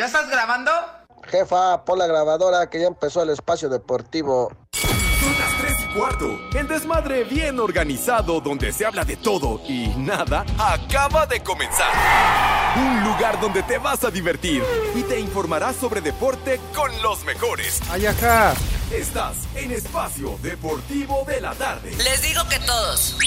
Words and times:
¿Ya 0.00 0.06
estás 0.06 0.30
grabando? 0.30 0.70
Jefa, 1.30 1.84
pon 1.84 1.98
la 1.98 2.06
grabadora 2.06 2.70
que 2.70 2.80
ya 2.80 2.86
empezó 2.86 3.22
el 3.22 3.28
espacio 3.28 3.68
deportivo. 3.68 4.50
Son 4.72 5.38
las 5.38 5.58
3 5.60 5.72
y 5.78 5.98
cuarto. 5.98 6.38
El 6.54 6.68
desmadre 6.68 7.24
bien 7.24 7.60
organizado 7.60 8.40
donde 8.40 8.72
se 8.72 8.86
habla 8.86 9.04
de 9.04 9.18
todo 9.18 9.60
y 9.68 9.88
nada 9.98 10.46
acaba 10.58 11.26
de 11.26 11.42
comenzar. 11.42 11.92
Un 12.76 13.04
lugar 13.04 13.38
donde 13.42 13.62
te 13.62 13.76
vas 13.76 14.02
a 14.02 14.10
divertir 14.10 14.64
y 14.94 15.02
te 15.02 15.20
informarás 15.20 15.76
sobre 15.76 16.00
deporte 16.00 16.58
con 16.74 16.90
los 17.02 17.22
mejores. 17.26 17.82
Ay, 17.90 18.06
ajá. 18.06 18.54
Estás 18.90 19.36
en 19.54 19.70
Espacio 19.70 20.38
Deportivo 20.40 21.26
de 21.26 21.42
la 21.42 21.52
Tarde. 21.52 21.90
Les 21.90 22.22
digo 22.22 22.40
que 22.48 22.58
todos. 22.60 23.18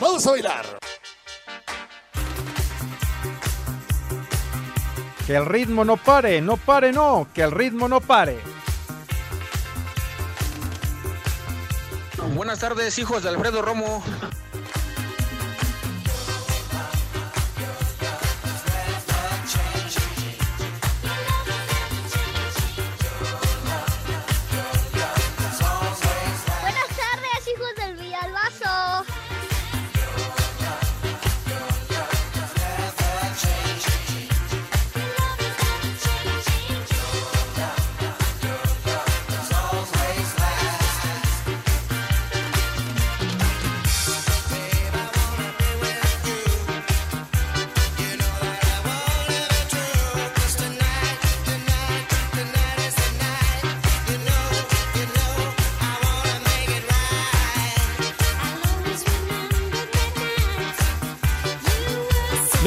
Vamos 0.00 0.26
a 0.26 0.30
bailar. 0.30 0.64
Que 5.26 5.36
el 5.36 5.44
ritmo 5.44 5.84
no 5.84 5.98
pare, 5.98 6.40
no 6.40 6.56
pare, 6.56 6.90
no, 6.90 7.28
que 7.34 7.42
el 7.42 7.50
ritmo 7.50 7.86
no 7.86 8.00
pare. 8.00 8.38
Buenas 12.34 12.60
tardes, 12.60 12.98
hijos 12.98 13.22
de 13.22 13.28
Alfredo 13.28 13.60
Romo. 13.60 14.02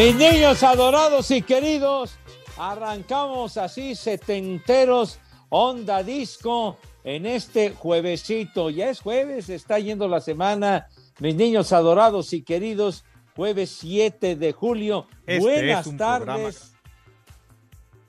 Mis 0.03 0.15
niños 0.15 0.61
adorados 0.63 1.31
y 1.31 1.41
queridos, 1.41 2.17
arrancamos 2.57 3.55
así 3.55 3.95
setenteros, 3.95 5.17
onda 5.47 6.03
disco, 6.03 6.77
en 7.05 7.25
este 7.25 7.69
juevesito. 7.69 8.69
Ya 8.69 8.89
es 8.89 8.99
jueves, 8.99 9.47
está 9.47 9.79
yendo 9.79 10.09
la 10.09 10.19
semana. 10.19 10.87
Mis 11.19 11.35
niños 11.35 11.71
adorados 11.71 12.33
y 12.33 12.41
queridos, 12.41 13.05
jueves 13.33 13.77
7 13.79 14.35
de 14.35 14.51
julio. 14.51 15.07
Este 15.25 15.39
Buenas 15.39 15.95
tardes. 15.95 16.73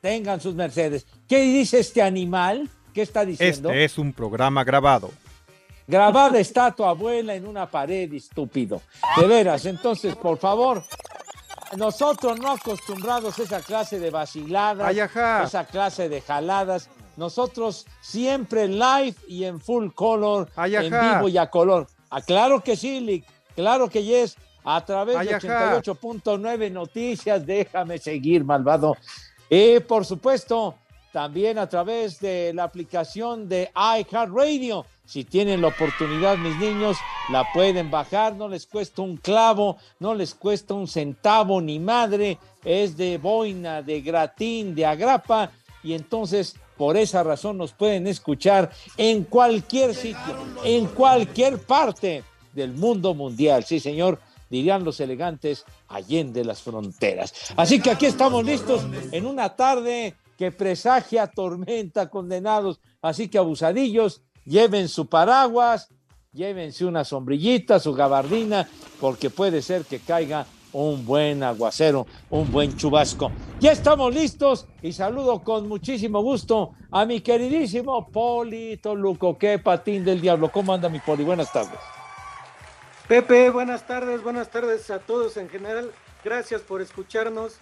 Tengan 0.00 0.40
sus 0.40 0.56
mercedes. 0.56 1.06
¿Qué 1.28 1.42
dice 1.42 1.78
este 1.78 2.02
animal? 2.02 2.68
¿Qué 2.92 3.02
está 3.02 3.24
diciendo? 3.24 3.68
Este 3.68 3.84
es 3.84 3.98
un 3.98 4.12
programa 4.12 4.64
grabado. 4.64 5.12
Grabada 5.86 6.40
está 6.40 6.72
tu 6.74 6.82
abuela 6.82 7.36
en 7.36 7.46
una 7.46 7.70
pared, 7.70 8.12
estúpido. 8.12 8.82
De 9.16 9.28
veras, 9.28 9.64
entonces, 9.64 10.16
por 10.16 10.38
favor, 10.38 10.82
nosotros 11.76 12.38
no 12.38 12.52
acostumbrados 12.52 13.38
a 13.38 13.42
esa 13.42 13.60
clase 13.60 13.98
de 13.98 14.10
vaciladas, 14.10 14.86
Ay, 14.88 15.00
esa 15.44 15.64
clase 15.66 16.08
de 16.08 16.20
jaladas. 16.20 16.88
Nosotros 17.16 17.86
siempre 18.00 18.66
live 18.66 19.14
y 19.28 19.44
en 19.44 19.60
full 19.60 19.90
color, 19.92 20.50
Ay, 20.56 20.76
en 20.76 20.90
vivo 20.90 21.28
y 21.28 21.38
a 21.38 21.48
color. 21.48 21.86
Ah, 22.10 22.20
claro 22.20 22.60
que 22.60 22.76
sí, 22.76 23.00
Lick, 23.00 23.24
claro 23.54 23.88
que 23.88 24.02
yes. 24.02 24.36
A 24.64 24.84
través 24.84 25.16
Ay, 25.16 25.28
de 25.28 25.34
ajá. 25.34 25.80
88.9 25.82 26.72
Noticias, 26.72 27.44
déjame 27.44 27.98
seguir, 27.98 28.44
malvado. 28.44 28.96
Y 29.50 29.80
por 29.80 30.04
supuesto, 30.06 30.74
también 31.14 31.58
a 31.58 31.68
través 31.68 32.18
de 32.18 32.52
la 32.52 32.64
aplicación 32.64 33.48
de 33.48 33.70
iHeartRadio. 33.76 34.84
Si 35.06 35.22
tienen 35.22 35.60
la 35.60 35.68
oportunidad, 35.68 36.36
mis 36.36 36.56
niños, 36.56 36.96
la 37.30 37.46
pueden 37.54 37.88
bajar, 37.88 38.34
no 38.34 38.48
les 38.48 38.66
cuesta 38.66 39.00
un 39.02 39.16
clavo, 39.18 39.76
no 40.00 40.12
les 40.12 40.34
cuesta 40.34 40.74
un 40.74 40.88
centavo 40.88 41.60
ni 41.60 41.78
madre, 41.78 42.36
es 42.64 42.96
de 42.96 43.18
boina, 43.18 43.80
de 43.80 44.00
gratín, 44.00 44.74
de 44.74 44.86
agrapa, 44.86 45.52
y 45.84 45.92
entonces 45.92 46.56
por 46.76 46.96
esa 46.96 47.22
razón 47.22 47.58
nos 47.58 47.70
pueden 47.70 48.08
escuchar 48.08 48.72
en 48.96 49.22
cualquier 49.22 49.94
sitio, 49.94 50.36
en 50.64 50.86
cualquier 50.86 51.60
parte 51.60 52.24
del 52.52 52.72
mundo 52.72 53.14
mundial. 53.14 53.62
Sí, 53.62 53.78
señor, 53.78 54.18
dirían 54.50 54.82
los 54.82 54.98
elegantes, 54.98 55.64
allende 55.86 56.44
las 56.44 56.60
fronteras. 56.60 57.52
Así 57.54 57.78
que 57.78 57.92
aquí 57.92 58.06
estamos 58.06 58.44
listos 58.44 58.84
en 59.12 59.26
una 59.26 59.54
tarde 59.54 60.16
que 60.36 60.52
presagia 60.52 61.26
tormenta, 61.26 62.10
condenados. 62.10 62.80
Así 63.02 63.28
que 63.28 63.38
abusadillos, 63.38 64.22
lleven 64.44 64.88
su 64.88 65.06
paraguas, 65.06 65.88
llévense 66.32 66.84
una 66.84 67.04
sombrillita, 67.04 67.78
su 67.78 67.94
gabardina, 67.94 68.68
porque 69.00 69.30
puede 69.30 69.62
ser 69.62 69.84
que 69.84 70.00
caiga 70.00 70.46
un 70.72 71.06
buen 71.06 71.42
aguacero, 71.42 72.06
un 72.30 72.50
buen 72.50 72.76
chubasco. 72.76 73.30
Ya 73.60 73.72
estamos 73.72 74.12
listos 74.12 74.66
y 74.82 74.92
saludo 74.92 75.42
con 75.42 75.68
muchísimo 75.68 76.20
gusto 76.20 76.72
a 76.90 77.06
mi 77.06 77.20
queridísimo 77.20 78.08
Poli 78.08 78.76
Toluco, 78.78 79.38
qué 79.38 79.58
patín 79.58 80.04
del 80.04 80.20
diablo. 80.20 80.50
¿Cómo 80.50 80.74
anda 80.74 80.88
mi 80.88 80.98
Poli? 80.98 81.24
Buenas 81.24 81.52
tardes. 81.52 81.78
Pepe, 83.06 83.50
buenas 83.50 83.86
tardes, 83.86 84.22
buenas 84.22 84.50
tardes 84.50 84.90
a 84.90 84.98
todos 84.98 85.36
en 85.36 85.48
general. 85.48 85.92
Gracias 86.24 86.62
por 86.62 86.80
escucharnos. 86.80 87.58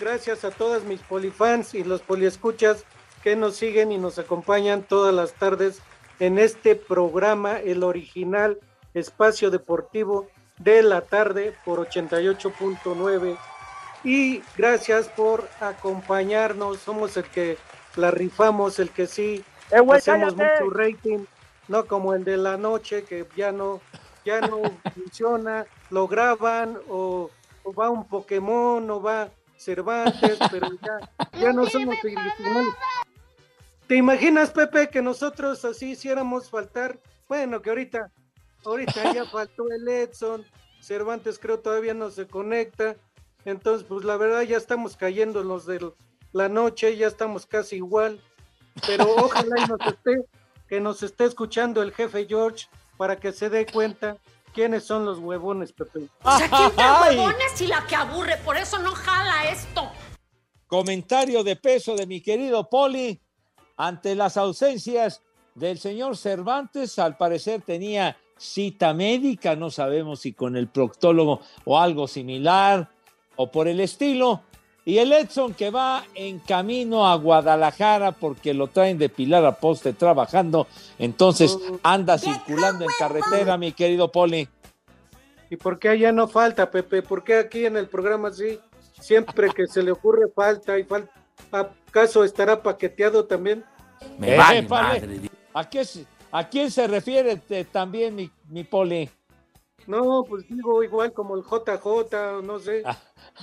Gracias 0.00 0.44
a 0.44 0.50
todas 0.50 0.84
mis 0.84 1.00
polifans 1.00 1.74
y 1.74 1.84
los 1.84 2.00
poliescuchas 2.00 2.84
que 3.22 3.36
nos 3.36 3.56
siguen 3.56 3.92
y 3.92 3.98
nos 3.98 4.18
acompañan 4.18 4.82
todas 4.82 5.14
las 5.14 5.32
tardes 5.34 5.80
en 6.18 6.38
este 6.38 6.74
programa, 6.76 7.58
el 7.60 7.82
original 7.84 8.58
Espacio 8.94 9.50
Deportivo 9.50 10.28
de 10.58 10.82
la 10.82 11.00
tarde 11.02 11.54
por 11.64 11.88
88.9. 11.88 13.36
Y 14.04 14.42
gracias 14.56 15.08
por 15.08 15.48
acompañarnos. 15.60 16.78
Somos 16.80 17.16
el 17.16 17.24
que 17.24 17.56
la 17.96 18.10
rifamos, 18.10 18.78
el 18.78 18.90
que 18.90 19.06
sí 19.06 19.44
Eh, 19.70 19.80
güey, 19.80 19.98
hacemos 19.98 20.34
cállate. 20.34 20.64
mucho 20.64 20.74
rating, 20.76 21.24
no 21.68 21.86
como 21.86 22.12
el 22.14 22.24
de 22.24 22.36
la 22.36 22.56
noche 22.56 23.04
que 23.04 23.26
ya 23.36 23.52
no, 23.52 23.80
ya 24.24 24.40
no 24.40 24.60
funciona, 24.94 25.66
lo 25.90 26.08
graban 26.08 26.78
o, 26.88 27.30
o 27.62 27.72
va 27.72 27.88
un 27.90 28.06
Pokémon 28.08 28.90
o 28.90 29.00
va 29.00 29.28
Cervantes, 29.62 30.38
pero 30.50 30.68
ya, 30.82 31.10
ya 31.38 31.52
no 31.52 31.66
somos 31.66 31.96
originales. 32.02 32.74
¿Te 33.86 33.96
imaginas, 33.96 34.50
Pepe, 34.50 34.88
que 34.88 35.02
nosotros 35.02 35.64
así 35.64 35.92
hiciéramos 35.92 36.50
faltar? 36.50 36.98
Bueno, 37.28 37.62
que 37.62 37.70
ahorita, 37.70 38.10
ahorita 38.64 39.12
ya 39.12 39.24
faltó 39.30 39.70
el 39.70 39.86
Edson, 39.86 40.44
Cervantes 40.80 41.38
creo 41.38 41.60
todavía 41.60 41.94
no 41.94 42.10
se 42.10 42.26
conecta, 42.26 42.96
entonces 43.44 43.86
pues 43.86 44.04
la 44.04 44.16
verdad 44.16 44.42
ya 44.42 44.56
estamos 44.56 44.96
cayendo 44.96 45.42
en 45.42 45.48
los 45.48 45.66
de 45.66 45.92
la 46.32 46.48
noche, 46.48 46.96
ya 46.96 47.06
estamos 47.06 47.46
casi 47.46 47.76
igual, 47.76 48.20
pero 48.86 49.04
ojalá 49.16 49.56
y 49.64 49.68
nos 49.68 49.80
esté, 49.86 50.24
que 50.68 50.80
nos 50.80 51.02
esté 51.02 51.24
escuchando 51.24 51.82
el 51.82 51.92
jefe 51.92 52.26
George 52.26 52.66
para 52.96 53.16
que 53.16 53.32
se 53.32 53.50
dé 53.50 53.66
cuenta 53.66 54.16
quiénes 54.52 54.84
son 54.84 55.04
los 55.04 55.18
huevones, 55.18 55.72
Pepe. 55.72 56.08
O 56.22 56.38
sea, 56.38 56.48
¿quién 56.48 57.18
huevones 57.18 57.60
y 57.60 57.66
la 57.66 57.86
que 57.86 57.96
aburre? 57.96 58.36
Por 58.38 58.56
eso 58.56 58.78
no 58.78 58.92
jala 58.92 59.50
esto. 59.50 59.90
Comentario 60.66 61.42
de 61.44 61.56
peso 61.56 61.96
de 61.96 62.06
mi 62.06 62.20
querido 62.20 62.68
Poli. 62.68 63.20
Ante 63.76 64.14
las 64.14 64.36
ausencias 64.36 65.22
del 65.54 65.78
señor 65.78 66.16
Cervantes, 66.16 66.98
al 66.98 67.16
parecer 67.16 67.62
tenía 67.62 68.16
cita 68.36 68.92
médica, 68.92 69.56
no 69.56 69.70
sabemos 69.70 70.20
si 70.20 70.32
con 70.32 70.56
el 70.56 70.68
proctólogo 70.68 71.40
o 71.64 71.78
algo 71.78 72.08
similar 72.08 72.90
o 73.36 73.50
por 73.50 73.68
el 73.68 73.80
estilo. 73.80 74.42
Y 74.84 74.98
el 74.98 75.12
Edson 75.12 75.54
que 75.54 75.70
va 75.70 76.04
en 76.14 76.40
camino 76.40 77.06
a 77.06 77.14
Guadalajara 77.14 78.12
porque 78.12 78.52
lo 78.52 78.66
traen 78.66 78.98
de 78.98 79.08
Pilar 79.08 79.44
a 79.44 79.52
Poste 79.52 79.92
trabajando, 79.92 80.66
entonces 80.98 81.56
anda 81.84 82.18
circulando 82.18 82.84
en 82.84 82.90
carretera, 82.98 83.56
mi 83.56 83.72
querido 83.72 84.10
Poli. 84.10 84.48
¿Y 85.50 85.56
por 85.56 85.78
qué 85.78 85.90
allá 85.90 86.10
no 86.10 86.26
falta, 86.26 86.70
Pepe? 86.70 87.02
¿Por 87.02 87.22
qué 87.22 87.36
aquí 87.36 87.64
en 87.64 87.76
el 87.76 87.86
programa 87.86 88.32
sí? 88.32 88.58
Siempre 89.00 89.50
que 89.50 89.66
se 89.66 89.82
le 89.82 89.92
ocurre 89.92 90.28
falta 90.34 90.78
y 90.78 90.84
falta. 90.84 91.12
¿Acaso 91.52 92.24
estará 92.24 92.62
paqueteado 92.62 93.24
también? 93.24 93.64
Me 94.18 94.36
vale 94.36 94.66
¿A, 95.54 95.68
qué, 95.68 95.86
¿A 96.32 96.48
quién 96.48 96.70
se 96.70 96.86
refiere 96.86 97.36
también 97.70 98.16
mi, 98.16 98.30
mi 98.48 98.64
Poli? 98.64 99.08
No, 99.86 100.24
pues 100.28 100.48
digo 100.48 100.82
igual 100.82 101.12
como 101.12 101.36
el 101.36 101.42
JJ, 101.42 102.42
no 102.42 102.58
sé. 102.58 102.82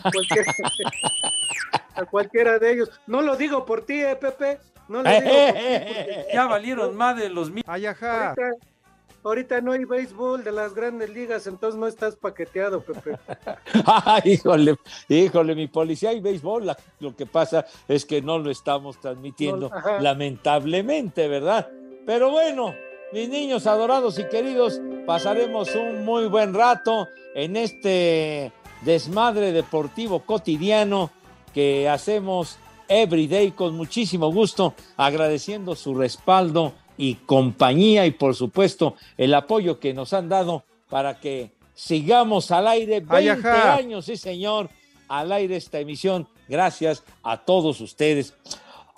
Ah. 0.04 0.12
a 1.96 2.06
cualquiera 2.06 2.60
de 2.60 2.74
ellos. 2.74 2.90
No 3.08 3.22
lo 3.22 3.36
digo 3.36 3.66
por 3.66 3.86
ti, 3.86 4.02
eh, 4.02 4.16
Pepe. 4.16 4.60
No 4.88 5.04
lo 5.04 5.10
digo 5.10 5.30
Ya 6.34 6.48
valieron 6.48 6.96
más 6.96 7.18
de 7.18 7.30
los 7.30 7.52
mil. 7.52 7.64
Ahorita, 7.68 8.36
ahorita, 9.24 9.62
no 9.62 9.74
hay 9.74 9.86
béisbol 9.86 10.44
de 10.44 10.52
las 10.52 10.74
grandes 10.74 11.10
ligas, 11.10 11.46
entonces 11.48 11.80
no 11.80 11.88
estás 11.88 12.16
paqueteado, 12.16 12.82
Pepe. 12.82 13.18
híjole, 14.26 14.76
híjole, 15.08 15.56
mi 15.56 15.68
policía 15.68 16.10
hay 16.10 16.20
béisbol. 16.20 16.76
lo 17.00 17.16
que 17.16 17.26
pasa 17.26 17.66
es 17.88 18.06
que 18.06 18.22
no 18.22 18.40
lo 18.40 18.50
estamos 18.50 19.00
transmitiendo, 19.00 19.70
lamentablemente, 20.00 21.28
¿verdad? 21.28 21.70
Pero 22.06 22.32
bueno, 22.32 22.74
mis 23.12 23.30
niños 23.30 23.68
adorados 23.68 24.18
y 24.20 24.24
queridos, 24.26 24.82
pasaremos 25.06 25.76
un 25.76 26.06
muy 26.06 26.28
buen 26.28 26.54
rato 26.54 27.08
en 27.36 27.58
este 27.58 28.52
desmadre 28.82 29.52
deportivo 29.52 30.22
cotidiano 30.22 31.12
que 31.54 31.90
hacemos 31.90 32.58
everyday 32.88 33.52
con 33.52 33.76
muchísimo 33.76 34.32
gusto, 34.32 34.74
agradeciendo 34.98 35.76
su 35.76 35.96
respaldo 35.96 36.74
y 36.98 37.16
compañía 37.16 38.06
y 38.06 38.12
por 38.12 38.36
supuesto 38.36 38.96
el 39.18 39.34
apoyo 39.34 39.80
que 39.80 39.94
nos 39.94 40.14
han 40.14 40.28
dado 40.28 40.64
para 40.90 41.20
que 41.20 41.52
sigamos 41.74 42.52
al 42.52 42.68
aire 42.68 43.00
20 43.00 43.48
años, 43.48 44.06
sí 44.06 44.18
señor, 44.18 44.70
al 45.08 45.32
aire 45.32 45.56
esta 45.56 45.80
emisión. 45.80 46.28
Gracias 46.48 47.04
a 47.24 47.38
todos 47.38 47.80
ustedes. 47.80 48.34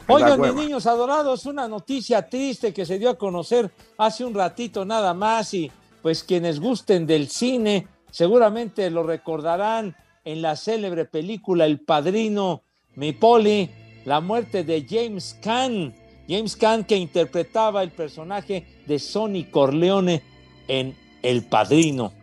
Oigan, 0.07 0.41
mis 0.41 0.53
niños 0.55 0.87
adorados, 0.87 1.45
una 1.45 1.67
noticia 1.67 2.27
triste 2.27 2.73
que 2.73 2.85
se 2.85 2.97
dio 2.97 3.09
a 3.09 3.17
conocer 3.17 3.71
hace 3.97 4.25
un 4.25 4.33
ratito 4.33 4.83
nada 4.83 5.13
más 5.13 5.53
y 5.53 5.71
pues 6.01 6.23
quienes 6.23 6.59
gusten 6.59 7.05
del 7.05 7.29
cine, 7.29 7.87
Seguramente 8.11 8.89
lo 8.89 9.03
recordarán 9.03 9.95
en 10.23 10.41
la 10.41 10.55
célebre 10.55 11.05
película 11.05 11.65
El 11.65 11.79
Padrino, 11.79 12.63
mi 12.95 13.13
poli, 13.13 13.69
la 14.05 14.19
muerte 14.21 14.63
de 14.63 14.85
James 14.87 15.39
Caan. 15.41 15.95
James 16.27 16.55
Caan 16.55 16.83
que 16.83 16.97
interpretaba 16.97 17.81
el 17.83 17.91
personaje 17.91 18.65
de 18.85 18.99
Sonny 18.99 19.45
Corleone 19.45 20.21
en 20.67 20.95
El 21.21 21.43
Padrino. 21.43 22.13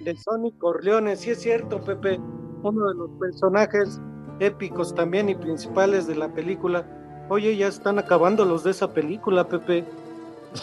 De 0.00 0.16
Sonny 0.16 0.52
Corleone, 0.52 1.16
sí 1.16 1.30
es 1.30 1.40
cierto, 1.40 1.80
Pepe, 1.80 2.18
uno 2.62 2.88
de 2.88 2.94
los 2.94 3.10
personajes 3.18 4.00
épicos 4.40 4.94
también 4.94 5.28
y 5.28 5.34
principales 5.34 6.06
de 6.06 6.16
la 6.16 6.32
película. 6.32 6.86
Oye, 7.28 7.56
ya 7.56 7.68
están 7.68 7.98
acabando 7.98 8.44
los 8.44 8.64
de 8.64 8.72
esa 8.72 8.92
película, 8.92 9.46
Pepe. 9.48 9.84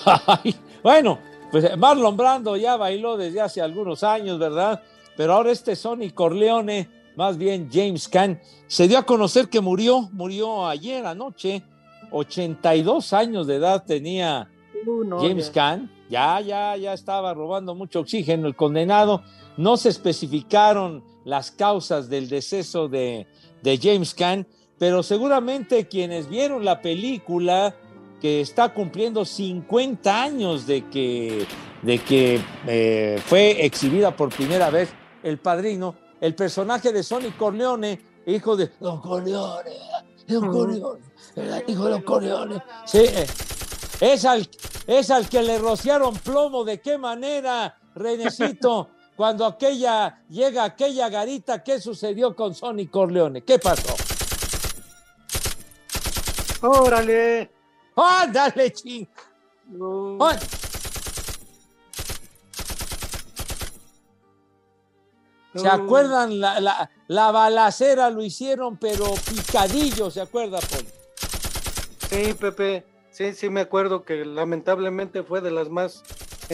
bueno, 0.83 1.19
pues 1.51 1.77
Marlon 1.77 2.17
Brando 2.17 2.57
ya 2.57 2.75
bailó 2.75 3.17
desde 3.17 3.41
hace 3.41 3.61
algunos 3.61 4.03
años, 4.03 4.39
¿verdad? 4.39 4.81
Pero 5.15 5.33
ahora 5.33 5.51
este 5.51 5.75
Sonny 5.75 6.11
Corleone, 6.11 6.89
más 7.15 7.37
bien 7.37 7.69
James 7.71 8.07
Caan, 8.07 8.39
se 8.67 8.87
dio 8.87 8.97
a 8.97 9.03
conocer 9.03 9.49
que 9.49 9.61
murió, 9.61 10.09
murió 10.11 10.67
ayer 10.67 11.05
anoche, 11.05 11.63
82 12.11 13.13
años 13.13 13.47
de 13.47 13.55
edad 13.55 13.83
tenía 13.85 14.49
James 15.19 15.49
Caan, 15.49 15.91
ya, 16.09 16.39
ya, 16.41 16.77
ya 16.77 16.93
estaba 16.93 17.33
robando 17.33 17.75
mucho 17.75 18.01
oxígeno 18.01 18.47
el 18.47 18.55
condenado, 18.55 19.23
no 19.57 19.75
se 19.77 19.89
especificaron 19.89 21.03
las 21.25 21.51
causas 21.51 22.09
del 22.09 22.29
deceso 22.29 22.87
de, 22.87 23.27
de 23.63 23.79
James 23.81 24.13
Caan, 24.13 24.47
pero 24.77 25.01
seguramente 25.01 25.87
quienes 25.87 26.29
vieron 26.29 26.63
la 26.63 26.81
película 26.81 27.75
que 28.21 28.41
está 28.41 28.73
cumpliendo 28.73 29.25
50 29.25 30.23
años 30.23 30.65
de 30.65 30.85
que, 30.89 31.45
de 31.81 31.99
que 31.99 32.41
eh, 32.67 33.21
fue 33.25 33.65
exhibida 33.65 34.15
por 34.15 34.29
primera 34.29 34.69
vez 34.69 34.89
El 35.23 35.37
Padrino, 35.37 35.95
el 36.19 36.33
personaje 36.35 36.91
de 36.91 37.03
Sonny 37.03 37.31
Corleone, 37.31 38.01
hijo 38.25 38.55
de 38.55 38.71
Don 38.79 39.01
Corleone, 39.01 39.71
Don 40.27 40.51
Corleone, 40.51 41.01
hijo 41.67 41.85
de 41.85 41.91
Don 41.91 42.01
Corleone, 42.01 42.63
sí, 42.85 42.99
eh, 42.99 43.27
es 44.01 44.25
al, 44.25 44.49
es 44.87 45.11
al 45.11 45.29
que 45.29 45.41
le 45.41 45.59
rociaron 45.59 46.15
plomo, 46.15 46.63
¿de 46.63 46.81
qué 46.81 46.97
manera, 46.97 47.77
Renecito? 47.95 48.89
Cuando 49.15 49.47
aquella 49.47 50.23
llega 50.29 50.63
aquella 50.63 51.09
garita, 51.09 51.63
¿qué 51.63 51.81
sucedió 51.81 52.35
con 52.35 52.53
Sonny 52.53 52.85
Corleone? 52.85 53.43
¿Qué 53.43 53.57
pasó? 53.57 53.95
Órale, 56.61 57.49
¡Ándale, 57.97 58.71
ching! 58.71 59.07
¿Se 65.55 65.67
acuerdan? 65.67 66.39
La, 66.39 66.59
la, 66.59 66.89
la, 67.07 67.31
balacera 67.31 68.11
lo 68.11 68.23
hicieron, 68.23 68.77
pero 68.77 69.05
picadillo, 69.29 70.11
¿se 70.11 70.21
acuerda, 70.21 70.59
Paul? 70.59 70.85
Sí, 72.09 72.33
Pepe. 72.35 72.85
Sí, 73.09 73.33
sí, 73.33 73.49
me 73.49 73.61
acuerdo 73.61 74.03
que 74.03 74.23
lamentablemente 74.25 75.23
fue 75.23 75.41
de 75.41 75.49
las 75.49 75.69
más, 75.69 76.03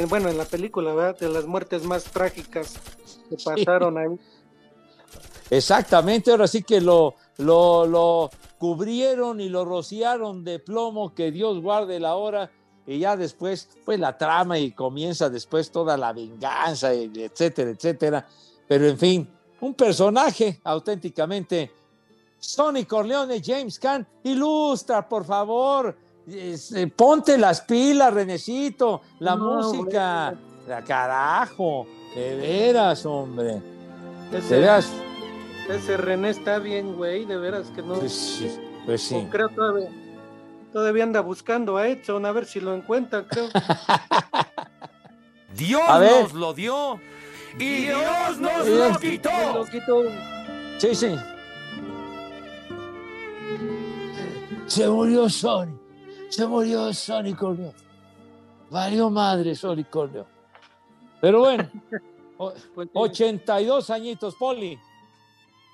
bueno, 0.08 0.30
en 0.30 0.38
la 0.38 0.46
película, 0.46 0.94
¿verdad? 0.94 1.20
De 1.20 1.28
las 1.28 1.46
muertes 1.46 1.84
más 1.84 2.06
trágicas 2.06 2.80
que 3.30 3.36
pasaron 3.44 3.98
ahí. 3.98 4.18
Exactamente, 5.50 6.32
ahora 6.32 6.48
sí 6.48 6.64
que 6.64 6.80
lo, 6.80 7.16
lo, 7.38 7.86
lo, 7.86 8.30
cubrieron 8.64 9.42
y 9.42 9.50
lo 9.50 9.66
rociaron 9.66 10.46
de 10.46 10.58
plomo, 10.58 11.14
que 11.14 11.34
Dios 11.34 11.62
guarde 11.62 12.00
la 12.00 12.16
hora, 12.16 12.50
y 12.88 13.00
ya 13.00 13.18
después, 13.18 13.68
pues 13.84 14.00
la 14.00 14.18
trama 14.18 14.58
y 14.58 14.72
comienza 14.72 15.30
después 15.30 15.70
toda 15.70 15.98
la 15.98 16.14
venganza, 16.14 16.94
etcétera, 16.94 17.72
etcétera. 17.72 18.26
Pero 18.66 18.88
en 18.88 18.98
fin, 18.98 19.30
un 19.60 19.74
personaje 19.74 20.62
auténticamente. 20.64 21.74
Sonny 22.40 22.86
Corleone, 22.86 23.42
James 23.44 23.78
Caan, 23.78 24.08
ilustra, 24.24 25.10
por 25.10 25.26
favor, 25.26 25.94
eh, 26.26 26.90
ponte 26.96 27.38
las 27.38 27.60
pilas, 27.60 28.14
Renecito, 28.14 29.02
la 29.20 29.36
música, 29.36 30.34
la 30.70 30.82
carajo, 30.86 31.86
de 32.16 32.36
veras, 32.38 33.06
hombre. 33.06 33.62
De 34.32 34.40
veras 34.50 34.90
ese 35.70 35.98
René 35.98 36.30
está 36.30 36.60
bien, 36.60 36.96
güey, 36.96 37.26
de 37.26 37.38
veras 37.38 37.72
que 37.76 37.82
no. 37.82 37.96
Pues 37.96 38.12
sí, 38.12 38.60
pues 38.86 39.02
sí. 39.02 39.28
creo 39.32 39.50
todavía, 39.50 39.90
todavía 40.72 41.04
anda 41.04 41.22
buscando 41.22 41.78
a 41.78 41.88
Edson 41.88 42.26
a 42.26 42.32
ver 42.32 42.46
si 42.46 42.60
lo 42.60 42.74
encuentra, 42.74 43.26
creo. 43.28 43.50
Dios 45.56 45.84
nos 45.88 46.34
lo 46.34 46.54
dio 46.54 47.00
y 47.60 47.86
Dios 47.86 48.40
nos 48.40 48.68
lo 48.68 49.00
quitó. 49.00 49.30
lo 49.54 49.66
quitó. 49.66 50.04
Sí, 50.80 50.96
sí. 50.96 51.16
Se 54.66 54.88
murió 54.88 55.30
Sony. 55.30 55.80
Se 56.30 56.48
murió 56.48 56.92
Sony 56.94 57.36
Corneo. 57.38 57.74
Valió 58.72 59.10
madre 59.10 59.54
Sony 59.54 59.84
Corneo. 59.88 60.26
Pero 61.22 61.42
bueno, 61.42 61.70
82 62.94 63.76
pues 63.86 63.90
añitos, 63.92 64.36
Poli. 64.36 64.80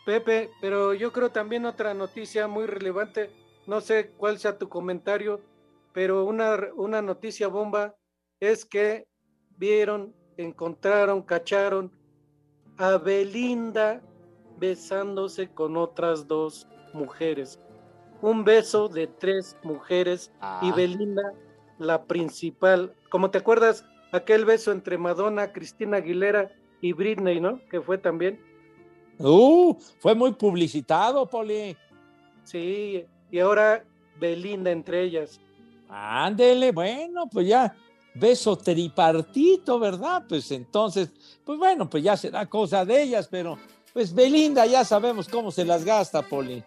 Pepe, 0.10 0.50
pero 0.60 0.96
yo 0.96 1.13
creo 1.13 1.30
también 1.30 1.68
otra 1.68 1.94
noticia 1.94 2.48
muy 2.48 2.66
relevante, 2.66 3.30
no 3.68 3.80
sé 3.80 4.10
cuál 4.18 4.39
sea 4.39 4.58
tu 4.58 4.68
comentario, 4.68 5.39
pero 5.94 6.25
una, 6.25 6.58
una 6.75 7.00
noticia 7.04 7.48
bomba 7.48 7.96
es 8.39 8.66
que 8.66 9.06
vieron, 9.56 10.16
encontraron, 10.36 11.22
cacharon 11.22 11.92
a 12.80 12.98
Belinda 12.98 14.01
besándose 14.58 15.54
con 15.54 15.78
otras 15.78 16.28
dos 16.28 16.68
mujeres. 16.92 17.60
Un 18.24 18.44
beso 18.44 18.89
de 18.89 19.06
tres 19.06 19.56
mujeres 19.62 20.32
y 20.34 20.72
ah. 20.72 20.74
Belinda 20.75 21.36
la 21.78 22.06
principal. 22.06 22.96
Como 23.12 23.30
te 23.30 23.38
acuerdas, 23.38 23.86
aquel 24.12 24.46
beso 24.46 24.72
entre 24.72 24.98
Madonna, 24.98 25.54
Cristina 25.54 25.98
Aguilera 25.98 26.51
y 26.82 26.94
Britney, 26.94 27.39
¿no? 27.39 27.62
Que 27.70 27.80
fue 27.80 28.00
también. 28.00 28.49
Uh, 29.20 29.76
fue 30.00 30.16
muy 30.16 30.32
publicitado, 30.34 31.28
Poli. 31.30 31.76
Sí, 32.46 33.06
y 33.30 33.40
ahora 33.40 33.84
Belinda 34.20 34.72
entre 34.72 35.04
ellas. 35.04 35.40
Ándele, 35.90 36.72
bueno, 36.72 37.28
pues 37.32 37.48
ya, 37.48 37.76
beso 38.16 38.56
tripartito, 38.58 39.80
¿verdad? 39.80 40.24
Pues 40.28 40.50
entonces, 40.52 41.12
pues 41.44 41.58
bueno, 41.60 41.90
pues 41.90 42.04
ya 42.04 42.16
será 42.16 42.46
cosa 42.46 42.86
de 42.86 43.04
ellas, 43.04 43.28
pero 43.30 43.58
pues 43.94 44.14
Belinda 44.14 44.66
ya 44.66 44.86
sabemos 44.86 45.28
cómo 45.28 45.52
se 45.52 45.66
las 45.66 45.84
gasta, 45.84 46.22
Poli. 46.22 46.64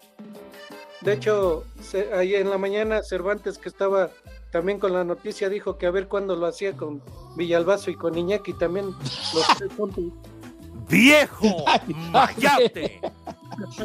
De 1.00 1.14
hecho, 1.14 1.64
se- 1.80 2.12
ahí 2.12 2.34
en 2.34 2.50
la 2.50 2.58
mañana 2.58 3.02
Cervantes 3.02 3.58
que 3.58 3.68
estaba 3.68 4.10
también 4.52 4.78
con 4.78 4.92
la 4.92 5.02
noticia 5.04 5.48
dijo 5.48 5.78
que 5.78 5.86
a 5.86 5.90
ver 5.90 6.06
cuándo 6.06 6.36
lo 6.36 6.46
hacía 6.46 6.76
con 6.76 7.02
Villalbazo 7.36 7.90
y 7.90 7.96
con 7.96 8.16
Iñaki 8.16 8.52
también 8.52 8.86
los 9.34 9.46
tres 9.58 9.72
juntos. 9.76 10.04
¡Viejo! 10.88 11.64
¡Mayate! 12.10 13.00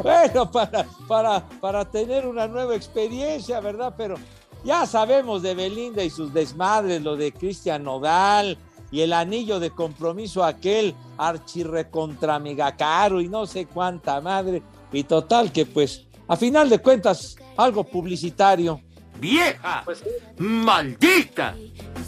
Bueno, 0.02 0.50
para, 0.52 0.86
para, 1.08 1.48
para 1.60 1.86
tener 1.86 2.26
una 2.26 2.48
nueva 2.48 2.76
experiencia, 2.76 3.60
¿verdad? 3.60 3.94
Pero 3.98 4.16
ya 4.64 4.86
sabemos 4.86 5.42
de 5.42 5.56
Belinda 5.56 6.04
y 6.04 6.10
sus 6.10 6.34
desmadres, 6.34 7.02
lo 7.02 7.16
de 7.16 7.32
Cristian 7.32 7.84
Nodal 7.84 8.58
y 8.92 9.02
el 9.02 9.14
anillo 9.14 9.60
de 9.60 9.72
compromiso 9.72 10.44
aquel 10.44 10.96
archirrecontra 11.18 12.42
caro 12.78 13.22
y 13.22 13.28
no 13.28 13.46
sé 13.46 13.66
cuánta 13.66 14.22
madre. 14.22 14.62
Y 14.92 15.04
total 15.04 15.52
que 15.52 15.66
pues, 15.66 16.06
a 16.28 16.36
final 16.36 16.70
de 16.70 16.80
cuentas, 16.80 17.36
algo 17.58 17.84
publicitario. 17.84 18.82
¡Vieja! 19.20 19.82
Pues 19.84 20.04
¡Maldita! 20.38 21.56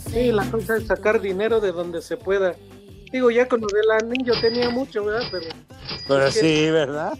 sí, 0.09 0.31
la 0.31 0.49
cosa 0.49 0.77
es 0.77 0.87
sacar 0.87 1.19
dinero 1.19 1.59
de 1.59 1.71
donde 1.71 2.01
se 2.01 2.17
pueda. 2.17 2.55
Digo, 3.11 3.31
ya 3.31 3.47
con 3.47 3.61
lo 3.61 3.67
del 3.67 3.89
anillo 3.91 4.33
tenía 4.41 4.69
mucho, 4.69 5.03
¿verdad? 5.05 5.27
Pero 5.31 5.45
Pero 6.07 6.25
Es 6.27 6.33
que- 6.35 6.39
sí, 6.41 6.71
¿verdad? 6.71 7.13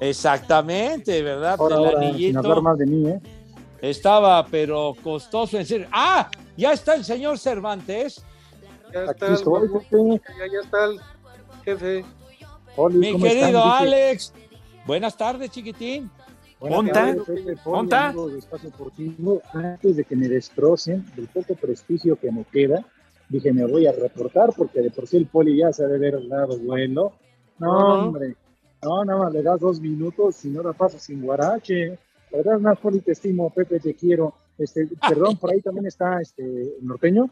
Exactamente, 0.00 1.22
¿verdad? 1.22 1.56
Ahora, 1.58 1.76
el 1.76 1.84
ahora, 1.84 1.98
sin 2.00 2.08
anillito 2.10 2.38
hablar 2.40 2.62
más 2.62 2.78
de 2.78 2.86
mí, 2.86 3.08
¿eh? 3.08 3.20
estaba, 3.80 4.44
pero 4.46 4.94
costoso 5.02 5.58
en 5.58 5.66
serio. 5.66 5.86
¡Ah! 5.92 6.30
Ya 6.56 6.72
está 6.72 6.94
el 6.94 7.04
señor 7.04 7.38
Cervantes. 7.38 8.22
ya 8.92 9.00
Aquí 9.02 9.10
está, 9.10 9.26
el, 9.26 9.34
estoy, 9.34 10.20
ya, 10.38 10.46
ya 10.52 10.60
está 10.62 10.84
el 10.86 11.00
jefe. 11.64 12.04
Oli, 12.76 12.98
Mi 12.98 13.20
querido 13.20 13.64
Alex. 13.64 14.32
Buenas 14.86 15.16
tardes, 15.16 15.50
chiquitín. 15.50 16.10
Buenas 16.60 16.78
¿Onta? 16.78 16.92
tardes, 16.92 17.22
Pepe, 17.26 17.56
Poli, 17.62 17.78
¿Onta? 17.80 18.06
amigos 18.08 18.32
de 18.32 18.38
Espacio 18.38 18.70
Deportivo. 18.70 19.42
Antes 19.52 19.96
de 19.96 20.04
que 20.04 20.16
me 20.16 20.28
destrocen 20.28 21.04
del 21.14 21.26
poco 21.28 21.54
prestigio 21.54 22.16
que 22.18 22.30
me 22.30 22.44
queda, 22.44 22.84
dije 23.34 23.52
me 23.52 23.66
voy 23.66 23.86
a 23.86 23.92
reportar 23.92 24.52
porque 24.56 24.80
de 24.80 24.90
por 24.90 25.06
sí 25.06 25.16
el 25.16 25.26
poli 25.26 25.56
ya 25.58 25.72
se 25.72 25.86
debe 25.86 26.08
haber 26.08 26.28
dado 26.28 26.56
vuelo. 26.58 27.12
No, 27.58 28.06
hombre, 28.06 28.36
no, 28.82 29.04
nada 29.04 29.18
más 29.24 29.32
le 29.32 29.42
das 29.42 29.60
dos 29.60 29.80
minutos 29.80 30.44
y 30.44 30.48
no 30.48 30.62
la 30.62 30.72
pasas 30.72 31.02
sin 31.02 31.22
guarache. 31.22 31.98
La 32.30 32.38
verdad, 32.38 32.58
más 32.60 32.78
poli 32.78 33.00
te 33.00 33.12
estimo, 33.12 33.50
Pepe, 33.50 33.80
te 33.80 33.94
quiero. 33.94 34.34
Este, 34.58 34.88
perdón, 35.08 35.36
por 35.36 35.52
ahí 35.52 35.60
también 35.60 35.86
está 35.86 36.20
este 36.20 36.42
el 36.42 36.74
norteño. 36.86 37.28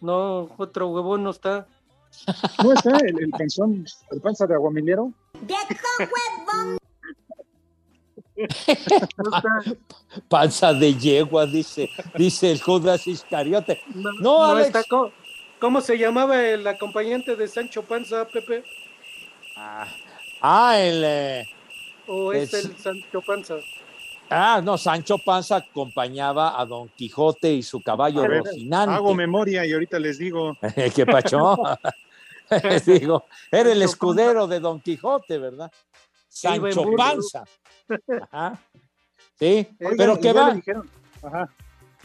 No, 0.00 0.48
otro 0.56 0.88
huevón 0.88 1.22
no 1.24 1.30
está. 1.30 1.66
¿No 2.64 2.72
está 2.72 2.96
el, 3.06 3.20
el 3.22 3.30
panzón, 3.30 3.84
el 4.10 4.20
panza 4.20 4.46
de 4.46 4.54
aguamilero? 4.54 5.12
No 8.36 9.36
está. 9.36 9.76
Panza 10.28 10.72
de 10.72 10.94
yegua, 10.94 11.46
dice, 11.46 11.88
dice 12.16 12.50
el 12.50 12.60
Judas 12.62 13.06
Iscariote. 13.06 13.80
No, 13.94 14.10
No, 14.12 14.20
no 14.20 14.44
Alex. 14.44 14.66
está. 14.68 14.82
¿Cómo, 15.60 15.80
se 15.80 15.98
llamaba 15.98 16.42
el 16.42 16.66
acompañante 16.66 17.36
de 17.36 17.46
Sancho 17.46 17.82
Panza, 17.82 18.26
Pepe? 18.26 18.64
Ah, 20.40 20.78
el. 20.78 21.02
eh, 21.04 21.48
¿O 22.06 22.32
es, 22.32 22.52
el 22.54 22.76
Sancho 22.76 23.20
Panza? 23.20 23.56
ah, 24.30 24.60
no, 24.64 24.78
Sancho 24.78 25.18
Panza 25.18 25.56
acompañaba 25.56 26.58
a 26.58 26.64
Don 26.64 26.88
Quijote 26.88 27.52
y 27.52 27.62
su 27.62 27.82
caballo 27.82 28.22
ver, 28.22 28.38
Rocinante. 28.38 28.94
Hago 28.94 29.14
memoria 29.14 29.66
y 29.66 29.72
ahorita 29.72 29.98
les 29.98 30.18
digo. 30.18 30.56
¿Qué 30.94 31.04
pacho? 31.04 31.54
Digo, 32.86 33.24
era 33.50 33.70
el 33.70 33.82
escudero 33.82 34.46
de 34.46 34.60
Don 34.60 34.80
Quijote, 34.80 35.38
¿verdad? 35.38 35.70
Sancho. 36.28 36.84
Panza. 36.96 37.44
Ajá. 38.30 38.58
Sí, 39.38 39.68
Oigan, 39.80 39.96
pero 39.96 40.18
que 40.18 40.32
va, 40.32 40.60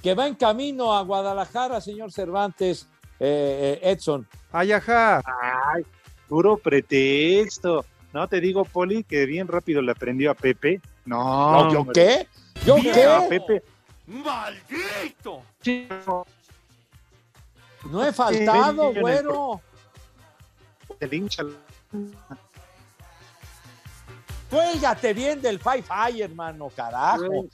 que 0.01 0.13
va 0.13 0.27
en 0.27 0.35
camino 0.35 0.95
a 0.95 1.01
Guadalajara, 1.01 1.81
señor 1.81 2.11
Cervantes, 2.11 2.87
eh, 3.19 3.79
eh, 3.81 3.91
Edson. 3.91 4.27
Ay, 4.51 4.71
ajá. 4.71 5.21
Ay, 5.73 5.85
puro 6.27 6.57
pretexto. 6.57 7.85
No 8.13 8.27
te 8.27 8.39
digo, 8.39 8.63
Poli, 8.65 9.03
que 9.03 9.25
bien 9.25 9.47
rápido 9.47 9.81
le 9.81 9.91
aprendió 9.91 10.31
a 10.31 10.33
Pepe. 10.33 10.79
No, 11.05 11.65
No, 11.65 11.71
¿Yo 11.73 11.91
qué? 11.91 12.27
¿Yo 12.65 12.75
qué? 12.75 13.25
Pepe. 13.29 13.63
¡Maldito! 14.07 15.43
No 17.89 18.03
he 18.05 18.11
faltado, 18.13 18.93
Sí, 18.93 18.99
güero. 18.99 19.61
Se 20.99 21.07
le 21.07 21.15
hincha 21.17 21.41
el- 21.43 21.57
Cuélgate 24.49 25.13
bien 25.13 25.41
del 25.41 25.59
Fi-Fi, 25.59 26.21
hermano, 26.21 26.69
carajo. 26.69 27.45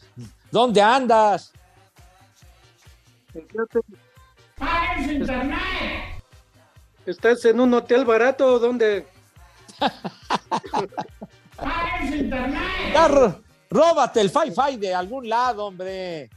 ¿Dónde 0.51 0.81
andas? 0.81 1.51
¿En 4.97 5.17
qué 5.17 5.23
hotel? 5.23 5.51
¿Estás 7.05 7.45
en 7.45 7.59
un 7.59 7.73
hotel 7.73 8.05
barato 8.05 8.45
o 8.55 8.59
dónde? 8.59 9.05
Ya, 12.93 13.07
ro- 13.07 13.41
róbate 13.69 14.21
el 14.21 14.29
Fi-Fi 14.29 14.77
de 14.77 14.93
algún 14.93 15.29
lado, 15.29 15.65
hombre. 15.67 16.29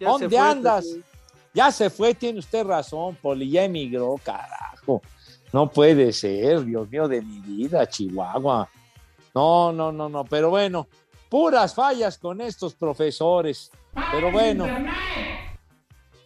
Ya 0.00 0.08
¿Dónde 0.08 0.28
fue, 0.28 0.38
andas? 0.38 0.86
Ya 1.52 1.70
se 1.70 1.90
fue, 1.90 2.14
tiene 2.14 2.38
usted 2.38 2.64
razón, 2.64 3.16
Poli, 3.20 3.50
ya 3.50 3.64
emigró, 3.64 4.14
carajo. 4.22 5.02
No 5.52 5.68
puede 5.70 6.12
ser, 6.12 6.64
Dios 6.64 6.88
mío 6.88 7.08
de 7.08 7.20
mi 7.22 7.40
vida, 7.40 7.86
Chihuahua. 7.88 8.68
No, 9.34 9.72
no, 9.72 9.92
no, 9.92 10.08
no, 10.08 10.24
pero 10.24 10.50
bueno, 10.50 10.86
puras 11.28 11.74
fallas 11.74 12.16
con 12.18 12.40
estos 12.40 12.74
profesores. 12.74 13.70
Pero 14.12 14.30
bueno, 14.32 14.66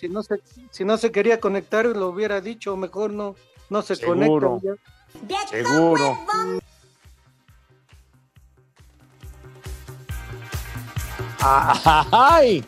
Si 0.06 0.12
no 0.12 0.22
se, 0.22 0.40
si 0.70 0.84
no 0.84 0.96
se 0.98 1.10
quería 1.10 1.40
conectar, 1.40 1.84
lo 1.84 2.08
hubiera 2.10 2.40
dicho, 2.40 2.76
mejor 2.76 3.12
no, 3.12 3.34
no 3.70 3.82
se 3.82 3.96
Seguro. 3.96 4.60
conecta. 4.60 4.80
ya. 5.26 5.48
seguro. 5.48 6.16
¡Ay! 11.40 12.64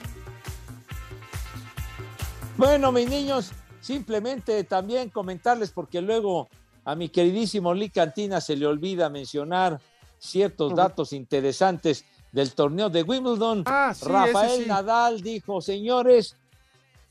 Bueno, 2.56 2.90
mis 2.90 3.08
niños, 3.08 3.52
simplemente 3.80 4.64
también 4.64 5.10
comentarles, 5.10 5.70
porque 5.70 6.00
luego 6.00 6.48
a 6.84 6.96
mi 6.96 7.08
queridísimo 7.08 7.72
Lee 7.72 7.90
Cantina 7.90 8.40
se 8.40 8.56
le 8.56 8.66
olvida 8.66 9.08
mencionar 9.08 9.80
ciertos 10.18 10.74
datos 10.74 11.12
interesantes 11.12 12.04
del 12.32 12.52
torneo 12.52 12.90
de 12.90 13.04
Wimbledon. 13.04 13.62
Ah, 13.66 13.94
sí, 13.94 14.04
Rafael 14.06 14.62
sí. 14.62 14.68
Nadal 14.68 15.20
dijo, 15.22 15.60
señores, 15.60 16.34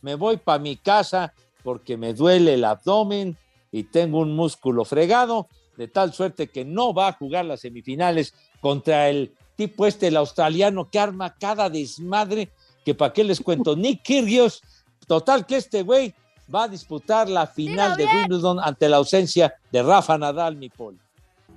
me 0.02 0.16
voy 0.16 0.38
para 0.38 0.60
mi 0.60 0.78
casa 0.78 1.34
porque 1.64 1.98
me 1.98 2.14
duele 2.14 2.54
el 2.54 2.64
abdomen 2.64 3.38
y 3.72 3.84
tengo 3.84 4.20
un 4.20 4.36
músculo 4.36 4.86
fregado, 4.86 5.48
de 5.76 5.88
tal 5.88 6.14
suerte 6.14 6.48
que 6.48 6.66
no 6.66 6.94
va 6.94 7.10
a 7.10 7.14
jugar 7.14 7.46
las 7.46 7.62
semifinales 7.62 8.34
contra 8.62 9.10
el 9.10 9.34
tipo 9.56 9.86
este, 9.86 10.08
el 10.08 10.18
australiano, 10.18 10.90
que 10.90 11.00
arma 11.00 11.36
cada 11.36 11.70
desmadre, 11.70 12.52
que 12.86 12.96
para 12.96 13.12
qué 13.12 13.24
les 13.24 13.42
cuento, 13.42 13.76
Nick 13.76 14.04
Kyrgios, 14.04 14.62
total 15.08 15.46
que 15.46 15.58
este 15.58 15.84
güey 15.84 16.14
va 16.54 16.64
a 16.64 16.68
disputar 16.68 17.28
la 17.30 17.48
final 17.48 17.98
de 17.98 18.06
Wimbledon 18.06 18.60
ante 18.60 18.88
la 18.88 18.98
ausencia 18.98 19.56
de 19.72 19.84
Rafa 19.84 20.18
Nadal, 20.18 20.56
mi 20.56 20.70
Paul. 20.70 20.98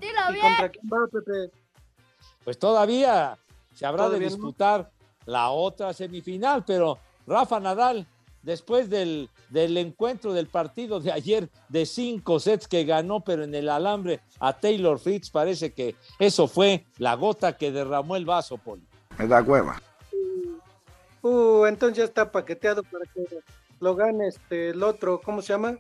Dilo 0.01 0.13
¿Y 0.31 0.33
bien. 0.33 0.45
contra 0.45 0.69
quién 0.71 0.85
va, 0.93 1.07
Pepe? 1.07 1.53
Pues 2.45 2.59
todavía 2.59 3.39
se 3.75 3.87
habrá 3.87 4.09
de 4.09 4.19
disputar 4.19 4.91
la 5.27 5.51
otra 5.51 5.93
semifinal, 5.93 6.65
pero 6.65 6.99
Rafa 7.27 7.61
Nadal, 7.61 8.07
después 8.43 8.89
del, 8.89 9.31
del 9.49 9.77
encuentro 9.77 10.33
del 10.33 10.47
partido 10.47 11.01
de 11.01 11.13
ayer 11.13 11.51
de 11.69 11.87
cinco 11.87 12.41
sets 12.41 12.67
que 12.67 12.85
ganó, 12.85 13.21
pero 13.21 13.45
en 13.45 13.55
el 13.55 13.69
alambre 13.69 14.21
a 14.39 14.53
Taylor 14.53 14.99
Fritz, 14.99 15.31
parece 15.31 15.73
que 15.73 15.97
eso 16.19 16.49
fue 16.49 16.87
la 16.99 17.15
gota 17.15 17.57
que 17.57 17.73
derramó 17.73 18.17
el 18.17 18.25
vaso, 18.25 18.59
Paul. 18.59 18.81
Me 19.19 19.27
da 19.27 19.45
cueva. 19.45 19.81
Uh, 21.23 21.67
entonces 21.67 21.99
ya 21.99 22.05
está 22.05 22.31
paqueteado 22.31 22.83
para 22.83 23.05
que 23.13 23.25
lo 23.81 23.95
gane 23.95 24.29
este, 24.29 24.71
el 24.71 24.83
otro, 24.83 25.21
¿cómo 25.21 25.43
se 25.43 25.53
llama? 25.53 25.79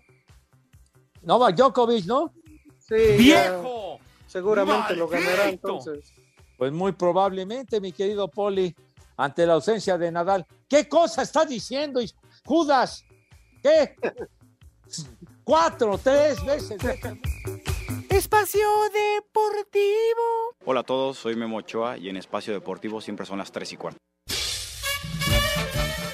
Novak 1.22 1.56
Djokovic, 1.56 2.06
¿no? 2.06 2.32
Sí, 2.78 2.94
ya 3.28 3.52
¡Viejo! 3.52 3.98
seguramente 4.26 4.94
lo 4.96 5.08
ganará 5.08 5.48
entonces. 5.48 6.12
Pues 6.56 6.72
muy 6.72 6.92
probablemente, 6.92 7.80
mi 7.80 7.92
querido 7.92 8.28
Poli, 8.28 8.74
ante 9.16 9.46
la 9.46 9.54
ausencia 9.54 9.96
de 9.96 10.10
Nadal. 10.10 10.46
¿Qué 10.68 10.88
cosa 10.88 11.22
está 11.22 11.44
diciendo, 11.44 12.00
Judas? 12.50 13.06
¿Qué? 13.62 13.94
Cuatro, 15.44 15.96
tres 15.98 16.44
veces. 16.44 16.82
Espacio 18.08 18.66
Deportivo. 18.92 20.56
Hola 20.64 20.80
a 20.80 20.82
todos, 20.82 21.16
soy 21.16 21.36
Memo 21.36 21.58
Ochoa 21.58 21.96
y 21.96 22.08
en 22.08 22.16
Espacio 22.16 22.52
Deportivo 22.52 23.00
siempre 23.00 23.24
son 23.24 23.38
las 23.38 23.52
3 23.52 23.72
y 23.72 23.76
cuarto. 23.76 24.00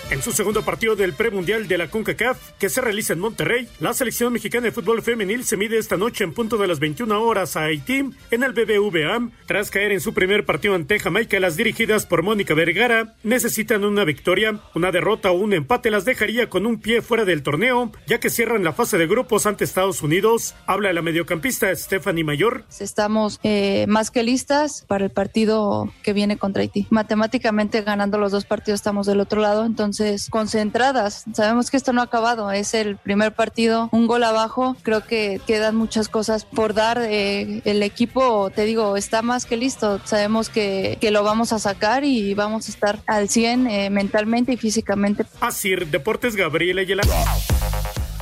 En 0.08 0.22
su 0.22 0.30
segundo 0.30 0.62
partido 0.62 0.94
del 0.94 1.14
premundial 1.14 1.66
de 1.66 1.78
la 1.78 1.90
CONCACAF, 1.90 2.52
que 2.60 2.68
se 2.68 2.80
realiza 2.80 3.12
en 3.12 3.18
Monterrey, 3.18 3.68
la 3.80 3.92
selección 3.92 4.32
mexicana 4.32 4.66
de 4.66 4.70
fútbol 4.70 5.02
femenil 5.02 5.44
se 5.44 5.56
mide 5.56 5.78
esta 5.78 5.96
noche 5.96 6.22
en 6.22 6.32
punto 6.32 6.56
de 6.58 6.68
las 6.68 6.78
21 6.78 7.20
horas 7.20 7.56
a 7.56 7.64
Haití 7.64 8.08
en 8.30 8.42
el 8.44 8.52
BBVA. 8.52 9.30
Tras 9.46 9.68
caer 9.68 9.90
en 9.90 10.00
su 10.00 10.14
primer 10.14 10.46
partido 10.46 10.76
ante 10.76 11.00
Jamaica, 11.00 11.40
las 11.40 11.56
dirigidas 11.56 12.06
por 12.06 12.22
Mónica 12.22 12.54
Vergara 12.54 13.14
necesitan 13.24 13.84
una 13.84 14.04
victoria. 14.04 14.60
Una 14.76 14.92
derrota 14.92 15.32
o 15.32 15.38
un 15.38 15.52
empate 15.52 15.90
las 15.90 16.04
dejaría 16.04 16.48
con 16.48 16.66
un 16.66 16.78
pie 16.78 17.02
fuera 17.02 17.24
del 17.24 17.42
torneo, 17.42 17.90
ya 18.06 18.20
que 18.20 18.30
cierran 18.30 18.62
la 18.62 18.72
fase 18.72 18.98
de 18.98 19.08
grupos 19.08 19.44
ante 19.44 19.64
Estados 19.64 20.02
Unidos. 20.02 20.54
Habla 20.66 20.92
la 20.92 21.02
mediocampista 21.02 21.74
Stephanie 21.74 22.22
Mayor. 22.22 22.64
Estamos 22.78 23.40
eh, 23.42 23.86
más 23.88 24.12
que 24.12 24.22
listas 24.22 24.84
para 24.86 25.04
el 25.04 25.10
partido 25.10 25.92
que 26.04 26.12
viene 26.12 26.38
contra 26.38 26.62
Haití. 26.62 26.86
Matemáticamente 26.90 27.82
ganando 27.82 28.18
los 28.18 28.30
dos 28.30 28.44
partidos 28.44 28.78
estamos 28.78 29.08
del 29.08 29.18
otro 29.18 29.40
lado, 29.40 29.66
entonces 29.66 29.95
concentradas. 30.30 31.24
Sabemos 31.32 31.70
que 31.70 31.76
esto 31.76 31.92
no 31.92 32.00
ha 32.00 32.04
acabado, 32.04 32.50
es 32.50 32.74
el 32.74 32.96
primer 32.96 33.32
partido, 33.32 33.88
un 33.92 34.06
gol 34.06 34.24
abajo. 34.24 34.76
Creo 34.82 35.04
que 35.04 35.40
quedan 35.46 35.76
muchas 35.76 36.08
cosas 36.08 36.44
por 36.44 36.74
dar. 36.74 36.98
Eh, 36.98 37.62
el 37.64 37.82
equipo, 37.82 38.50
te 38.50 38.64
digo, 38.64 38.96
está 38.96 39.22
más 39.22 39.46
que 39.46 39.56
listo. 39.56 40.00
Sabemos 40.04 40.48
que, 40.48 40.98
que, 41.00 41.10
lo 41.10 41.22
vamos 41.22 41.52
a 41.52 41.58
sacar 41.58 42.04
y 42.04 42.34
vamos 42.34 42.68
a 42.68 42.72
estar 42.72 42.98
al 43.06 43.28
100 43.28 43.66
eh, 43.66 43.90
mentalmente 43.90 44.52
y 44.52 44.56
físicamente. 44.56 45.24
Así, 45.40 45.74
Deportes 45.74 46.36
Gabriela 46.36 46.80
Ayala. 46.80 47.02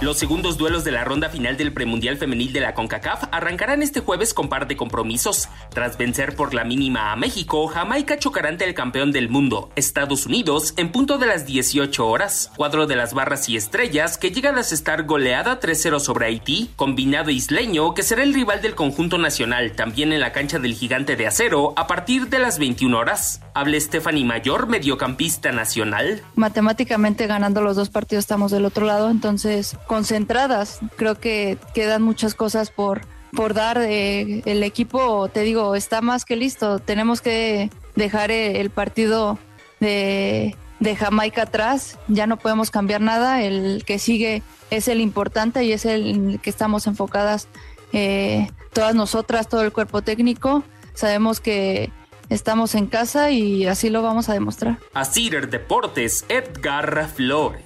Los 0.00 0.18
segundos 0.18 0.58
duelos 0.58 0.82
de 0.82 0.90
la 0.90 1.04
ronda 1.04 1.28
final 1.28 1.56
del 1.56 1.72
premundial 1.72 2.16
femenil 2.16 2.52
de 2.52 2.60
la 2.60 2.74
CONCACAF 2.74 3.24
arrancarán 3.30 3.80
este 3.80 4.00
jueves 4.00 4.34
con 4.34 4.48
par 4.48 4.66
de 4.66 4.76
compromisos. 4.76 5.48
Tras 5.70 5.96
vencer 5.96 6.34
por 6.34 6.52
la 6.52 6.64
mínima 6.64 7.12
a 7.12 7.16
México, 7.16 7.68
Jamaica 7.68 8.18
chocará 8.18 8.48
ante 8.48 8.64
el 8.64 8.74
campeón 8.74 9.12
del 9.12 9.28
mundo, 9.28 9.70
Estados 9.76 10.26
Unidos, 10.26 10.74
en 10.76 10.90
punto 10.90 11.16
de 11.18 11.26
las 11.26 11.46
18 11.46 12.06
horas. 12.06 12.50
Cuadro 12.56 12.86
de 12.88 12.96
las 12.96 13.14
barras 13.14 13.48
y 13.48 13.56
estrellas 13.56 14.18
que 14.18 14.32
llega 14.32 14.50
a 14.50 14.60
estar 14.60 15.04
goleada 15.04 15.60
3-0 15.60 16.00
sobre 16.00 16.26
Haití, 16.26 16.70
combinado 16.74 17.30
isleño 17.30 17.94
que 17.94 18.02
será 18.02 18.24
el 18.24 18.34
rival 18.34 18.60
del 18.62 18.74
conjunto 18.74 19.16
nacional 19.16 19.72
también 19.72 20.12
en 20.12 20.20
la 20.20 20.32
cancha 20.32 20.58
del 20.58 20.74
gigante 20.74 21.14
de 21.14 21.28
acero 21.28 21.72
a 21.76 21.86
partir 21.86 22.28
de 22.28 22.40
las 22.40 22.58
21 22.58 22.98
horas. 22.98 23.40
Hable 23.54 23.80
Stephanie 23.80 24.24
Mayor, 24.24 24.66
mediocampista 24.66 25.52
nacional. 25.52 26.22
Matemáticamente 26.34 27.28
ganando 27.28 27.62
los 27.62 27.76
dos 27.76 27.90
partidos 27.90 28.24
estamos 28.24 28.50
del 28.50 28.64
otro 28.64 28.84
lado, 28.84 29.10
entonces 29.10 29.76
concentradas. 29.86 30.80
Creo 30.96 31.18
que 31.18 31.58
quedan 31.74 32.02
muchas 32.02 32.34
cosas 32.34 32.70
por, 32.70 33.02
por 33.34 33.54
dar. 33.54 33.78
Eh, 33.80 34.42
el 34.46 34.62
equipo, 34.62 35.28
te 35.28 35.40
digo, 35.40 35.74
está 35.74 36.00
más 36.00 36.24
que 36.24 36.36
listo. 36.36 36.78
Tenemos 36.78 37.20
que 37.20 37.70
dejar 37.96 38.30
eh, 38.30 38.60
el 38.60 38.70
partido 38.70 39.38
de, 39.80 40.56
de 40.80 40.96
Jamaica 40.96 41.42
atrás. 41.42 41.98
Ya 42.08 42.26
no 42.26 42.36
podemos 42.36 42.70
cambiar 42.70 43.00
nada. 43.00 43.42
El 43.42 43.84
que 43.86 43.98
sigue 43.98 44.42
es 44.70 44.88
el 44.88 45.00
importante 45.00 45.64
y 45.64 45.72
es 45.72 45.84
el 45.84 46.40
que 46.42 46.50
estamos 46.50 46.86
enfocadas 46.86 47.48
eh, 47.92 48.50
todas 48.72 48.94
nosotras, 48.94 49.48
todo 49.48 49.62
el 49.62 49.72
cuerpo 49.72 50.02
técnico. 50.02 50.64
Sabemos 50.94 51.40
que 51.40 51.90
estamos 52.28 52.74
en 52.74 52.86
casa 52.86 53.30
y 53.30 53.66
así 53.66 53.88
lo 53.88 54.02
vamos 54.02 54.28
a 54.28 54.32
demostrar. 54.32 54.78
A 54.92 55.04
Cider 55.04 55.48
Deportes, 55.48 56.24
Edgar 56.28 57.08
Flores. 57.08 57.62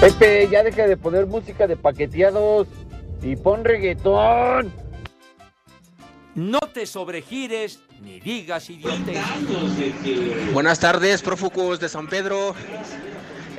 Pepe, 0.00 0.48
ya 0.48 0.62
deja 0.62 0.86
de 0.86 0.96
poner 0.96 1.26
música 1.26 1.66
de 1.66 1.76
paqueteados 1.76 2.68
y 3.20 3.34
pon 3.34 3.64
reggaetón. 3.64 4.72
No 6.36 6.60
te 6.72 6.86
sobregires 6.86 7.80
ni 8.00 8.20
digas 8.20 8.70
idiotez. 8.70 9.18
Buenas 10.52 10.78
tardes, 10.78 11.20
prófugos 11.20 11.80
de 11.80 11.88
San 11.88 12.06
Pedro. 12.06 12.54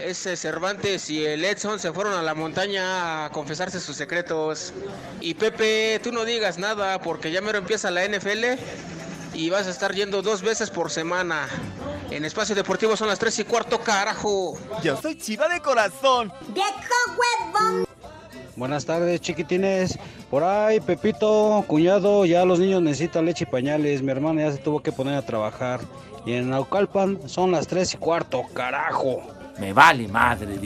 Ese 0.01 0.38
Cervantes 0.38 1.10
y 1.10 1.25
el 1.25 1.43
Edson 1.43 1.77
se 1.77 1.91
fueron 1.91 2.13
a 2.13 2.22
la 2.22 2.34
montaña 2.34 3.25
a 3.25 3.29
confesarse 3.31 3.81
sus 3.81 3.98
secretos. 3.98 4.73
Y 5.19 5.34
Pepe, 5.34 5.99
tú 6.02 6.13
no 6.13 6.23
digas 6.23 6.58
nada 6.58 7.02
porque 7.02 7.32
ya 7.32 7.41
mero 7.41 7.58
empieza 7.58 7.91
la 7.91 8.08
NFL 8.08 8.58
y 9.39 9.49
vas 9.49 9.67
a 9.67 9.69
estar 9.69 9.95
yendo 9.95 10.21
dos 10.21 10.41
veces 10.41 10.69
por 10.69 10.91
semana. 10.91 11.47
En 12.12 12.25
Espacio 12.25 12.54
Deportivo 12.56 12.97
son 12.97 13.08
las 13.08 13.19
tres 13.19 13.39
y 13.39 13.45
cuarto, 13.45 13.80
carajo. 13.80 14.58
Yo 14.84 14.97
soy 15.02 15.17
chiva 15.17 15.47
de 15.47 15.62
corazón. 15.62 16.34
Buenas 18.58 18.84
tardes, 18.84 19.21
chiquitines. 19.21 19.97
Por 20.30 20.43
ahí, 20.43 20.82
Pepito, 20.82 21.63
cuñado, 21.67 22.25
ya 22.25 22.43
los 22.43 22.60
niños 22.60 22.82
necesitan 22.82 23.25
leche 23.25 23.45
y 23.45 23.52
pañales. 23.52 24.02
Mi 24.02 24.12
hermana 24.12 24.41
ya 24.41 24.52
se 24.52 24.58
tuvo 24.58 24.82
que 24.82 24.91
poner 24.91 25.15
a 25.15 25.21
trabajar. 25.21 25.80
Y 26.25 26.34
en 26.34 26.49
Naucalpan 26.49 27.30
son 27.30 27.52
las 27.52 27.65
tres 27.65 27.93
y 27.93 27.97
cuarto, 27.97 28.43
carajo. 28.54 29.21
Me 29.58 29.71
vale 29.71 30.10
madre. 30.10 30.60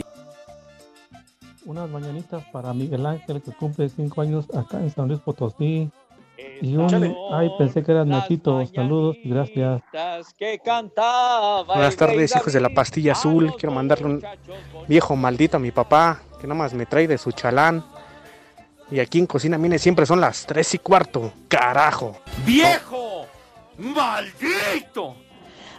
Unas 1.64 1.88
mañanitas 1.88 2.42
para 2.52 2.74
Miguel 2.74 3.06
Ángel 3.06 3.40
que 3.40 3.52
cumple 3.52 3.88
cinco 3.88 4.20
años 4.20 4.46
acá 4.52 4.80
en 4.80 4.90
San 4.90 5.06
Luis 5.06 5.20
Potosí. 5.20 5.88
Y 6.62 6.76
un, 6.76 7.16
ay, 7.32 7.50
pensé 7.58 7.82
que 7.82 7.92
eran 7.92 8.08
Nachito. 8.08 8.64
Saludos 8.74 9.16
gracias. 9.24 9.82
Que 10.38 10.58
cantaba 10.58 11.62
Buenas 11.64 11.96
tardes, 11.96 12.34
hijos 12.34 12.52
de 12.52 12.60
la 12.60 12.70
pastilla 12.70 13.12
azul. 13.12 13.54
Quiero 13.58 13.74
mandarle 13.74 14.06
un 14.06 14.22
viejo 14.88 15.14
maldito 15.16 15.56
a 15.56 15.60
mi 15.60 15.70
papá, 15.70 16.20
que 16.40 16.46
nada 16.46 16.58
más 16.58 16.72
me 16.74 16.86
trae 16.86 17.06
de 17.06 17.18
su 17.18 17.32
chalán. 17.32 17.84
Y 18.90 19.00
aquí 19.00 19.18
en 19.18 19.26
Cocina 19.26 19.58
Mine 19.58 19.78
siempre 19.78 20.06
son 20.06 20.20
las 20.20 20.46
tres 20.46 20.74
y 20.74 20.78
cuarto. 20.78 21.32
¡Carajo! 21.48 22.16
¡Viejo! 22.46 23.26
¡Maldito! 23.78 25.16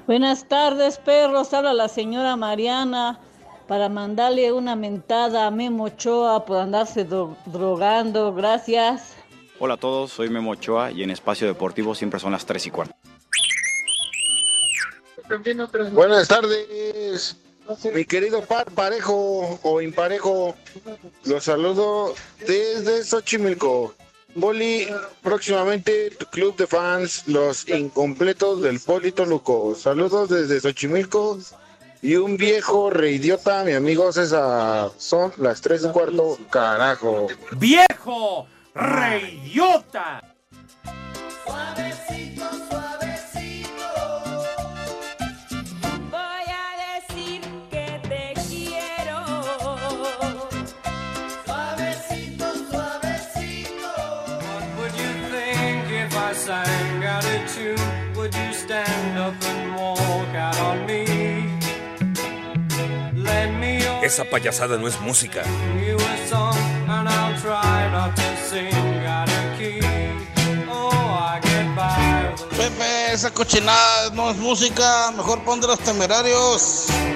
Buenas 0.07 0.47
tardes, 0.47 0.97
perros. 0.97 1.53
Habla 1.53 1.73
la 1.73 1.87
señora 1.87 2.35
Mariana 2.35 3.19
para 3.67 3.89
mandarle 3.89 4.51
una 4.51 4.75
mentada 4.75 5.47
a 5.47 5.51
Memo 5.51 5.85
Ochoa 5.85 6.45
por 6.45 6.57
andarse 6.57 7.07
dro- 7.07 7.35
drogando. 7.47 8.33
Gracias. 8.33 9.14
Hola 9.57 9.75
a 9.75 9.77
todos, 9.77 10.11
soy 10.11 10.29
Memo 10.29 10.51
Ochoa 10.51 10.91
y 10.91 11.01
en 11.03 11.11
Espacio 11.11 11.47
Deportivo 11.47 11.95
siempre 11.95 12.19
son 12.19 12.33
las 12.33 12.45
3 12.45 12.67
y 12.67 12.71
cuarto. 12.71 12.95
Buenas 15.93 16.27
tardes, 16.27 17.37
mi 17.93 18.03
querido 18.03 18.41
par 18.41 18.69
parejo 18.71 19.57
o 19.63 19.81
imparejo. 19.81 20.55
Los 21.23 21.45
saludo 21.45 22.13
desde 22.45 23.03
Xochimilco. 23.03 23.95
Boli, 24.35 24.87
próximamente 25.23 26.11
tu 26.11 26.25
club 26.25 26.57
de 26.57 26.67
fans, 26.67 27.25
los 27.27 27.67
incompletos 27.69 28.61
del 28.61 28.81
Polito 28.81 29.25
Luco. 29.25 29.73
Saludos 29.73 30.27
desde 30.27 30.59
Xochimilco 30.59 31.39
y 32.01 32.17
un 32.17 32.35
viejo 32.35 32.89
reidiota, 32.89 33.63
mi 33.63 33.71
amigo 33.71 34.11
César. 34.11 34.91
Son 34.97 35.31
las 35.37 35.61
tres 35.61 35.85
y 35.85 35.89
cuarto, 35.93 36.37
carajo. 36.49 37.27
¡Viejo! 37.53 38.47
¡Reyota! 38.75 40.21
Voy 46.11 46.47
a 46.51 46.69
decir 46.97 47.41
que 47.71 47.99
te 48.03 48.33
quiero. 48.49 49.19
Suavecito, 51.45 52.45
suavecito. 52.69 53.91
What 54.43 54.65
would 54.77 54.95
you 54.99 55.11
think 55.31 55.89
if 55.89 56.13
I 56.17 56.33
sang 56.33 57.05
out 57.05 57.23
a 57.23 57.47
tune? 57.47 57.79
Would 58.17 58.35
you 58.35 58.53
stand 58.53 59.17
up 59.17 59.35
and 59.41 59.75
walk 59.77 60.35
out 60.35 60.59
on 60.59 60.85
me? 60.85 61.05
Esa 64.03 64.25
payasada 64.25 64.77
no 64.77 64.87
es 64.87 64.99
música. 64.99 65.43
Pepe, 72.57 73.13
esa 73.13 73.31
cochinada 73.31 74.09
no 74.11 74.29
es 74.31 74.37
música, 74.37 75.11
mejor 75.11 75.43
pon 75.43 75.61
de 75.61 75.67
los 75.67 75.79
temerarios. 75.79 76.87
Mm. 76.89 77.15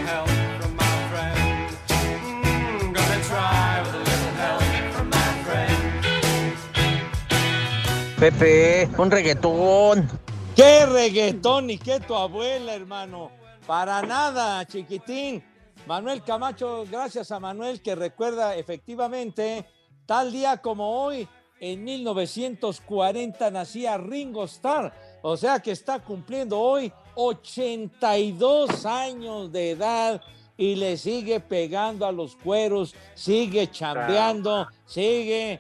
Pepe, 8.20 8.90
un 8.98 9.10
reggaetón. 9.10 10.10
¿Qué 10.54 10.86
reggaetón 10.86 11.70
y 11.70 11.78
qué 11.78 12.02
tu 12.02 12.14
abuela, 12.14 12.74
hermano? 12.74 13.32
Para 13.66 14.02
nada, 14.02 14.66
chiquitín. 14.66 15.42
Manuel 15.88 16.22
Camacho, 16.22 16.86
gracias 16.92 17.32
a 17.32 17.40
Manuel 17.40 17.82
que 17.82 17.96
recuerda 17.96 18.56
efectivamente, 18.56 19.66
tal 20.10 20.32
día 20.32 20.58
como 20.58 21.04
hoy, 21.04 21.28
en 21.60 21.84
1940 21.84 23.52
nacía 23.52 23.96
Ringo 24.00 24.44
Starr. 24.46 24.92
O 25.22 25.38
sea 25.38 25.60
que 25.60 25.70
está 25.70 26.00
cumpliendo 26.00 26.60
hoy 26.60 26.92
82 27.14 28.88
años 28.88 29.52
de 29.52 29.72
edad 29.72 30.20
y 30.58 30.76
le 30.78 30.98
sigue 30.98 31.40
pegando 31.40 32.08
a 32.08 32.12
los 32.12 32.36
cueros, 32.36 32.96
sigue 33.14 33.68
chambeando, 33.70 34.68
sigue 34.88 35.60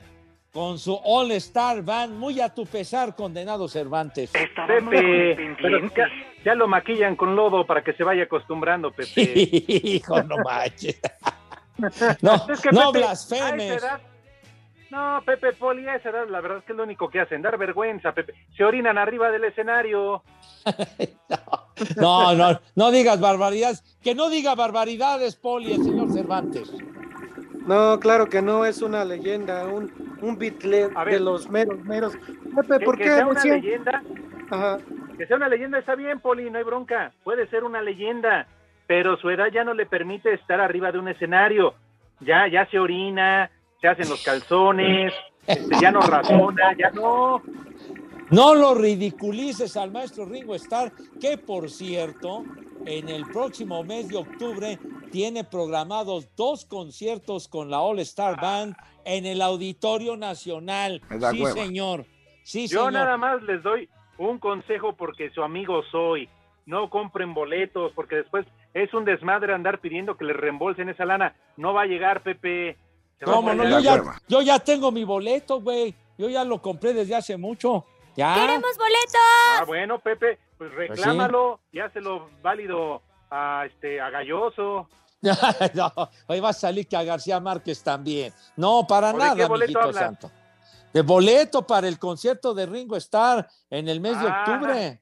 con 0.51 0.79
su 0.79 0.99
All 1.03 1.29
Star 1.33 1.83
Band, 1.83 2.15
muy 2.17 2.41
a 2.41 2.49
tu 2.51 2.65
pesar, 2.65 3.15
condenado 3.15 3.67
Cervantes. 3.67 4.31
Pepe, 4.31 5.55
ya, 5.95 6.07
ya 6.43 6.55
lo 6.55 6.67
maquillan 6.67 7.15
con 7.15 7.35
lodo 7.35 7.67
para 7.67 7.83
que 7.83 7.93
se 7.93 8.03
vaya 8.03 8.23
acostumbrando, 8.23 8.91
Pepe. 8.91 9.31
Hijo, 9.83 10.23
no 10.23 10.37
manches. 10.43 10.99
No, 12.21 12.33
Es 12.51 12.59
que 12.59 12.71
no 12.71 12.91
Pepe, 12.91 13.05
blasfemes. 13.05 13.71
a 13.71 13.75
esa 13.75 13.87
edad- 13.87 14.01
no, 14.91 15.21
Pepe 15.25 15.53
Poli, 15.53 15.87
a 15.87 15.95
esa 15.95 16.09
edad 16.09 16.27
la 16.29 16.41
verdad 16.41 16.59
es 16.59 16.63
que 16.65 16.71
es 16.73 16.77
lo 16.77 16.83
único 16.83 17.09
que 17.09 17.19
hacen, 17.19 17.41
dar 17.41 17.57
vergüenza, 17.57 18.11
Pepe. 18.13 18.33
Se 18.57 18.63
orinan 18.63 18.97
arriba 18.97 19.29
del 19.31 19.43
escenario. 19.45 20.23
No, 21.95 22.35
no, 22.35 22.59
no 22.75 22.91
digas 22.91 23.21
barbaridades. 23.21 23.81
Que 24.03 24.13
no 24.13 24.29
diga 24.29 24.53
barbaridades, 24.53 25.37
Poli, 25.37 25.71
el 25.73 25.83
señor 25.83 26.11
Cervantes. 26.11 26.73
No, 27.65 27.97
claro 28.01 28.27
que 28.27 28.41
no, 28.41 28.65
es 28.65 28.81
una 28.81 29.05
leyenda, 29.05 29.65
un, 29.65 29.89
un 30.21 30.37
ver. 30.37 30.57
de 30.59 31.19
los 31.21 31.49
meros, 31.49 31.79
meros. 31.85 32.17
Pepe, 32.67 32.83
¿por 32.83 32.97
que 32.97 33.03
qué 33.05 33.09
sea 33.15 33.25
una 33.27 33.35
decían- 33.41 33.61
leyenda, 33.61 34.03
Ajá. 34.49 34.77
que 35.17 35.25
sea 35.25 35.37
una 35.37 35.47
leyenda 35.47 35.77
está 35.79 35.95
bien, 35.95 36.19
Poli, 36.19 36.49
no 36.49 36.57
hay 36.57 36.63
bronca. 36.65 37.11
Puede 37.23 37.47
ser 37.47 37.63
una 37.63 37.81
leyenda, 37.81 38.47
pero 38.87 39.15
su 39.17 39.29
edad 39.29 39.47
ya 39.53 39.63
no 39.63 39.73
le 39.73 39.85
permite 39.85 40.33
estar 40.33 40.59
arriba 40.59 40.91
de 40.91 40.99
un 40.99 41.07
escenario. 41.07 41.75
Ya, 42.21 42.47
ya 42.49 42.65
se 42.65 42.77
orina, 42.79 43.49
se 43.81 43.87
hacen 43.87 44.09
los 44.09 44.23
calzones, 44.23 45.13
este, 45.47 45.79
ya 45.81 45.91
no 45.91 46.01
razona, 46.01 46.75
ya 46.77 46.89
no. 46.91 47.41
No 48.29 48.53
lo 48.53 48.75
ridiculices 48.75 49.75
al 49.75 49.91
maestro 49.91 50.25
Ringo 50.25 50.53
Starr, 50.55 50.91
que 51.19 51.37
por 51.37 51.69
cierto, 51.69 52.43
en 52.85 53.09
el 53.09 53.25
próximo 53.25 53.83
mes 53.83 54.07
de 54.09 54.17
octubre 54.17 54.77
tiene 55.11 55.43
programados 55.43 56.29
dos 56.35 56.65
conciertos 56.65 57.47
con 57.47 57.71
la 57.71 57.79
All 57.79 57.99
Star 57.99 58.39
Band 58.39 58.75
en 59.05 59.25
el 59.25 59.41
Auditorio 59.41 60.15
Nacional. 60.15 61.01
Sí, 61.31 61.41
hueva. 61.41 61.51
señor. 61.53 62.05
Sí, 62.43 62.67
Yo 62.67 62.79
señor. 62.85 62.93
nada 62.93 63.17
más 63.17 63.41
les 63.43 63.63
doy 63.63 63.89
un 64.19 64.37
consejo 64.37 64.93
porque 64.93 65.31
su 65.31 65.41
amigo 65.41 65.81
soy. 65.91 66.29
No 66.67 66.91
compren 66.91 67.33
boletos 67.33 67.91
porque 67.95 68.17
después 68.17 68.45
es 68.75 68.93
un 68.93 69.05
desmadre 69.05 69.55
andar 69.55 69.79
pidiendo 69.79 70.17
que 70.17 70.25
les 70.25 70.35
reembolsen 70.37 70.89
esa 70.89 71.05
lana. 71.05 71.33
No 71.57 71.73
va 71.73 71.83
a 71.83 71.87
llegar, 71.87 72.21
Pepe. 72.21 72.77
¿Cómo 73.23 73.53
no? 73.53 73.63
Yo 73.67 73.79
ya, 73.79 74.03
yo 74.27 74.41
ya 74.41 74.59
tengo 74.59 74.91
mi 74.91 75.03
boleto, 75.03 75.61
güey. 75.61 75.93
Yo 76.17 76.29
ya 76.29 76.43
lo 76.43 76.61
compré 76.61 76.93
desde 76.93 77.15
hace 77.15 77.37
mucho. 77.37 77.85
Ya. 78.15 78.33
¡Queremos 78.35 78.77
boletos! 78.77 79.59
Ah, 79.59 79.63
bueno, 79.65 79.99
Pepe, 79.99 80.39
pues 80.57 80.71
reclámalo 80.73 81.59
y 81.71 81.79
hácelo 81.79 82.29
válido 82.41 83.01
a 83.29 83.63
este 83.65 84.01
a 84.01 84.09
Galloso. 84.09 84.89
no, 85.73 85.93
hoy 86.27 86.39
va 86.39 86.49
a 86.49 86.53
salir 86.53 86.87
que 86.87 86.95
a 86.95 87.03
García 87.03 87.39
Márquez 87.39 87.83
también. 87.83 88.33
No, 88.55 88.85
para 88.87 89.09
¿O 89.09 89.13
de 89.13 89.19
nada, 89.19 89.35
qué 89.35 89.45
boleto 89.45 89.93
santo. 89.93 90.31
De 90.93 91.01
boleto 91.01 91.67
para 91.67 91.87
el 91.87 91.99
concierto 91.99 92.53
de 92.53 92.65
Ringo 92.65 92.95
Starr 92.97 93.47
en 93.69 93.87
el 93.89 93.99
mes 93.99 94.19
de 94.19 94.27
Ah, 94.27 94.43
octubre. 94.47 95.01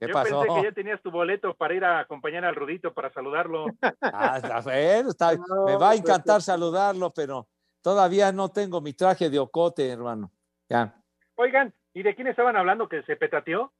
¿Qué 0.00 0.06
Yo 0.08 0.14
pasó? 0.14 0.40
pensé 0.40 0.54
que 0.54 0.62
ya 0.66 0.72
tenías 0.72 1.02
tu 1.02 1.10
boleto 1.10 1.54
para 1.54 1.74
ir 1.74 1.84
a 1.84 2.00
acompañar 2.00 2.44
al 2.46 2.54
Rudito 2.56 2.92
para 2.94 3.12
saludarlo. 3.12 3.66
Ah, 4.02 4.38
está 4.42 4.60
bien, 4.62 5.08
está- 5.08 5.36
me 5.66 5.76
va 5.76 5.90
a 5.90 5.94
encantar 5.94 6.40
saludarlo, 6.40 7.10
pero 7.12 7.46
todavía 7.82 8.32
no 8.32 8.48
tengo 8.48 8.80
mi 8.80 8.94
traje 8.94 9.28
de 9.28 9.38
ocote, 9.38 9.86
hermano. 9.88 10.32
Ya. 10.70 10.96
Oigan, 11.36 11.74
¿y 11.92 12.02
de 12.02 12.14
quién 12.14 12.28
estaban 12.28 12.56
hablando 12.56 12.88
que 12.88 13.02
se 13.02 13.16
petateó? 13.16 13.72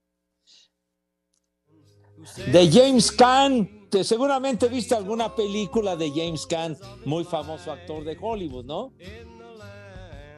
De 2.53 2.69
James 2.71 3.11
Caan. 3.13 3.89
Te- 3.91 4.05
seguramente 4.05 4.69
viste 4.69 4.95
alguna 4.95 5.35
película 5.35 5.97
de 5.97 6.11
James 6.11 6.47
Caan, 6.47 6.77
muy 7.07 7.25
famoso 7.25 7.73
actor 7.73 8.05
de 8.05 8.17
Hollywood, 8.21 8.65
¿no? 8.67 8.93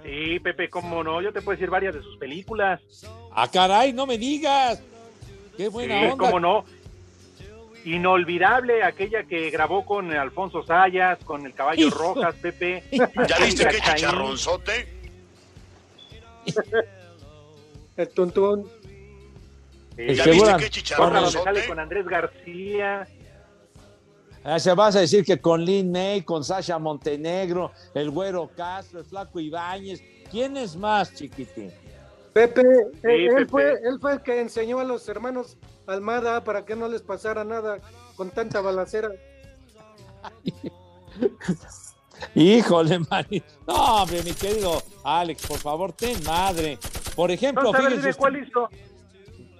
Sí, 0.04 0.40
Pepe, 0.40 0.70
cómo 0.70 1.02
no, 1.04 1.20
yo 1.20 1.32
te 1.32 1.42
puedo 1.42 1.56
decir 1.56 1.70
varias 1.70 1.94
de 1.94 2.02
sus 2.02 2.16
películas. 2.18 2.80
Ah, 3.32 3.48
caray, 3.52 3.92
no 3.92 4.06
me 4.06 4.16
digas. 4.16 4.82
Qué 5.62 5.68
buena 5.68 6.00
sí, 6.00 6.06
onda. 6.06 6.16
cómo 6.16 6.40
no. 6.40 6.64
Inolvidable 7.84 8.82
aquella 8.82 9.22
que 9.22 9.48
grabó 9.50 9.86
con 9.86 10.12
Alfonso 10.12 10.64
Sayas, 10.64 11.20
con 11.22 11.46
el 11.46 11.54
Caballo 11.54 11.86
Hijo. 11.86 11.98
Rojas, 12.00 12.34
Pepe. 12.34 12.82
¿Ya 12.90 13.38
viste 13.38 13.68
qué 13.68 13.80
chicharronzote? 13.80 14.88
El 17.96 18.08
tuntún. 18.08 18.68
Sí, 19.94 20.14
¿Ya 20.16 20.24
viste 20.24 20.56
qué 20.58 20.70
chicharronzote? 20.70 21.44
sale 21.44 21.66
con 21.68 21.78
Andrés 21.78 22.06
García. 22.06 23.06
Ah, 24.42 24.58
se 24.58 24.74
vas 24.74 24.96
a 24.96 25.00
decir 25.00 25.24
que 25.24 25.40
con 25.40 25.64
Lin 25.64 25.92
May, 25.92 26.22
con 26.22 26.42
Sasha 26.42 26.76
Montenegro, 26.80 27.70
el 27.94 28.10
Güero 28.10 28.50
Castro, 28.56 28.98
el 28.98 29.04
Flaco 29.04 29.38
Ibáñez. 29.38 30.02
¿Quién 30.28 30.56
es 30.56 30.74
más, 30.74 31.14
chiquitín? 31.14 31.70
Pepe, 32.32 32.62
él, 33.02 33.28
Pepe. 33.34 33.46
Fue, 33.46 33.72
él 33.84 33.98
fue 34.00 34.12
el 34.14 34.22
que 34.22 34.40
enseñó 34.40 34.80
a 34.80 34.84
los 34.84 35.08
hermanos 35.08 35.56
Almada 35.86 36.44
para 36.44 36.64
que 36.64 36.76
no 36.76 36.88
les 36.88 37.02
pasara 37.02 37.44
nada 37.44 37.78
con 38.16 38.30
tanta 38.30 38.60
balacera. 38.60 39.10
Híjole, 42.34 43.00
mani. 43.10 43.42
No, 43.66 44.02
hombre, 44.02 44.22
mi 44.22 44.32
querido 44.32 44.82
Alex, 45.02 45.46
por 45.46 45.58
favor, 45.58 45.92
ten 45.92 46.22
madre. 46.24 46.78
Por 47.16 47.30
ejemplo, 47.30 47.72
fíjense 47.72 48.14
cuál 48.14 48.36
hizo. 48.42 48.68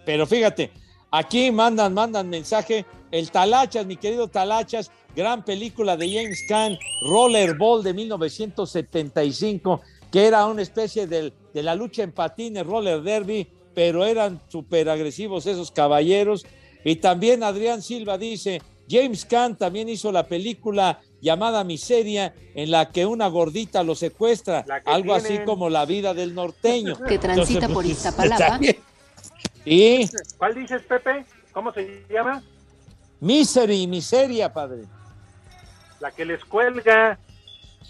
Pero 0.06 0.26
fíjate, 0.26 0.70
aquí 1.10 1.50
mandan, 1.50 1.92
mandan 1.94 2.28
mensaje. 2.28 2.86
El 3.10 3.30
Talachas, 3.30 3.84
mi 3.84 3.96
querido 3.96 4.28
Talachas, 4.28 4.90
gran 5.14 5.44
película 5.44 5.96
de 5.96 6.08
James 6.08 6.44
Caan, 6.48 6.78
Rollerball 7.10 7.82
de 7.82 7.92
1975, 7.92 9.82
que 10.10 10.26
era 10.26 10.46
una 10.46 10.62
especie 10.62 11.06
del- 11.06 11.34
de 11.52 11.62
la 11.62 11.74
lucha 11.74 12.02
en 12.02 12.12
patines, 12.12 12.66
roller 12.66 13.02
derby, 13.02 13.46
pero 13.74 14.04
eran 14.04 14.40
súper 14.48 14.88
agresivos 14.88 15.46
esos 15.46 15.70
caballeros. 15.70 16.46
Y 16.84 16.96
también 16.96 17.42
Adrián 17.42 17.82
Silva 17.82 18.18
dice, 18.18 18.60
James 18.88 19.24
Caan 19.24 19.56
también 19.56 19.88
hizo 19.88 20.12
la 20.12 20.26
película 20.26 21.00
llamada 21.20 21.64
Miseria, 21.64 22.34
en 22.54 22.70
la 22.70 22.90
que 22.90 23.06
una 23.06 23.28
gordita 23.28 23.82
lo 23.82 23.94
secuestra, 23.94 24.64
algo 24.84 25.14
así 25.14 25.38
como 25.44 25.70
la 25.70 25.86
vida 25.86 26.14
del 26.14 26.34
norteño. 26.34 26.98
Que 26.98 27.18
transita 27.18 27.68
por 27.68 27.84
pues, 27.84 27.90
Iztapalapa. 27.90 28.58
Sí, 29.64 30.10
¿Cuál 30.36 30.54
dices, 30.56 30.82
Pepe? 30.82 31.24
¿Cómo 31.52 31.72
se 31.72 32.04
llama? 32.10 32.42
Misery, 33.20 33.86
miseria, 33.86 34.52
padre. 34.52 34.82
La 36.00 36.10
que 36.10 36.24
les 36.24 36.44
cuelga. 36.44 37.18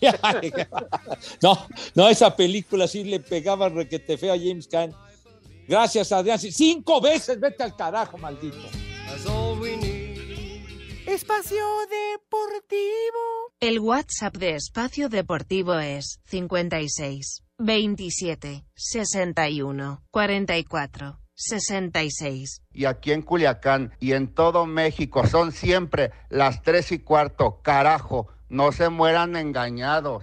No, 1.42 1.66
no, 1.94 2.08
esa 2.08 2.34
película 2.34 2.86
sí 2.86 3.04
le 3.04 3.20
pegaba 3.20 3.68
requete 3.68 4.16
feo 4.16 4.32
a 4.32 4.38
James 4.38 4.66
Caan. 4.68 4.92
Gracias, 5.68 6.12
Adrián. 6.12 6.38
Cinco 6.38 7.00
veces, 7.00 7.38
vete 7.38 7.62
al 7.62 7.76
carajo, 7.76 8.18
maldito. 8.18 8.68
Espacio 11.06 11.64
Deportivo. 11.88 13.52
El 13.60 13.78
WhatsApp 13.80 14.36
de 14.36 14.56
Espacio 14.56 15.08
Deportivo 15.08 15.74
es 15.74 16.20
56 16.26 17.42
27 17.58 18.64
61 18.74 20.02
44 20.10 21.18
66. 21.34 22.62
y 22.72 22.84
aquí 22.84 23.12
en 23.12 23.22
Culiacán 23.22 23.92
y 23.98 24.12
en 24.12 24.32
todo 24.32 24.66
México 24.66 25.26
son 25.26 25.52
siempre 25.52 26.12
las 26.28 26.62
tres 26.62 26.92
y 26.92 26.98
cuarto. 26.98 27.60
Carajo, 27.62 28.28
no 28.52 28.70
se 28.70 28.90
mueran 28.90 29.34
engañados. 29.34 30.22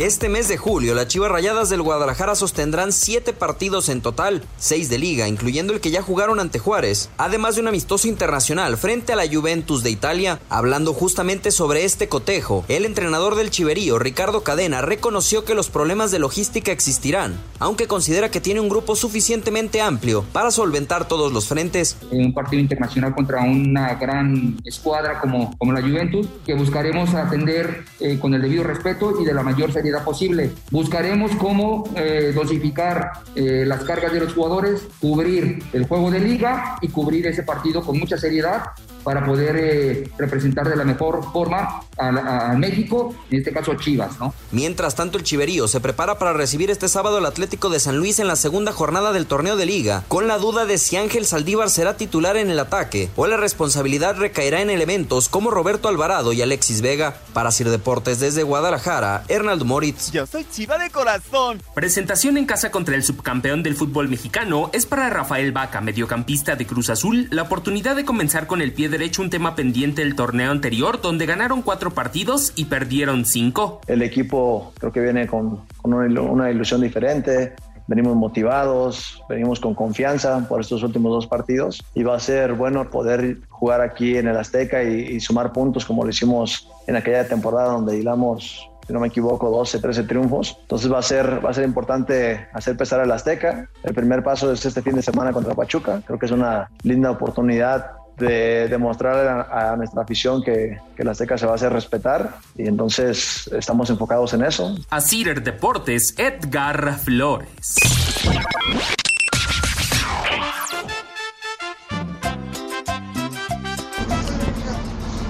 Este 0.00 0.28
mes 0.28 0.46
de 0.46 0.56
julio, 0.56 0.94
las 0.94 1.08
Chivas 1.08 1.28
Rayadas 1.28 1.70
del 1.70 1.82
Guadalajara 1.82 2.36
sostendrán 2.36 2.92
siete 2.92 3.32
partidos 3.32 3.88
en 3.88 4.00
total, 4.00 4.44
seis 4.56 4.88
de 4.88 4.96
liga, 4.96 5.26
incluyendo 5.26 5.72
el 5.72 5.80
que 5.80 5.90
ya 5.90 6.02
jugaron 6.02 6.38
ante 6.38 6.60
Juárez, 6.60 7.10
además 7.18 7.56
de 7.56 7.62
un 7.62 7.68
amistoso 7.68 8.06
internacional 8.06 8.76
frente 8.76 9.12
a 9.12 9.16
la 9.16 9.26
Juventus 9.26 9.82
de 9.82 9.90
Italia. 9.90 10.38
Hablando 10.50 10.94
justamente 10.94 11.50
sobre 11.50 11.84
este 11.84 12.06
cotejo, 12.06 12.64
el 12.68 12.84
entrenador 12.84 13.34
del 13.34 13.50
Chiverío, 13.50 13.98
Ricardo 13.98 14.44
Cadena, 14.44 14.82
reconoció 14.82 15.44
que 15.44 15.56
los 15.56 15.68
problemas 15.68 16.12
de 16.12 16.20
logística 16.20 16.70
existirán, 16.70 17.34
aunque 17.58 17.88
considera 17.88 18.30
que 18.30 18.40
tiene 18.40 18.60
un 18.60 18.68
grupo 18.68 18.94
suficientemente 18.94 19.80
amplio 19.80 20.24
para 20.32 20.52
solventar 20.52 21.08
todos 21.08 21.32
los 21.32 21.48
frentes. 21.48 21.96
en 22.12 22.26
un 22.26 22.32
partido 22.32 22.62
internacional 22.62 23.16
contra 23.16 23.42
una 23.42 23.94
gran 23.94 24.58
escuadra 24.64 25.18
como, 25.18 25.56
como 25.58 25.72
la 25.72 25.80
Juventus, 25.80 26.28
que 26.46 26.54
buscaremos 26.54 27.14
atender 27.14 27.84
eh, 27.98 28.16
con 28.20 28.32
el 28.32 28.42
debido 28.42 28.62
respeto 28.62 29.20
y 29.20 29.24
de 29.24 29.34
la 29.34 29.42
mayor 29.42 29.72
seriedad 29.72 29.87
posible. 30.04 30.50
Buscaremos 30.70 31.32
cómo 31.36 31.84
eh, 31.96 32.32
dosificar 32.34 33.10
eh, 33.34 33.64
las 33.66 33.84
cargas 33.84 34.12
de 34.12 34.20
los 34.20 34.34
jugadores, 34.34 34.86
cubrir 35.00 35.58
el 35.72 35.86
juego 35.86 36.10
de 36.10 36.20
liga 36.20 36.78
y 36.80 36.88
cubrir 36.88 37.26
ese 37.26 37.42
partido 37.42 37.82
con 37.82 37.98
mucha 37.98 38.16
seriedad 38.16 38.62
para 39.04 39.24
poder 39.24 39.56
eh, 39.56 40.10
representar 40.18 40.68
de 40.68 40.76
la 40.76 40.84
mejor 40.84 41.20
forma 41.32 41.80
a, 41.96 42.08
a- 42.08 42.50
a 42.52 42.54
México, 42.56 43.14
en 43.30 43.38
este 43.38 43.52
caso 43.52 43.72
a 43.72 43.76
Chivas, 43.76 44.18
¿no? 44.18 44.34
Mientras 44.52 44.94
tanto, 44.94 45.18
el 45.18 45.24
Chiverío 45.24 45.68
se 45.68 45.80
prepara 45.80 46.18
para 46.18 46.32
recibir 46.32 46.70
este 46.70 46.88
sábado 46.88 47.18
al 47.18 47.26
Atlético 47.26 47.68
de 47.70 47.80
San 47.80 47.96
Luis 47.98 48.18
en 48.18 48.26
la 48.28 48.36
segunda 48.36 48.72
jornada 48.72 49.12
del 49.12 49.26
torneo 49.26 49.56
de 49.56 49.66
liga, 49.66 50.04
con 50.08 50.26
la 50.28 50.38
duda 50.38 50.64
de 50.66 50.78
si 50.78 50.96
Ángel 50.96 51.26
Saldívar 51.26 51.70
será 51.70 51.96
titular 51.96 52.36
en 52.36 52.50
el 52.50 52.58
ataque 52.58 53.08
o 53.16 53.26
la 53.26 53.36
responsabilidad 53.36 54.16
recaerá 54.16 54.60
en 54.62 54.70
elementos 54.70 55.28
como 55.28 55.50
Roberto 55.50 55.88
Alvarado 55.88 56.32
y 56.32 56.42
Alexis 56.42 56.80
Vega. 56.80 57.16
Para 57.32 57.50
Sir 57.52 57.68
Deportes 57.70 58.18
desde 58.20 58.42
Guadalajara, 58.42 59.22
Hernaldo 59.28 59.64
Moritz. 59.64 60.10
Yo 60.10 60.26
soy 60.26 60.44
chiva 60.50 60.76
de 60.78 60.90
corazón. 60.90 61.62
Presentación 61.74 62.36
en 62.36 62.46
casa 62.46 62.70
contra 62.70 62.94
el 62.96 63.02
subcampeón 63.04 63.62
del 63.62 63.76
fútbol 63.76 64.08
mexicano 64.08 64.70
es 64.72 64.86
para 64.86 65.08
Rafael 65.10 65.52
Vaca, 65.52 65.80
mediocampista 65.80 66.56
de 66.56 66.66
Cruz 66.66 66.90
Azul, 66.90 67.28
la 67.30 67.42
oportunidad 67.42 67.94
de 67.96 68.04
comenzar 68.04 68.46
con 68.46 68.60
el 68.60 68.72
pie 68.72 68.88
derecho 68.98 69.22
un 69.22 69.30
tema 69.30 69.54
pendiente 69.54 70.02
del 70.02 70.16
torneo 70.16 70.50
anterior, 70.50 71.00
donde 71.00 71.24
ganaron 71.24 71.62
cuatro 71.62 71.92
partidos 71.92 72.52
y 72.56 72.64
perdieron 72.64 73.24
cinco. 73.24 73.80
El 73.86 74.02
equipo 74.02 74.72
creo 74.76 74.90
que 74.90 75.00
viene 75.00 75.28
con, 75.28 75.60
con 75.80 75.94
una 75.94 76.50
ilusión 76.50 76.80
diferente. 76.80 77.54
Venimos 77.86 78.16
motivados, 78.16 79.22
venimos 79.28 79.60
con 79.60 79.74
confianza 79.74 80.46
por 80.48 80.60
estos 80.60 80.82
últimos 80.82 81.12
dos 81.12 81.26
partidos 81.28 81.82
y 81.94 82.02
va 82.02 82.16
a 82.16 82.20
ser 82.20 82.54
bueno 82.54 82.90
poder 82.90 83.38
jugar 83.48 83.80
aquí 83.82 84.16
en 84.16 84.26
el 84.26 84.36
Azteca 84.36 84.82
y, 84.82 85.02
y 85.02 85.20
sumar 85.20 85.52
puntos 85.52 85.84
como 85.84 86.02
lo 86.02 86.10
hicimos 86.10 86.68
en 86.88 86.96
aquella 86.96 87.26
temporada 87.26 87.74
donde 87.74 87.96
hilamos, 87.96 88.68
si 88.84 88.92
no 88.92 88.98
me 88.98 89.06
equivoco, 89.06 89.48
12, 89.48 89.78
13 89.78 90.02
triunfos. 90.02 90.58
Entonces 90.62 90.92
va 90.92 90.98
a 90.98 91.02
ser, 91.02 91.42
va 91.42 91.50
a 91.50 91.54
ser 91.54 91.64
importante 91.64 92.48
hacer 92.52 92.76
pesar 92.76 92.98
al 92.98 93.12
Azteca. 93.12 93.70
El 93.84 93.94
primer 93.94 94.24
paso 94.24 94.52
es 94.52 94.66
este 94.66 94.82
fin 94.82 94.96
de 94.96 95.02
semana 95.02 95.32
contra 95.32 95.54
Pachuca. 95.54 96.02
Creo 96.04 96.18
que 96.18 96.26
es 96.26 96.32
una 96.32 96.68
linda 96.82 97.12
oportunidad 97.12 97.97
de 98.18 98.68
demostrar 98.68 99.48
a, 99.50 99.72
a 99.72 99.76
nuestra 99.76 100.02
afición 100.02 100.42
que, 100.42 100.78
que 100.96 101.02
el 101.02 101.08
Azteca 101.08 101.38
se 101.38 101.46
va 101.46 101.52
a 101.52 101.54
hacer 101.54 101.72
respetar 101.72 102.36
y 102.56 102.66
entonces 102.66 103.48
estamos 103.52 103.90
enfocados 103.90 104.34
en 104.34 104.44
eso. 104.44 104.76
A 104.90 105.00
Cider 105.00 105.42
Deportes, 105.42 106.14
Edgar 106.18 106.98
Flores. 106.98 107.48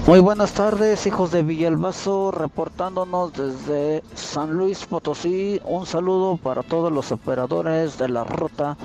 Muy 0.09 0.21
buenas 0.21 0.53
tardes, 0.53 1.05
hijos 1.05 1.29
de 1.29 1.43
Villalbazo, 1.43 2.31
reportándonos 2.31 3.31
desde 3.31 4.03
San 4.15 4.53
Luis 4.53 4.83
Potosí. 4.87 5.61
Un 5.63 5.85
saludo 5.85 6.35
para 6.37 6.63
todos 6.63 6.91
los 6.91 7.11
operadores 7.11 7.99
de 7.99 8.09
la 8.09 8.23
ruta 8.23 8.75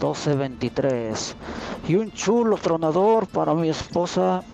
1223. 0.00 1.36
Y 1.88 1.96
un 1.96 2.10
chulo 2.12 2.56
tronador 2.56 3.26
para 3.26 3.52
mi 3.52 3.68
esposa, 3.68 4.44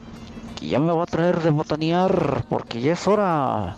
que 0.58 0.66
ya 0.66 0.80
me 0.80 0.90
va 0.90 1.04
a 1.04 1.06
traer 1.06 1.40
de 1.40 1.50
botanear, 1.50 2.44
porque 2.48 2.80
ya 2.80 2.94
es 2.94 3.06
hora. 3.06 3.76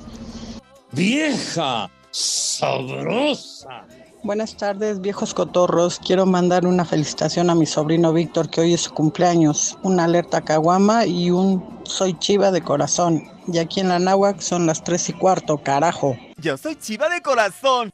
¡Vieja! 0.93 1.91
¡Sabrosa! 2.11 3.85
Buenas 4.23 4.55
tardes, 4.55 5.01
viejos 5.01 5.33
cotorros. 5.33 5.99
Quiero 5.99 6.27
mandar 6.27 6.67
una 6.67 6.85
felicitación 6.85 7.49
a 7.49 7.55
mi 7.55 7.65
sobrino 7.65 8.13
Víctor, 8.13 8.51
que 8.51 8.61
hoy 8.61 8.75
es 8.75 8.83
su 8.83 8.93
cumpleaños. 8.93 9.79
Una 9.83 10.05
alerta 10.05 10.43
caguama 10.43 11.07
y 11.07 11.31
un 11.31 11.81
soy 11.85 12.13
chiva 12.19 12.51
de 12.51 12.61
corazón. 12.61 13.23
Y 13.51 13.57
aquí 13.57 13.81
en 13.81 13.89
la 13.89 13.99
náhuac 13.99 14.41
son 14.41 14.67
las 14.67 14.85
tres 14.85 15.09
y 15.09 15.15
cuarto, 15.15 15.57
carajo. 15.57 16.19
Yo 16.37 16.59
soy 16.59 16.77
chiva 16.77 17.09
de 17.09 17.23
corazón. 17.23 17.91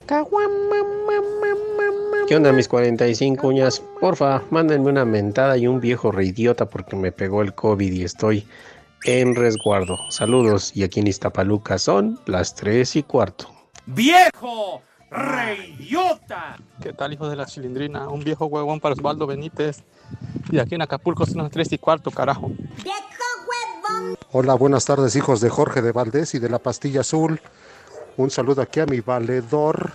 ¿Qué 2.26 2.34
onda 2.34 2.52
mis 2.52 2.66
45 2.66 3.46
uñas? 3.46 3.80
Porfa, 4.00 4.42
mándenme 4.50 4.90
una 4.90 5.04
mentada 5.04 5.56
y 5.56 5.68
un 5.68 5.80
viejo 5.80 6.10
reidiota 6.10 6.68
porque 6.68 6.96
me 6.96 7.12
pegó 7.12 7.42
el 7.42 7.54
COVID 7.54 7.92
y 7.92 8.02
estoy 8.02 8.48
en 9.04 9.36
resguardo. 9.36 9.98
Saludos 10.10 10.72
y 10.74 10.82
aquí 10.82 10.98
en 10.98 11.06
Iztapaluca 11.06 11.78
son 11.78 12.18
las 12.26 12.56
3 12.56 12.96
y 12.96 13.02
cuarto. 13.04 13.48
¡Viejo! 13.86 14.82
¡Reidiota! 15.10 16.56
¿Qué 16.82 16.92
tal, 16.92 17.12
hijo 17.12 17.28
de 17.28 17.36
la 17.36 17.46
cilindrina? 17.46 18.08
Un 18.08 18.24
viejo 18.24 18.46
huevón 18.46 18.80
para 18.80 18.94
Osvaldo 18.94 19.26
Benítez. 19.26 19.84
Y 20.50 20.58
aquí 20.58 20.74
en 20.74 20.82
Acapulco 20.82 21.26
son 21.26 21.38
las 21.38 21.50
3 21.50 21.72
y 21.72 21.78
cuarto, 21.78 22.10
carajo. 22.10 22.50
Hola, 24.32 24.54
buenas 24.54 24.84
tardes, 24.84 25.16
hijos 25.16 25.40
de 25.40 25.48
Jorge 25.48 25.82
de 25.82 25.92
Valdés 25.92 26.34
y 26.34 26.38
de 26.38 26.48
la 26.48 26.58
Pastilla 26.58 27.00
Azul. 27.00 27.40
Un 28.16 28.30
saludo 28.30 28.62
aquí 28.62 28.80
a 28.80 28.86
mi 28.86 29.00
valedor, 29.00 29.92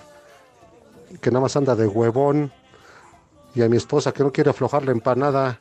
que 1.21 1.29
nada 1.31 1.41
más 1.41 1.55
anda 1.55 1.75
de 1.75 1.87
huevón, 1.87 2.51
y 3.53 3.61
a 3.61 3.69
mi 3.69 3.77
esposa 3.77 4.11
que 4.11 4.23
no 4.23 4.31
quiere 4.31 4.49
aflojar 4.49 4.83
la 4.83 4.91
empanada. 4.91 5.59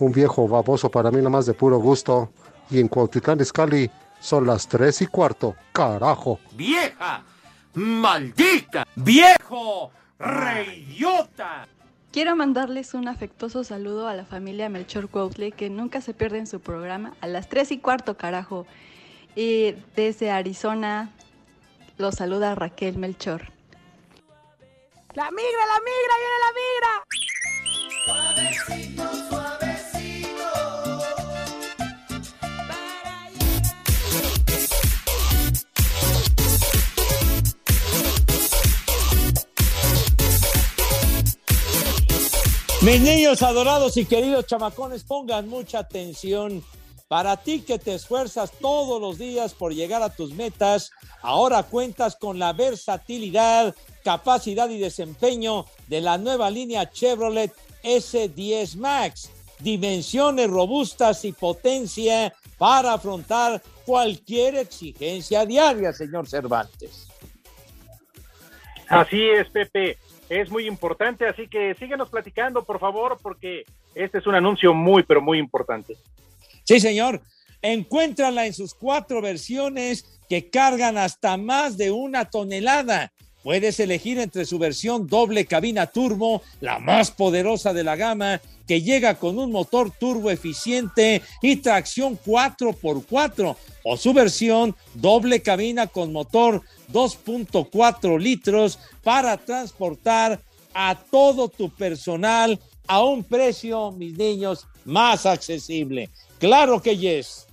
Un 0.00 0.12
viejo 0.12 0.48
baboso 0.48 0.90
para 0.90 1.10
mí, 1.10 1.18
nada 1.18 1.30
más 1.30 1.46
de 1.46 1.54
puro 1.54 1.78
gusto. 1.78 2.32
Y 2.70 2.80
en 2.80 2.88
Cuautitlán 2.88 3.40
Izcalli 3.40 3.90
son 4.20 4.46
las 4.46 4.66
tres 4.66 5.02
y 5.02 5.06
cuarto. 5.06 5.54
¡Carajo! 5.72 6.40
¡Vieja! 6.52 7.22
¡Maldita! 7.74 8.86
¡Viejo! 8.96 9.92
¡Reidiota! 10.18 11.66
Quiero 12.12 12.36
mandarles 12.36 12.92
un 12.92 13.08
afectuoso 13.08 13.64
saludo 13.64 14.06
a 14.06 14.14
la 14.14 14.26
familia 14.26 14.68
Melchor 14.68 15.08
Cuautle 15.08 15.52
que 15.52 15.70
nunca 15.70 16.02
se 16.02 16.12
pierde 16.12 16.36
en 16.38 16.46
su 16.46 16.60
programa 16.60 17.14
a 17.22 17.26
las 17.26 17.48
3 17.48 17.72
y 17.72 17.78
cuarto, 17.78 18.18
carajo. 18.18 18.66
Y 19.34 19.74
desde 19.96 20.30
Arizona 20.30 21.10
los 21.96 22.16
saluda 22.16 22.54
Raquel 22.54 22.98
Melchor. 22.98 23.50
¡La 25.14 25.30
migra, 25.30 25.66
la 25.66 25.80
migra, 25.80 26.14
viene 26.20 26.38
la 26.44 26.52
migra! 29.08 29.31
Mis 42.82 43.00
niños 43.00 43.42
adorados 43.42 43.96
y 43.96 44.04
queridos 44.04 44.46
chamacones, 44.46 45.04
pongan 45.04 45.48
mucha 45.48 45.78
atención. 45.78 46.64
Para 47.06 47.36
ti 47.36 47.60
que 47.60 47.78
te 47.78 47.94
esfuerzas 47.94 48.50
todos 48.60 49.00
los 49.00 49.18
días 49.18 49.54
por 49.54 49.72
llegar 49.72 50.02
a 50.02 50.12
tus 50.12 50.32
metas, 50.32 50.90
ahora 51.20 51.62
cuentas 51.62 52.16
con 52.16 52.40
la 52.40 52.52
versatilidad, 52.52 53.72
capacidad 54.02 54.68
y 54.68 54.80
desempeño 54.80 55.64
de 55.86 56.00
la 56.00 56.18
nueva 56.18 56.50
línea 56.50 56.90
Chevrolet 56.90 57.52
S10 57.84 58.74
Max. 58.74 59.30
Dimensiones 59.60 60.50
robustas 60.50 61.24
y 61.24 61.30
potencia 61.30 62.34
para 62.58 62.94
afrontar 62.94 63.62
cualquier 63.86 64.56
exigencia 64.56 65.46
diaria, 65.46 65.92
señor 65.92 66.28
Cervantes. 66.28 67.11
Así 68.92 69.22
es, 69.22 69.48
Pepe. 69.48 69.96
Es 70.28 70.50
muy 70.50 70.66
importante, 70.66 71.26
así 71.26 71.48
que 71.48 71.74
síguenos 71.74 72.10
platicando, 72.10 72.62
por 72.64 72.78
favor, 72.78 73.18
porque 73.22 73.64
este 73.94 74.18
es 74.18 74.26
un 74.26 74.34
anuncio 74.34 74.74
muy, 74.74 75.02
pero 75.02 75.20
muy 75.20 75.38
importante. 75.38 75.96
Sí, 76.64 76.78
señor. 76.78 77.20
Encuéntrala 77.62 78.44
en 78.46 78.52
sus 78.52 78.74
cuatro 78.74 79.22
versiones 79.22 80.20
que 80.28 80.50
cargan 80.50 80.98
hasta 80.98 81.36
más 81.36 81.76
de 81.78 81.90
una 81.90 82.28
tonelada. 82.28 83.12
Puedes 83.42 83.80
elegir 83.80 84.18
entre 84.18 84.44
su 84.44 84.58
versión 84.58 85.08
doble 85.08 85.46
cabina 85.46 85.88
turbo, 85.88 86.42
la 86.60 86.78
más 86.78 87.10
poderosa 87.10 87.72
de 87.72 87.82
la 87.82 87.96
gama, 87.96 88.40
que 88.68 88.82
llega 88.82 89.16
con 89.16 89.38
un 89.38 89.50
motor 89.50 89.90
turbo 89.90 90.30
eficiente 90.30 91.22
y 91.42 91.56
tracción 91.56 92.18
4x4, 92.18 93.56
o 93.82 93.96
su 93.96 94.12
versión 94.12 94.76
doble 94.94 95.42
cabina 95.42 95.88
con 95.88 96.12
motor 96.12 96.62
2.4 96.92 98.20
litros 98.20 98.78
para 99.02 99.36
transportar 99.36 100.40
a 100.72 100.96
todo 101.10 101.48
tu 101.48 101.68
personal 101.70 102.60
a 102.86 103.02
un 103.02 103.24
precio, 103.24 103.90
mis 103.90 104.16
niños, 104.16 104.66
más 104.84 105.26
accesible. 105.26 106.10
Claro 106.38 106.80
que 106.80 106.96
yes. 106.96 107.46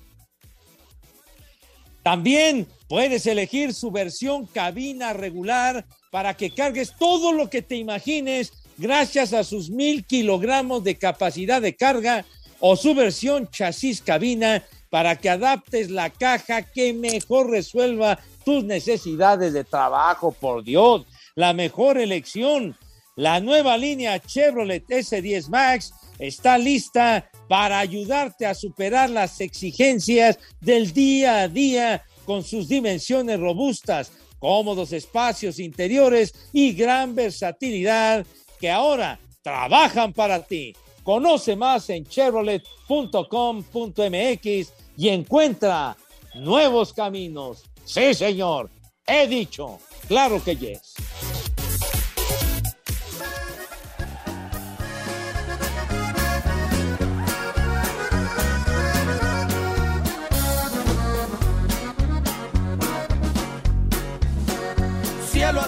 También 2.03 2.67
puedes 2.89 3.27
elegir 3.27 3.73
su 3.73 3.91
versión 3.91 4.47
cabina 4.47 5.13
regular 5.13 5.85
para 6.11 6.33
que 6.35 6.49
cargues 6.49 6.93
todo 6.97 7.31
lo 7.31 7.49
que 7.49 7.61
te 7.61 7.75
imagines 7.75 8.51
gracias 8.77 9.31
a 9.31 9.43
sus 9.43 9.69
mil 9.69 10.05
kilogramos 10.05 10.83
de 10.83 10.97
capacidad 10.97 11.61
de 11.61 11.75
carga 11.75 12.25
o 12.59 12.75
su 12.75 12.95
versión 12.95 13.47
chasis 13.49 14.01
cabina 14.01 14.63
para 14.89 15.15
que 15.15 15.29
adaptes 15.29 15.91
la 15.91 16.09
caja 16.09 16.63
que 16.63 16.93
mejor 16.93 17.51
resuelva 17.51 18.19
tus 18.43 18.63
necesidades 18.63 19.53
de 19.53 19.63
trabajo, 19.63 20.31
por 20.31 20.63
Dios, 20.63 21.05
la 21.35 21.53
mejor 21.53 21.99
elección. 21.99 22.75
La 23.15 23.39
nueva 23.39 23.77
línea 23.77 24.19
Chevrolet 24.19 24.87
S10 24.87 25.49
Max 25.49 25.93
está 26.17 26.57
lista 26.57 27.29
para 27.47 27.79
ayudarte 27.79 28.45
a 28.45 28.55
superar 28.55 29.09
las 29.09 29.41
exigencias 29.41 30.39
del 30.61 30.91
día 30.93 31.41
a 31.41 31.47
día 31.47 32.03
con 32.29 32.43
sus 32.43 32.67
dimensiones 32.67 33.39
robustas, 33.39 34.11
cómodos 34.37 34.93
espacios 34.93 35.57
interiores 35.57 36.31
y 36.53 36.73
gran 36.73 37.15
versatilidad 37.15 38.23
que 38.59 38.69
ahora 38.69 39.19
trabajan 39.41 40.13
para 40.13 40.43
ti. 40.43 40.73
Conoce 41.01 41.55
más 41.55 41.89
en 41.89 42.05
chevrolet.com.mx 42.05 44.73
y 44.95 45.09
encuentra 45.09 45.97
nuevos 46.35 46.93
caminos. 46.93 47.63
Sí, 47.83 48.13
señor. 48.13 48.69
He 49.07 49.25
dicho. 49.25 49.79
Claro 50.07 50.39
que 50.43 50.55
yes. 50.55 50.93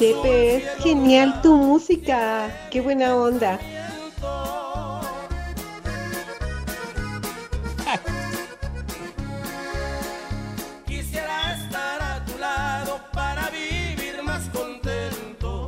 Pepe, 0.02 0.56
es 0.56 0.64
genial 0.82 1.42
tu 1.44 1.56
música. 1.56 2.50
Qué 2.72 2.82
buena 2.82 3.16
onda. 3.16 3.60
Quisiera 10.88 11.54
estar 11.54 12.02
a 12.02 12.26
tu 12.26 12.36
lado 12.40 13.00
para 13.14 13.52
vivir 13.52 14.24
más 14.24 14.50
contento. 14.50 15.68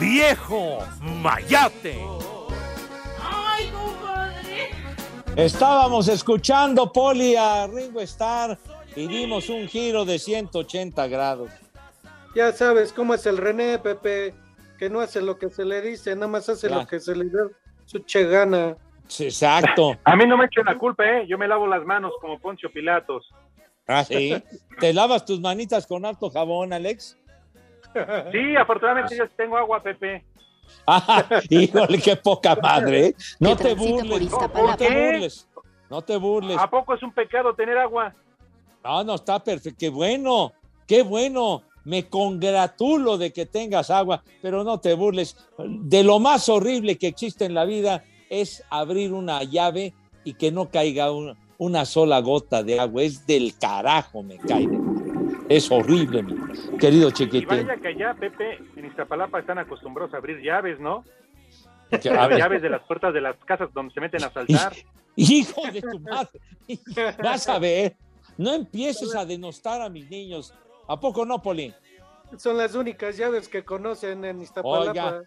Viejo 0.00 0.78
Mayate. 1.02 2.00
Ay, 3.20 3.70
compadre. 3.70 4.70
Estábamos 5.36 6.08
escuchando 6.08 6.90
Poli 6.90 7.36
a 7.36 7.66
Ringo 7.66 8.00
Starr 8.00 8.58
y 8.96 9.06
dimos 9.06 9.50
un 9.50 9.68
giro 9.68 10.06
de 10.06 10.18
180 10.18 11.06
grados. 11.06 11.50
Ya 12.34 12.52
sabes 12.52 12.92
cómo 12.92 13.14
es 13.14 13.26
el 13.26 13.36
René, 13.38 13.78
Pepe, 13.78 14.34
que 14.78 14.88
no 14.90 15.00
hace 15.00 15.20
lo 15.22 15.38
que 15.38 15.48
se 15.50 15.64
le 15.64 15.80
dice, 15.80 16.14
nada 16.14 16.28
más 16.28 16.48
hace 16.48 16.68
Claro. 16.68 16.82
lo 16.82 16.88
que 16.88 17.00
se 17.00 17.14
le 17.16 17.24
da 17.30 17.44
su 17.84 17.98
che 18.00 18.24
gana. 18.26 18.76
Exacto. 19.18 19.96
A 20.04 20.14
mí 20.16 20.26
no 20.26 20.36
me 20.36 20.44
echen 20.44 20.66
la 20.66 20.76
culpa, 20.76 21.04
¿eh? 21.04 21.26
Yo 21.26 21.38
me 21.38 21.48
lavo 21.48 21.66
las 21.66 21.82
manos 21.84 22.12
como 22.20 22.38
Poncio 22.38 22.70
Pilatos. 22.70 23.26
¿Ah, 23.86 24.04
sí? 24.04 24.42
¿Te 24.78 24.92
lavas 24.92 25.24
tus 25.24 25.40
manitas 25.40 25.86
con 25.86 26.04
alto 26.04 26.28
jabón, 26.30 26.74
Alex? 26.74 27.16
Sí, 28.30 28.54
afortunadamente 28.56 29.16
yo 29.16 29.26
tengo 29.30 29.56
agua, 29.56 29.82
Pepe. 29.82 30.24
Ah, 30.86 31.24
híjole, 31.48 31.98
qué 31.98 32.14
poca 32.16 32.54
madre. 32.56 33.06
¿eh? 33.06 33.14
No 33.40 33.56
te 33.56 33.74
burles, 33.74 34.30
no 34.30 34.38
te 34.38 34.48
¿Por 34.50 34.76
qué? 34.76 34.88
burles. 35.12 35.48
No 35.88 36.02
te 36.02 36.16
burles. 36.18 36.58
¿A 36.58 36.68
poco 36.68 36.94
es 36.94 37.02
un 37.02 37.12
pecado 37.12 37.54
tener 37.54 37.78
agua? 37.78 38.14
No, 38.84 39.02
no, 39.02 39.14
está 39.14 39.42
perfecto. 39.42 39.78
Qué 39.80 39.88
bueno, 39.88 40.52
qué 40.86 41.02
bueno. 41.02 41.62
Me 41.88 42.06
congratulo 42.08 43.16
de 43.16 43.32
que 43.32 43.46
tengas 43.46 43.88
agua, 43.90 44.22
pero 44.42 44.62
no 44.62 44.78
te 44.78 44.92
burles. 44.94 45.36
De 45.58 46.04
lo 46.04 46.18
más 46.20 46.48
horrible 46.50 46.98
que 46.98 47.06
existe 47.06 47.46
en 47.46 47.54
la 47.54 47.64
vida 47.64 48.04
es 48.28 48.62
abrir 48.68 49.12
una 49.14 49.42
llave 49.42 49.94
y 50.22 50.34
que 50.34 50.52
no 50.52 50.68
caiga 50.70 51.10
un- 51.10 51.34
una 51.56 51.86
sola 51.86 52.20
gota 52.20 52.62
de 52.62 52.78
agua. 52.78 53.02
Es 53.02 53.26
del 53.26 53.56
carajo, 53.58 54.22
me 54.22 54.36
cae. 54.36 54.68
Es 55.48 55.70
horrible, 55.70 56.22
mi 56.22 56.34
querido 56.78 57.08
Y 57.08 57.12
chiquitín. 57.12 57.48
vaya 57.48 57.76
que 57.80 57.88
allá, 57.88 58.14
Pepe, 58.14 58.58
en 58.76 58.84
Iztapalapa 58.84 59.40
están 59.40 59.58
acostumbrados 59.58 60.12
a 60.12 60.18
abrir 60.18 60.42
llaves, 60.42 60.78
¿no? 60.78 61.04
Que- 62.02 62.10
a 62.10 62.26
ver. 62.28 62.36
llaves 62.38 62.60
de 62.60 62.68
las 62.68 62.82
puertas 62.82 63.14
de 63.14 63.22
las 63.22 63.34
casas 63.46 63.70
donde 63.72 63.94
se 63.94 64.00
meten 64.00 64.22
a 64.24 64.30
saltar. 64.30 64.74
Hijo 65.16 65.62
de 65.72 65.80
tu 65.80 65.98
madre. 66.00 66.38
Vas 67.22 67.48
a 67.48 67.58
ver. 67.58 67.96
No 68.36 68.52
empieces 68.52 69.14
a 69.16 69.24
denostar 69.24 69.80
a 69.80 69.88
mis 69.88 70.08
niños. 70.10 70.52
¿A 70.88 70.98
poco 70.98 71.24
no, 71.24 71.40
Poli? 71.40 71.72
Son 72.36 72.56
las 72.56 72.74
únicas 72.74 73.16
llaves 73.16 73.48
que 73.48 73.64
conocen 73.64 74.24
en 74.24 74.42
Iztapalapa. 74.42 74.90
Oiga. 74.90 75.22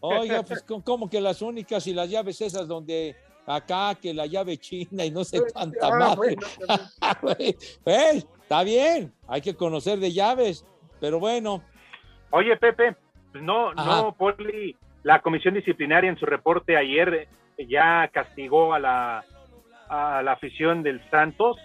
Oiga, 0.00 0.42
pues 0.42 0.62
¿cómo- 0.62 0.84
¿cómo 0.84 1.10
que 1.10 1.20
las 1.20 1.40
únicas 1.42 1.86
y 1.86 1.94
las 1.94 2.10
llaves 2.10 2.40
esas 2.40 2.68
donde 2.68 3.16
acá, 3.46 3.94
que 3.94 4.12
la 4.14 4.26
llave 4.26 4.56
china 4.58 5.04
y 5.04 5.10
no 5.10 5.24
sé 5.24 5.40
cuánta 5.52 5.86
Ah, 5.88 5.98
madre? 5.98 6.16
bueno, 6.16 6.46
Eh, 7.86 8.22
está 8.42 8.62
bien, 8.64 9.12
hay 9.28 9.40
que 9.40 9.54
conocer 9.54 9.98
de 9.98 10.12
llaves, 10.12 10.64
pero 11.00 11.18
bueno. 11.20 11.62
Oye, 12.30 12.56
Pepe, 12.56 12.96
pues 13.32 13.42
no, 13.42 13.70
Ajá. 13.70 14.02
no, 14.02 14.12
Poli, 14.16 14.76
la 15.02 15.20
comisión 15.22 15.54
disciplinaria 15.54 16.10
en 16.10 16.18
su 16.18 16.26
reporte 16.26 16.76
ayer 16.76 17.28
ya 17.68 18.08
castigó 18.12 18.74
a 18.74 18.78
la, 18.78 19.24
a 19.88 20.22
la 20.22 20.32
afición 20.32 20.82
del 20.82 21.00
Santos. 21.10 21.56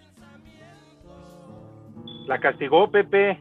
La 2.30 2.40
castigó, 2.40 2.92
Pepe, 2.92 3.40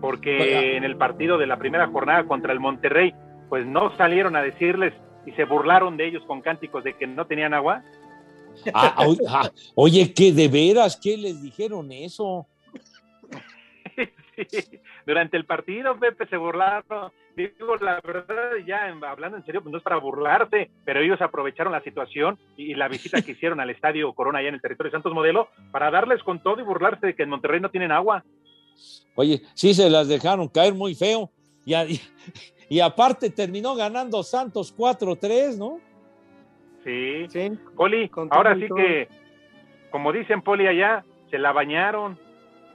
porque 0.00 0.40
Oiga. 0.40 0.60
en 0.62 0.84
el 0.84 0.96
partido 0.96 1.36
de 1.36 1.46
la 1.46 1.58
primera 1.58 1.88
jornada 1.88 2.24
contra 2.24 2.54
el 2.54 2.58
Monterrey, 2.58 3.12
pues 3.50 3.66
no 3.66 3.94
salieron 3.98 4.34
a 4.34 4.40
decirles 4.40 4.94
y 5.26 5.32
se 5.32 5.44
burlaron 5.44 5.98
de 5.98 6.08
ellos 6.08 6.22
con 6.26 6.40
cánticos 6.40 6.82
de 6.82 6.94
que 6.94 7.06
no 7.06 7.26
tenían 7.26 7.52
agua. 7.52 7.82
Ah, 8.72 8.94
ah, 9.28 9.50
oye, 9.74 10.14
que 10.14 10.32
de 10.32 10.48
veras, 10.48 10.96
¿qué 10.96 11.18
les 11.18 11.42
dijeron 11.42 11.92
eso? 11.92 12.46
Sí, 14.48 14.78
Durante 15.06 15.36
el 15.36 15.44
partido, 15.44 15.98
Pepe, 15.98 16.26
se 16.26 16.36
burlaron. 16.36 17.12
Digo, 17.36 17.76
la 17.80 18.00
verdad, 18.04 18.52
ya 18.66 18.88
en- 18.88 19.04
hablando 19.04 19.36
en 19.36 19.44
serio, 19.44 19.62
pues 19.62 19.70
no 19.72 19.78
es 19.78 19.84
para 19.84 19.96
burlarse, 19.96 20.70
pero 20.84 21.00
ellos 21.00 21.20
aprovecharon 21.20 21.72
la 21.72 21.82
situación 21.82 22.38
y, 22.56 22.72
y 22.72 22.74
la 22.74 22.88
visita 22.88 23.22
que 23.22 23.32
hicieron 23.32 23.60
al 23.60 23.70
Estadio 23.70 24.12
Corona 24.14 24.38
allá 24.40 24.48
en 24.48 24.54
el 24.56 24.60
territorio 24.60 24.90
de 24.90 24.96
Santos 24.96 25.14
Modelo 25.14 25.48
para 25.72 25.90
darles 25.90 26.22
con 26.22 26.42
todo 26.42 26.60
y 26.60 26.64
burlarse 26.64 27.06
de 27.08 27.14
que 27.14 27.22
en 27.22 27.30
Monterrey 27.30 27.60
no 27.60 27.70
tienen 27.70 27.92
agua. 27.92 28.24
Oye, 29.14 29.42
sí 29.54 29.74
se 29.74 29.88
las 29.90 30.08
dejaron 30.08 30.48
caer 30.48 30.74
muy 30.74 30.94
feo. 30.94 31.30
Y, 31.64 31.74
a- 31.74 31.84
y- 31.84 32.00
y 32.68 32.80
aparte 32.80 33.30
terminó 33.30 33.74
ganando 33.74 34.22
Santos 34.22 34.74
4-3, 34.76 35.56
¿no? 35.58 35.78
Sí. 36.84 37.26
Sí. 37.28 37.50
Poli, 37.76 38.10
ahora 38.30 38.54
sí 38.56 38.66
que, 38.74 39.08
como 39.90 40.12
dicen 40.12 40.40
Poli 40.42 40.66
allá, 40.66 41.04
se 41.30 41.38
la 41.38 41.52
bañaron. 41.52 42.18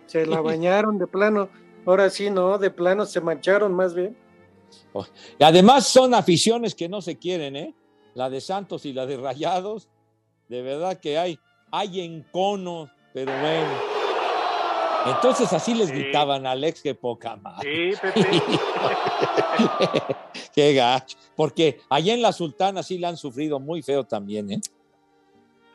Se 0.07 0.25
la 0.25 0.41
bañaron 0.41 0.97
de 0.97 1.07
plano. 1.07 1.49
Ahora 1.85 2.09
sí, 2.09 2.29
no, 2.29 2.57
de 2.57 2.71
plano 2.71 3.05
se 3.05 3.21
mancharon 3.21 3.73
más 3.73 3.93
bien. 3.93 4.17
Y 5.39 5.43
además 5.43 5.87
son 5.87 6.13
aficiones 6.13 6.75
que 6.75 6.89
no 6.89 7.01
se 7.01 7.17
quieren, 7.17 7.55
¿eh? 7.55 7.73
La 8.13 8.29
de 8.29 8.41
Santos 8.41 8.85
y 8.85 8.93
la 8.93 9.05
de 9.05 9.17
Rayados. 9.17 9.87
De 10.49 10.61
verdad 10.61 10.99
que 10.99 11.17
hay, 11.17 11.39
hay 11.71 12.01
enconos, 12.01 12.89
pero 13.13 13.31
bueno. 13.39 13.71
Entonces 15.05 15.51
así 15.53 15.73
les 15.75 15.89
Sí. 15.89 15.93
gritaban 15.95 16.47
a 16.47 16.51
Alex, 16.51 16.81
qué 16.81 16.95
poca 16.95 17.35
madre. 17.35 17.93
Sí, 17.93 17.99
Pepe. 18.01 18.41
qué 20.55 20.73
gacho. 20.73 21.17
Porque 21.35 21.79
allá 21.89 22.13
en 22.13 22.21
la 22.21 22.31
Sultana 22.31 22.81
sí 22.81 22.97
la 22.97 23.09
han 23.09 23.17
sufrido 23.17 23.59
muy 23.59 23.81
feo 23.83 24.03
también, 24.03 24.51
¿eh? 24.51 24.61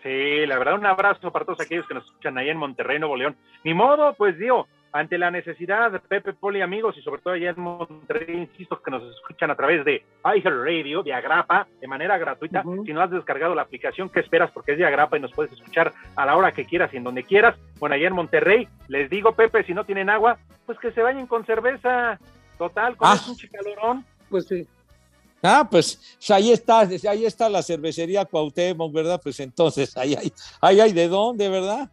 Sí, 0.03 0.47
la 0.47 0.59
verdad, 0.59 0.75
un 0.79 0.87
abrazo 0.87 1.31
para 1.31 1.45
todos 1.45 1.61
aquellos 1.61 1.87
que 1.87 1.95
nos 1.95 2.05
escuchan 2.07 2.39
ahí 2.39 2.49
en 2.49 2.57
Monterrey, 2.57 2.99
Nuevo 2.99 3.17
León. 3.17 3.37
Ni 3.65 3.75
modo, 3.75 4.15
pues 4.15 4.39
digo, 4.39 4.67
ante 4.93 5.19
la 5.19 5.31
necesidad 5.31 5.91
de 5.93 6.01
Pepe 6.01 6.33
Poli, 6.33 6.63
amigos, 6.63 6.97
y 6.97 7.03
sobre 7.03 7.21
todo 7.21 7.35
allá 7.35 7.51
en 7.51 7.61
Monterrey, 7.61 8.35
insisto, 8.35 8.81
que 8.83 8.91
nos 8.91 9.03
escuchan 9.15 9.51
a 9.51 9.55
través 9.57 9.85
de 9.85 10.03
iHeartRadio, 10.25 11.03
de 11.03 11.13
Agrapa, 11.13 11.67
de 11.81 11.87
manera 11.87 12.17
gratuita. 12.17 12.63
Si 12.87 12.93
no 12.95 13.03
has 13.03 13.11
descargado 13.11 13.55
la 13.55 13.63
aplicación, 13.63 14.09
¿qué 14.09 14.21
esperas? 14.21 14.51
Porque 14.53 14.73
es 14.73 14.79
de 14.79 14.87
Agrapa 14.87 15.19
y 15.19 15.21
nos 15.21 15.33
puedes 15.33 15.53
escuchar 15.53 15.93
a 16.17 16.25
la 16.25 16.35
hora 16.37 16.53
que 16.53 16.65
quieras 16.65 16.93
y 16.95 16.97
en 16.97 17.05
donde 17.05 17.25
quieras. 17.25 17.57
Bueno, 17.79 17.95
allá 17.95 18.09
en 18.09 18.15
Monterrey, 18.15 18.69
les 18.89 19.11
digo, 19.11 19.33
Pepe, 19.33 19.65
si 19.65 19.75
no 19.75 19.85
tienen 19.85 20.09
agua, 20.09 20.39
pues 20.65 20.79
que 20.79 20.93
se 20.93 21.03
vayan 21.03 21.27
con 21.27 21.45
cerveza. 21.45 22.19
Total, 22.57 22.97
con 22.97 23.09
Ah. 23.09 23.17
un 23.29 23.37
chicalorón. 23.37 24.05
Pues 24.31 24.47
sí. 24.47 24.67
Ah, 25.43 25.67
pues, 25.71 26.19
ahí 26.29 26.53
está, 26.53 26.81
ahí 26.81 27.25
está 27.25 27.49
la 27.49 27.63
cervecería 27.63 28.25
Cuauhtémoc, 28.25 28.93
¿verdad? 28.93 29.21
Pues 29.23 29.41
entonces 29.41 29.97
ahí 29.97 30.15
hay, 30.15 30.33
ahí 30.61 30.81
hay 30.81 30.93
de 30.93 31.09
dónde, 31.09 31.49
¿verdad? 31.49 31.91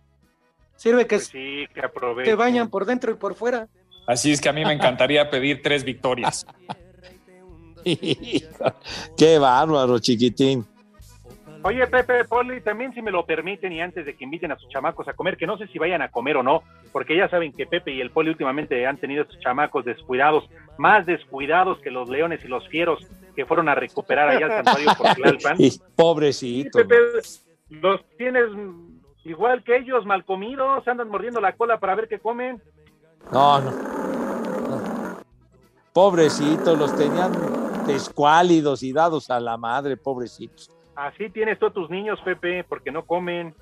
Sirve 0.76 1.08
que 1.08 1.16
Pues 1.16 1.28
sí, 1.28 1.66
que 1.74 1.82
aprovechen. 1.82 2.32
te 2.32 2.36
bañan 2.36 2.70
por 2.70 2.86
dentro 2.86 3.12
y 3.12 3.16
por 3.16 3.36
fuera. 3.36 3.68
Así 4.06 4.32
es 4.32 4.40
que 4.42 4.50
a 4.50 4.54
mí 4.54 4.64
me 4.64 4.74
encantaría 4.74 5.30
pedir 5.30 5.62
tres 5.62 5.84
victorias. 5.84 6.46
Qué 9.18 9.38
bárbaro, 9.40 10.00
chiquitín. 10.00 10.66
Oye, 11.64 11.86
Pepe, 11.88 12.24
Poli, 12.26 12.62
también 12.62 12.94
si 12.94 13.02
me 13.02 13.12
lo 13.12 13.26
permiten 13.26 13.74
y 13.74 13.82
antes 13.82 14.06
de 14.06 14.16
que 14.16 14.24
inviten 14.24 14.52
a 14.52 14.58
sus 14.58 14.70
chamacos 14.70 15.08
a 15.08 15.14
comer, 15.14 15.36
que 15.36 15.48
no 15.48 15.58
sé 15.58 15.68
si 15.68 15.80
vayan 15.80 16.02
a 16.02 16.10
comer 16.10 16.38
o 16.38 16.44
no, 16.44 16.64
porque 16.92 17.18
ya 17.18 17.28
saben 17.30 17.52
que 17.52 17.66
Pepe 17.66 17.92
y 17.92 18.00
el 18.00 18.12
Poli 18.12 18.30
últimamente 18.30 18.86
han 18.86 18.98
tenido 18.98 19.26
sus 19.26 19.40
chamacos 19.40 19.84
descuidados, 19.84 20.46
más 20.78 21.06
descuidados 21.06 21.80
que 21.80 21.92
los 21.92 22.08
leones 22.10 22.44
y 22.46 22.48
los 22.48 22.68
fieros 22.70 23.06
que 23.38 23.46
fueron 23.46 23.70
a 23.70 23.76
recuperar 23.76 24.30
allá 24.30 24.48
al 24.48 24.66
santuario 24.66 24.90
por 24.98 25.16
Tlalpan. 25.16 25.58
Pobrecito. 25.96 26.80
Pepe, 26.80 26.96
los 27.70 28.02
tienes 28.18 28.46
igual 29.26 29.64
que 29.64 29.78
ellos, 29.78 30.08
mal 30.08 30.26
comidos, 30.26 30.88
andan 30.88 31.08
mordiendo 31.08 31.40
la 31.40 31.56
cola 31.56 31.80
para 31.80 31.94
ver 31.94 32.08
qué 32.08 32.18
comen. 32.18 32.60
No, 33.32 33.62
no. 33.62 33.72
no. 33.72 35.18
Pobrecitos, 35.94 36.80
los 36.80 36.96
tenían 36.96 37.32
escuálidos 37.88 38.82
y 38.82 38.92
dados 38.92 39.30
a 39.30 39.40
la 39.40 39.56
madre, 39.56 39.98
pobrecitos. 39.98 40.72
Así 40.96 41.30
tienes 41.30 41.60
tú 41.60 41.68
a 41.68 41.72
tus 41.72 41.92
niños, 41.92 42.20
Pepe, 42.26 42.64
porque 42.64 42.92
no 42.92 43.06
comen. 43.06 43.54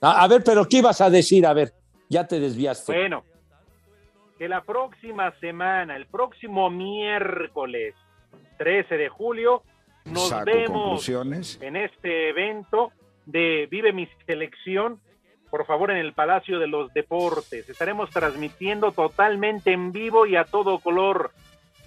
A, 0.00 0.22
a 0.22 0.26
ver, 0.26 0.42
pero 0.42 0.64
¿qué 0.64 0.78
ibas 0.78 1.02
a 1.02 1.10
decir? 1.10 1.46
A 1.46 1.52
ver, 1.52 1.74
ya 2.08 2.26
te 2.26 2.40
desviaste. 2.40 2.94
Bueno, 2.94 3.24
que 4.38 4.48
la 4.48 4.62
próxima 4.62 5.38
semana, 5.38 5.96
el 5.96 6.06
próximo 6.06 6.70
miércoles 6.70 7.94
13 8.56 8.96
de 8.96 9.08
julio, 9.08 9.62
nos 10.04 10.28
Saco 10.28 10.44
vemos 10.44 11.08
en 11.08 11.76
este 11.76 12.28
evento 12.28 12.92
de 13.26 13.66
Vive 13.70 13.92
mi 13.92 14.08
selección, 14.26 15.00
por 15.50 15.66
favor, 15.66 15.90
en 15.90 15.96
el 15.96 16.12
Palacio 16.12 16.58
de 16.58 16.66
los 16.66 16.92
Deportes. 16.92 17.68
Estaremos 17.68 18.10
transmitiendo 18.10 18.92
totalmente 18.92 19.72
en 19.72 19.92
vivo 19.92 20.26
y 20.26 20.36
a 20.36 20.44
todo 20.44 20.78
color. 20.78 21.30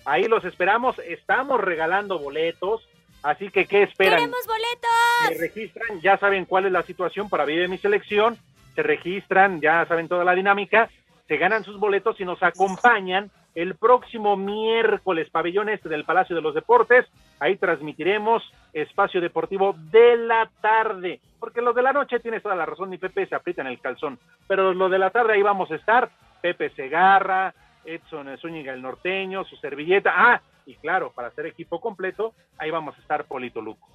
Ahí 0.05 0.28
los 0.28 0.45
esperamos, 0.45 0.97
estamos 0.99 1.59
regalando 1.59 2.18
boletos, 2.18 2.88
así 3.24 3.49
que 3.49 3.65
¿qué 3.65 3.84
esperan? 3.84 4.20
¡Queremos 4.20 4.47
boletos! 4.47 5.28
Se 5.28 5.38
registran, 5.38 6.01
ya 6.01 6.18
saben 6.18 6.45
cuál 6.45 6.65
es 6.65 6.72
la 6.72 6.84
situación 6.84 7.30
para 7.30 7.45
Vive 7.45 7.68
mi 7.68 7.78
selección, 7.78 8.38
se 8.74 8.84
registran, 8.84 9.59
ya 9.59 9.86
saben 9.86 10.07
toda 10.07 10.24
la 10.24 10.34
dinámica, 10.34 10.89
se 11.28 11.38
ganan 11.38 11.63
sus 11.63 11.78
boletos 11.78 12.20
y 12.22 12.26
nos 12.26 12.41
acompañan 12.41 13.30
el 13.58 13.76
próximo 13.76 14.38
miércoles, 14.38 15.32
pabellón 15.32 15.70
este 15.70 15.89
del 15.89 16.05
Palacio 16.05 16.36
de 16.36 16.43
los 16.43 16.53
Deportes. 16.53 17.08
Ahí 17.39 17.58
transmitiremos 17.58 18.43
espacio 18.72 19.20
deportivo 19.20 19.76
de 19.91 20.16
la 20.16 20.47
tarde, 20.62 21.20
porque 21.39 21.64
lo 21.64 21.74
de 21.74 21.82
la 21.82 21.91
noche 21.91 22.20
tienes 22.20 22.43
toda 22.43 22.55
la 22.55 22.68
razón, 22.68 22.91
ni 22.91 22.99
Pepe 22.99 23.26
se 23.26 23.34
aprieta 23.34 23.62
en 23.62 23.68
el 23.68 23.82
calzón, 23.82 24.20
pero 24.47 24.76
lo 24.76 24.89
de 24.89 24.99
la 24.99 25.10
tarde 25.10 25.34
ahí 25.34 25.41
vamos 25.41 25.72
a 25.72 25.76
estar, 25.76 26.12
Pepe 26.39 26.70
Segarra, 26.76 27.55
Edson 27.84 28.38
Zúñiga 28.38 28.74
el 28.74 28.82
norteño, 28.84 29.43
su 29.45 29.55
servilleta, 29.55 30.14
ah, 30.16 30.41
y 30.68 30.76
claro, 30.76 31.12
para 31.12 31.30
hacer 31.30 31.47
equipo 31.47 31.82
completo, 31.82 32.36
ahí 32.60 32.70
vamos 32.70 32.95
a 32.95 33.01
estar 33.01 33.26
Polito 33.26 33.60
Luco. 33.60 33.89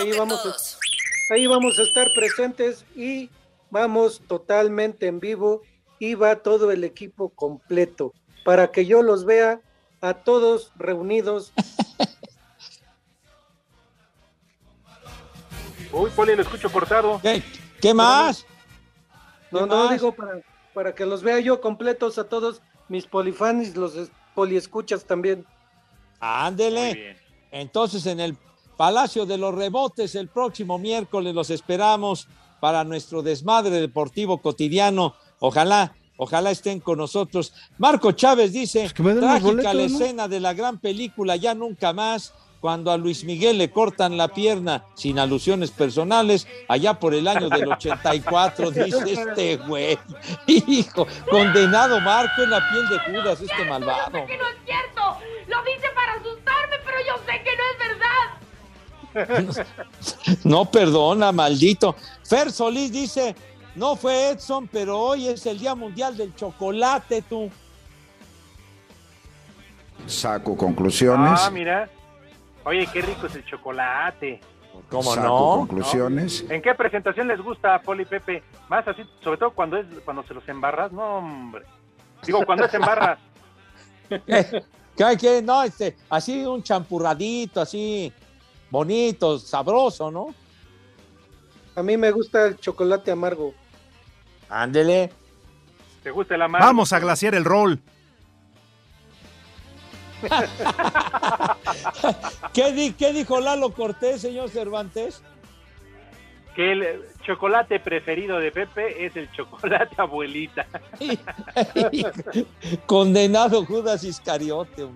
ahí 0.00 0.10
vamos 0.18 0.44
A, 0.44 1.34
ahí 1.34 1.46
vamos 1.46 1.78
a 1.78 1.82
estar 1.82 2.08
presentes 2.12 2.84
y 2.96 3.30
vamos 3.70 4.20
totalmente 4.26 5.06
en 5.06 5.20
vivo 5.20 5.62
y 6.00 6.16
va 6.16 6.42
todo 6.42 6.72
el 6.72 6.82
equipo 6.82 7.28
completo 7.28 8.14
para 8.44 8.70
que 8.72 8.86
yo 8.86 9.02
los 9.02 9.24
vea 9.24 9.60
a 10.00 10.14
todos 10.14 10.72
reunidos. 10.76 11.52
Uy, 15.92 16.10
Poli, 16.14 16.36
lo 16.36 16.42
escucho 16.42 16.70
cortado. 16.70 17.18
¿Qué, 17.22 17.42
¿Qué 17.80 17.92
más? 17.94 18.46
No, 19.50 19.60
¿Qué 19.60 19.66
no, 19.66 19.84
más? 19.84 19.90
digo 19.90 20.12
para, 20.12 20.40
para 20.72 20.94
que 20.94 21.04
los 21.04 21.22
vea 21.22 21.40
yo 21.40 21.60
completos 21.60 22.18
a 22.18 22.24
todos 22.28 22.62
mis 22.88 23.06
polifans 23.06 23.68
y 23.68 23.72
los 23.74 23.96
es- 23.96 24.10
poliescuchas 24.34 25.04
también. 25.04 25.44
Ándele. 26.20 27.16
Entonces, 27.50 28.06
en 28.06 28.20
el 28.20 28.36
Palacio 28.76 29.26
de 29.26 29.36
los 29.36 29.54
Rebotes, 29.54 30.14
el 30.14 30.28
próximo 30.28 30.78
miércoles 30.78 31.34
los 31.34 31.50
esperamos 31.50 32.28
para 32.60 32.84
nuestro 32.84 33.22
desmadre 33.22 33.80
deportivo 33.80 34.40
cotidiano. 34.40 35.14
Ojalá, 35.40 35.94
ojalá 36.20 36.50
estén 36.50 36.80
con 36.80 36.98
nosotros. 36.98 37.54
Marco 37.78 38.12
Chávez 38.12 38.52
dice, 38.52 38.90
que 38.94 39.02
me 39.02 39.14
den 39.14 39.22
los 39.22 39.30
trágica 39.30 39.62
la 39.62 39.72
boletos, 39.72 39.92
¿no?" 39.92 40.04
escena 40.04 40.28
de 40.28 40.40
la 40.40 40.52
gran 40.52 40.78
película 40.78 41.36
Ya 41.36 41.54
Nunca 41.54 41.94
Más, 41.94 42.34
cuando 42.60 42.92
a 42.92 42.98
Luis 42.98 43.24
Miguel 43.24 43.56
le 43.56 43.70
cortan 43.70 44.18
la 44.18 44.28
pierna, 44.28 44.84
sin 44.94 45.18
alusiones 45.18 45.70
personales, 45.70 46.46
allá 46.68 46.94
por 46.94 47.14
el 47.14 47.26
año 47.26 47.48
del 47.48 47.72
84, 47.72 48.70
dice 48.70 49.12
este 49.12 49.56
güey. 49.56 49.98
Hijo, 50.46 51.06
condenado 51.30 51.98
Marco 52.00 52.42
en 52.42 52.50
la 52.50 52.60
piel 52.70 52.86
de 52.88 52.98
Judas, 52.98 53.40
este 53.40 53.64
malvado. 53.64 54.26
que 54.26 54.36
no 54.36 54.46
es 54.46 54.56
cierto. 54.66 55.16
Lo 55.48 55.64
dice 55.64 55.88
para 55.94 56.12
asustarme, 56.12 56.76
pero 56.84 56.98
yo 57.06 57.14
sé 57.24 57.42
que 57.42 57.56
no 57.56 57.62
es 57.72 57.78
verdad. 57.88 58.40
No 60.44 60.70
perdona, 60.70 61.32
maldito. 61.32 61.96
Fer 62.22 62.52
Solís 62.52 62.92
dice, 62.92 63.34
no 63.74 63.96
fue 63.96 64.30
Edson, 64.30 64.68
pero 64.68 64.98
hoy 64.98 65.28
es 65.28 65.46
el 65.46 65.58
Día 65.58 65.74
Mundial 65.74 66.16
del 66.16 66.34
Chocolate, 66.34 67.22
tú. 67.22 67.50
Saco 70.06 70.56
conclusiones. 70.56 71.40
Ah, 71.42 71.50
mira. 71.50 71.88
Oye, 72.64 72.86
qué 72.92 73.02
rico 73.02 73.26
es 73.26 73.34
el 73.36 73.44
chocolate. 73.44 74.40
¿Cómo 74.88 75.14
Saco 75.14 75.26
no? 75.26 75.56
conclusiones. 75.66 76.44
¿En 76.48 76.60
qué 76.62 76.74
presentación 76.74 77.28
les 77.28 77.40
gusta, 77.40 77.80
Poli 77.80 78.04
Pepe? 78.04 78.42
Más 78.68 78.86
así, 78.88 79.02
sobre 79.22 79.38
todo 79.38 79.50
cuando 79.52 79.76
es 79.76 79.86
cuando 80.04 80.22
se 80.24 80.34
los 80.34 80.48
embarras, 80.48 80.90
no, 80.92 81.18
hombre. 81.18 81.64
Digo, 82.24 82.44
cuando 82.44 82.66
es 82.66 82.74
embarras. 82.74 83.18
¿Qué? 84.08 84.62
¿Qué? 84.96 85.16
qué? 85.18 85.42
No, 85.42 85.62
este, 85.62 85.96
así 86.08 86.44
un 86.44 86.62
champurradito, 86.62 87.60
así 87.60 88.12
bonito, 88.70 89.38
sabroso, 89.38 90.10
¿no? 90.10 90.34
A 91.76 91.82
mí 91.82 91.96
me 91.96 92.10
gusta 92.10 92.46
el 92.46 92.56
chocolate 92.58 93.10
amargo. 93.10 93.54
Ándele. 94.48 95.10
¿Te 96.02 96.10
gusta 96.10 96.34
el 96.34 96.42
amargo? 96.42 96.66
Vamos 96.66 96.92
a 96.92 96.98
glaciar 96.98 97.34
el 97.34 97.44
rol. 97.44 97.80
¿Qué, 102.52 102.72
di- 102.72 102.92
qué 102.92 103.12
dijo 103.12 103.40
Lalo 103.40 103.72
Cortés, 103.72 104.20
señor 104.20 104.50
Cervantes? 104.50 105.22
Que 106.54 106.72
el 106.72 107.04
chocolate 107.24 107.78
preferido 107.80 108.38
de 108.38 108.50
Pepe 108.50 109.06
es 109.06 109.16
el 109.16 109.30
chocolate 109.32 109.94
abuelita. 109.98 110.66
Condenado 112.86 113.64
Judas 113.64 114.04
Iscariote. 114.04 114.88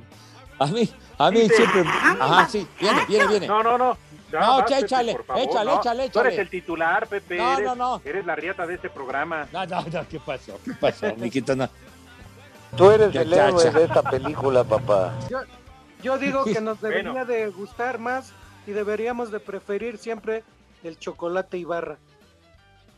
A 0.59 0.67
mí, 0.67 0.89
a 1.19 1.31
mí 1.31 1.49
siempre. 1.49 1.83
Ajá, 2.21 2.49
sí, 2.49 2.67
viene, 2.81 3.05
viene, 3.07 3.27
viene. 3.29 3.47
No, 3.47 3.63
no, 3.63 3.79
no. 3.79 3.97
Ya 4.35 4.41
No, 4.41 4.57
vas, 4.57 4.65
che, 4.67 4.75
Pepe, 4.75 4.87
échale, 4.87 5.13
por 5.15 5.25
favor, 5.25 5.43
échale, 5.43 5.71
no. 5.71 5.79
échale, 5.81 6.11
Tú 6.11 6.19
eres 6.21 6.33
échale. 6.33 6.43
el 6.43 6.51
titular, 6.51 7.07
Pepe. 7.07 7.37
No, 7.39 7.53
eres, 7.53 7.65
no, 7.67 7.75
no. 7.77 8.03
Eres 8.05 8.27
la 8.27 8.35
riata 8.37 8.67
de 8.67 8.75
este 8.75 8.91
programa. 8.91 9.47
No, 9.53 9.65
no, 9.67 9.83
no, 9.83 10.09
¿qué 10.09 10.19
pasó? 10.21 10.59
¿Qué 10.65 10.73
pasó, 10.75 11.07
miquito? 11.17 11.55
No. 11.55 11.69
Tú 12.77 12.91
eres 12.91 13.15
el 13.15 13.31
Chacha. 13.31 13.49
héroe 13.49 13.71
de 13.71 13.85
esta 13.85 14.03
película, 14.03 14.65
papá. 14.65 15.13
Yo, 15.31 15.39
yo 16.03 16.19
digo 16.19 16.43
que 16.45 16.61
nos 16.61 16.81
debería 16.83 17.13
Bueno. 17.13 17.27
de 17.27 17.49
gustar 17.51 17.99
más 18.01 18.33
y 18.67 18.73
deberíamos 18.73 19.31
de 19.31 19.39
preferir 19.41 19.99
siempre 19.99 20.43
el 20.83 20.99
chocolate 20.99 21.57
Ibarra. 21.59 21.97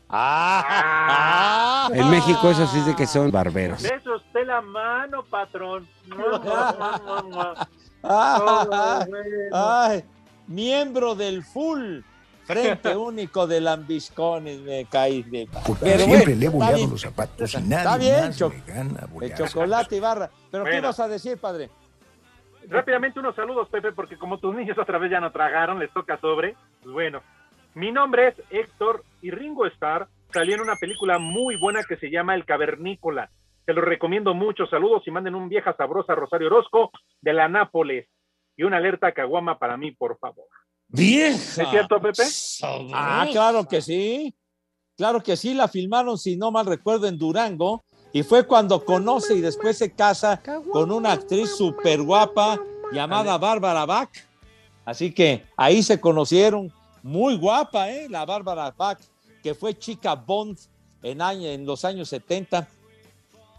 Ah, 0.09 1.89
En 1.93 2.09
México 2.09 2.49
eso 2.49 2.65
sí 2.67 2.79
es 2.79 2.85
de 2.87 2.95
que 2.95 3.05
son 3.05 3.29
barberos. 3.29 3.83
Beso 3.83 4.15
usted 4.15 4.45
la 4.47 4.61
mano, 4.61 5.23
patrón. 5.23 5.87
Ah, 8.09 9.03
bueno. 9.09 9.49
ay, 9.53 10.03
miembro 10.47 11.15
del 11.15 11.43
full 11.43 11.99
Frente 12.45 12.95
Único 12.95 13.45
de 13.47 13.59
Lambiscones, 13.61 14.61
me 14.61 14.85
caí 14.85 15.23
de. 15.23 15.47
Porque 15.65 15.83
Pero 15.85 15.99
siempre 15.99 16.17
bueno, 16.25 16.39
le 16.39 16.45
he 16.45 16.49
boleado 16.49 16.87
los 16.87 17.01
zapatos 17.01 17.53
y 17.53 17.57
Está 17.57 17.83
nadie 17.83 18.11
bien, 18.11 18.25
más 18.25 18.37
Cho- 18.37 18.49
me 18.49 18.61
gana 18.65 19.07
El 19.21 19.33
chocolate 19.33 19.95
y 19.97 19.99
barra. 19.99 20.29
¿Pero 20.49 20.63
qué 20.63 20.71
Bueno. 20.71 20.87
vas 20.87 20.99
a 21.01 21.07
decir, 21.07 21.37
padre? 21.37 21.69
Rápidamente 22.69 23.19
unos 23.19 23.35
saludos, 23.35 23.69
Pepe, 23.69 23.91
porque 23.93 24.17
como 24.17 24.39
tus 24.39 24.53
niños 24.53 24.77
otra 24.77 24.97
vez 24.97 25.09
ya 25.11 25.19
no 25.21 25.31
tragaron, 25.31 25.79
les 25.79 25.91
toca 25.93 26.19
sobre. 26.19 26.55
Pues 26.83 26.93
bueno, 26.93 27.21
mi 27.75 27.91
nombre 27.91 28.29
es 28.29 28.35
Héctor 28.49 29.03
y 29.21 29.31
Ringo 29.31 29.65
Starr 29.67 30.07
salió 30.33 30.55
en 30.55 30.61
una 30.61 30.75
película 30.75 31.17
muy 31.19 31.55
buena 31.57 31.81
que 31.87 31.95
se 31.97 32.09
llama 32.09 32.35
El 32.35 32.45
Cavernícola. 32.45 33.29
Te 33.65 33.73
lo 33.73 33.81
recomiendo 33.81 34.33
mucho. 34.33 34.65
Saludos 34.67 35.03
y 35.05 35.11
manden 35.11 35.35
un 35.35 35.47
vieja 35.49 35.75
sabrosa 35.75 36.15
Rosario 36.15 36.47
Orozco 36.47 36.91
de 37.21 37.33
la 37.33 37.47
Nápoles. 37.47 38.07
Y 38.57 38.63
una 38.63 38.77
alerta 38.77 39.13
caguama 39.13 39.57
para 39.57 39.77
mí, 39.77 39.91
por 39.91 40.17
favor. 40.17 40.47
¡Vieja! 40.87 41.63
¿Es 41.63 41.69
cierto, 41.69 42.01
Pepe? 42.01 42.23
Ah, 42.93 43.27
claro 43.31 43.67
que 43.67 43.81
sí. 43.81 44.35
Claro 44.97 45.21
que 45.21 45.37
sí, 45.37 45.53
la 45.53 45.67
filmaron, 45.67 46.17
si 46.17 46.37
no 46.37 46.51
mal 46.51 46.65
recuerdo, 46.65 47.07
en 47.07 47.19
Durango. 47.19 47.83
Y 48.11 48.23
fue 48.23 48.47
cuando 48.47 48.83
conoce 48.83 49.35
y 49.35 49.41
después 49.41 49.77
se 49.77 49.93
casa 49.93 50.41
con 50.71 50.91
una 50.91 51.11
actriz 51.11 51.55
súper 51.55 52.01
guapa 52.01 52.59
llamada 52.91 53.37
Bárbara 53.37 53.85
Bach. 53.85 54.09
Así 54.85 55.13
que 55.13 55.45
ahí 55.55 55.83
se 55.83 56.01
conocieron. 56.01 56.73
Muy 57.03 57.37
guapa, 57.37 57.91
¿eh? 57.91 58.07
La 58.09 58.25
Bárbara 58.25 58.73
Bach, 58.75 58.97
que 59.43 59.53
fue 59.53 59.77
chica 59.77 60.15
Bond 60.15 60.57
en, 61.03 61.21
año, 61.21 61.47
en 61.47 61.65
los 61.65 61.85
años 61.85 62.09
70. 62.09 62.67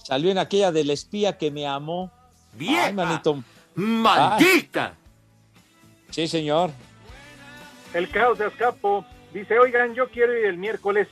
Salió 0.02 0.30
en 0.30 0.38
aquella 0.38 0.72
del 0.72 0.90
espía 0.90 1.38
que 1.38 1.50
me 1.50 1.66
amó. 1.66 2.10
Ay, 2.58 2.92
manito. 2.92 3.44
¡Maldita! 3.78 4.94
Sí, 6.10 6.26
señor. 6.26 6.70
El 7.94 8.08
caos 8.10 8.38
de 8.38 8.46
Azcapo 8.46 9.04
dice, 9.32 9.58
oigan, 9.58 9.94
yo 9.94 10.08
quiero 10.08 10.36
ir 10.36 10.46
el 10.46 10.56
miércoles 10.58 11.06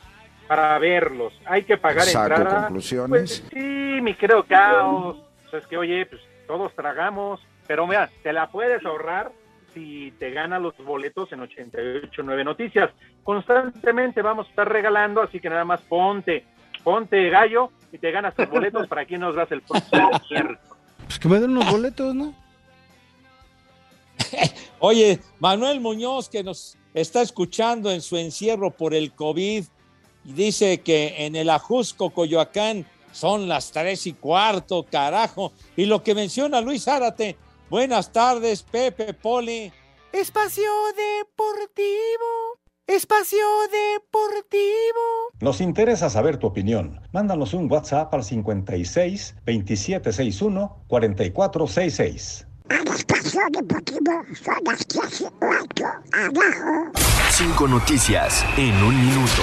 para 0.49 0.77
verlos. 0.79 1.33
Hay 1.45 1.63
que 1.63 1.77
pagar 1.77 2.05
Saco 2.05 2.35
entrada. 2.35 2.63
conclusiones. 2.63 3.09
Pues 3.09 3.45
sí, 3.53 4.01
mi 4.03 4.15
querido 4.15 4.43
caos. 4.45 5.17
Pues 5.49 5.63
es 5.63 5.69
que, 5.69 5.77
oye, 5.77 6.07
pues 6.07 6.21
todos 6.49 6.75
tragamos. 6.75 7.41
Pero 7.69 7.87
mira, 7.87 8.11
te 8.25 8.33
la 8.33 8.49
puedes 8.49 8.85
ahorrar 8.85 9.31
si 9.73 10.13
te 10.19 10.31
ganas 10.31 10.61
los 10.61 10.77
boletos 10.79 11.31
en 11.33 11.41
889 11.41 12.45
Noticias. 12.45 12.91
Constantemente 13.23 14.23
vamos 14.23 14.47
a 14.47 14.51
estar 14.51 14.69
regalando, 14.69 15.23
así 15.23 15.39
que 15.39 15.51
nada 15.51 15.65
más 15.65 15.83
ponte, 15.83 16.45
ponte 16.83 17.31
gallo 17.31 17.71
y 17.93 17.99
te 17.99 18.11
ganas 18.11 18.35
tus 18.35 18.49
boletos 18.49 18.87
para 18.89 19.05
quien 19.05 19.21
nos 19.21 19.37
das 19.37 19.53
el 19.53 19.63
próximo 19.63 20.11
miércoles. 20.31 20.61
Pues 21.05 21.19
que 21.21 21.29
me 21.29 21.39
den 21.39 21.51
unos 21.51 21.71
boletos, 21.71 22.13
¿no? 22.15 22.35
Oye, 24.79 25.21
Manuel 25.39 25.81
Muñoz, 25.81 26.29
que 26.29 26.43
nos 26.43 26.77
está 26.95 27.23
escuchando 27.23 27.91
en 27.91 28.01
su 28.01 28.17
encierro 28.17 28.71
por 28.71 28.95
el 28.95 29.13
COVID, 29.13 29.65
y 30.25 30.33
dice 30.33 30.81
que 30.81 31.27
en 31.27 31.37
el 31.37 31.51
Ajusco, 31.51 32.11
Coyoacán, 32.11 32.87
son 33.13 33.49
las 33.49 33.71
tres 33.71 34.07
y 34.07 34.13
cuarto, 34.13 34.85
carajo. 34.85 35.53
Y 35.77 35.87
lo 35.87 36.03
que 36.03 36.15
menciona 36.15 36.61
Luis 36.61 36.85
Zárate, 36.85 37.37
buenas 37.71 38.13
tardes, 38.13 38.63
Pepe, 38.63 39.15
Poli. 39.15 39.73
Espacio 40.13 40.71
Deportivo. 40.97 42.59
Espacio 42.87 43.45
Deportivo. 43.71 44.61
Nos 45.41 45.61
interesa 45.61 46.11
saber 46.11 46.37
tu 46.37 46.47
opinión. 46.47 47.01
Mándanos 47.13 47.55
un 47.55 47.71
WhatsApp 47.71 48.13
al 48.15 48.23
56 48.23 49.35
2761 49.47 50.85
4466. 50.87 52.46
Espacio 52.69 53.43
Deportivo 53.51 54.25
son 54.35 54.57
las 54.65 54.87
8 54.91 55.33
abajo. 56.13 56.93
Cinco 57.31 57.69
noticias 57.69 58.45
en 58.57 58.75
un 58.83 59.07
minuto. 59.07 59.43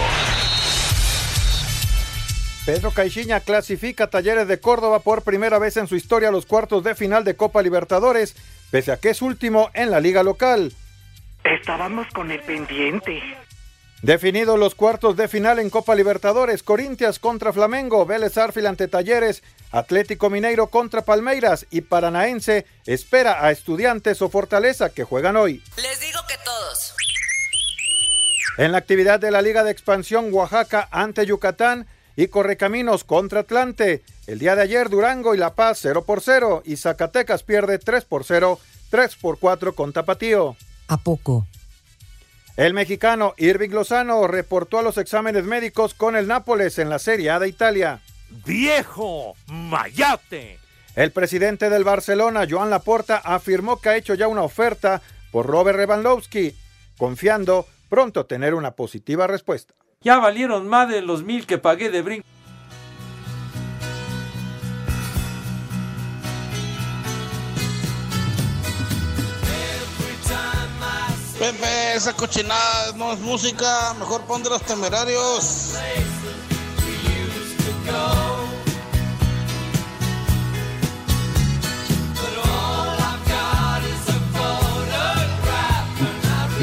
Pedro 2.66 2.92
Caixinha 2.92 3.40
clasifica 3.40 4.06
a 4.06 4.10
Talleres 4.10 4.48
de 4.48 4.60
Córdoba 4.60 5.00
por 5.00 5.22
primera 5.22 5.60
vez 5.60 5.78
en 5.78 5.88
su 5.88 5.96
historia 5.96 6.30
a 6.30 6.32
los 6.32 6.46
cuartos 6.46 6.84
de 6.84 6.96
final 6.96 7.24
de 7.24 7.36
Copa 7.36 7.62
Libertadores, 7.62 8.36
pese 8.72 8.92
a 8.92 8.98
que 8.98 9.10
es 9.10 9.22
último 9.22 9.70
en 9.74 9.92
la 9.92 10.00
liga 10.00 10.24
local. 10.24 10.74
Estábamos 11.44 12.08
con 12.14 12.32
el 12.32 12.40
pendiente. 12.42 13.22
Definidos 14.04 14.60
los 14.60 14.76
cuartos 14.76 15.16
de 15.16 15.30
final 15.30 15.60
en 15.60 15.70
Copa 15.70 15.96
Libertadores, 15.96 16.62
Corintias 16.62 17.20
contra 17.20 17.54
Flamengo, 17.54 18.06
Vélez 18.06 18.38
Arfil 18.38 18.68
ante 18.68 18.90
Talleres, 18.90 19.44
Atlético 19.72 20.30
Mineiro 20.30 20.68
contra 20.68 21.06
Palmeiras 21.06 21.66
y 21.72 21.80
Paranaense 21.80 22.66
espera 22.86 23.46
a 23.46 23.52
Estudiantes 23.52 24.22
o 24.22 24.28
Fortaleza 24.28 24.90
que 24.90 25.06
juegan 25.06 25.38
hoy. 25.38 25.64
Les 25.78 26.02
digo 26.02 26.20
que 26.28 26.36
todos. 26.44 26.94
En 28.58 28.74
la 28.74 28.80
actividad 28.80 29.22
de 29.22 29.32
la 29.32 29.42
Liga 29.42 29.64
de 29.64 29.72
Expansión 29.72 30.34
Oaxaca 30.34 30.90
ante 30.92 31.26
Yucatán 31.26 31.88
y 32.18 32.28
Correcaminos 32.28 33.06
contra 33.06 33.40
Atlante. 33.40 34.04
El 34.28 34.38
día 34.38 34.58
de 34.58 34.64
ayer 34.64 34.90
Durango 34.90 35.34
y 35.34 35.38
La 35.38 35.56
Paz 35.56 35.80
0 35.82 36.04
por 36.04 36.20
0 36.20 36.64
y 36.66 36.76
Zacatecas 36.76 37.44
pierde 37.44 37.80
3 37.80 38.04
por 38.04 38.26
0, 38.26 38.60
3 38.90 39.16
por 39.16 39.40
4 39.40 39.74
con 39.76 39.94
Tapatío. 39.94 40.58
¿A 40.90 40.98
poco? 40.98 41.48
El 42.56 42.76
mexicano 42.76 43.34
Irving 43.38 43.72
Lozano 43.72 44.28
reportó 44.28 44.78
a 44.78 44.84
los 44.84 45.00
exámenes 45.00 45.44
médicos 45.44 45.96
con 45.96 46.16
el 46.16 46.28
Nápoles 46.28 46.78
en 46.78 46.88
la 46.88 47.00
Serie 47.00 47.32
A 47.32 47.40
de 47.40 47.48
Italia. 47.48 48.02
¡Viejo 48.46 49.34
mayate! 49.48 50.60
El 50.96 51.12
presidente 51.12 51.72
del 51.72 51.84
Barcelona, 51.84 52.46
Joan 52.48 52.70
Laporta, 52.70 53.18
afirmó 53.18 53.82
que 53.82 53.90
ha 53.90 53.98
hecho 53.98 54.14
ya 54.14 54.28
una 54.28 54.44
oferta 54.44 55.02
por 55.32 55.48
Robert 55.48 55.80
Lewandowski, 55.80 56.54
confiando 56.96 57.66
pronto 57.90 58.28
tener 58.28 58.54
una 58.54 58.72
positiva 58.72 59.26
respuesta. 59.26 59.74
Ya 60.02 60.20
valieron 60.20 60.68
más 60.68 60.88
de 60.90 61.02
los 61.02 61.24
mil 61.24 61.48
que 61.48 61.58
pagué 61.58 61.90
de 61.90 62.04
brinco. 62.04 62.28
Pepe, 71.44 71.96
esa 71.96 72.14
cochinada 72.14 72.94
no 72.96 73.12
es 73.12 73.20
música, 73.20 73.94
mejor 74.00 74.22
pon 74.22 74.42
de 74.44 74.50
los 74.50 74.62
temerarios. 74.62 75.74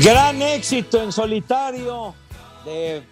Gran 0.02 0.40
éxito 0.40 1.02
en 1.02 1.12
solitario 1.12 2.14
de 2.64 3.02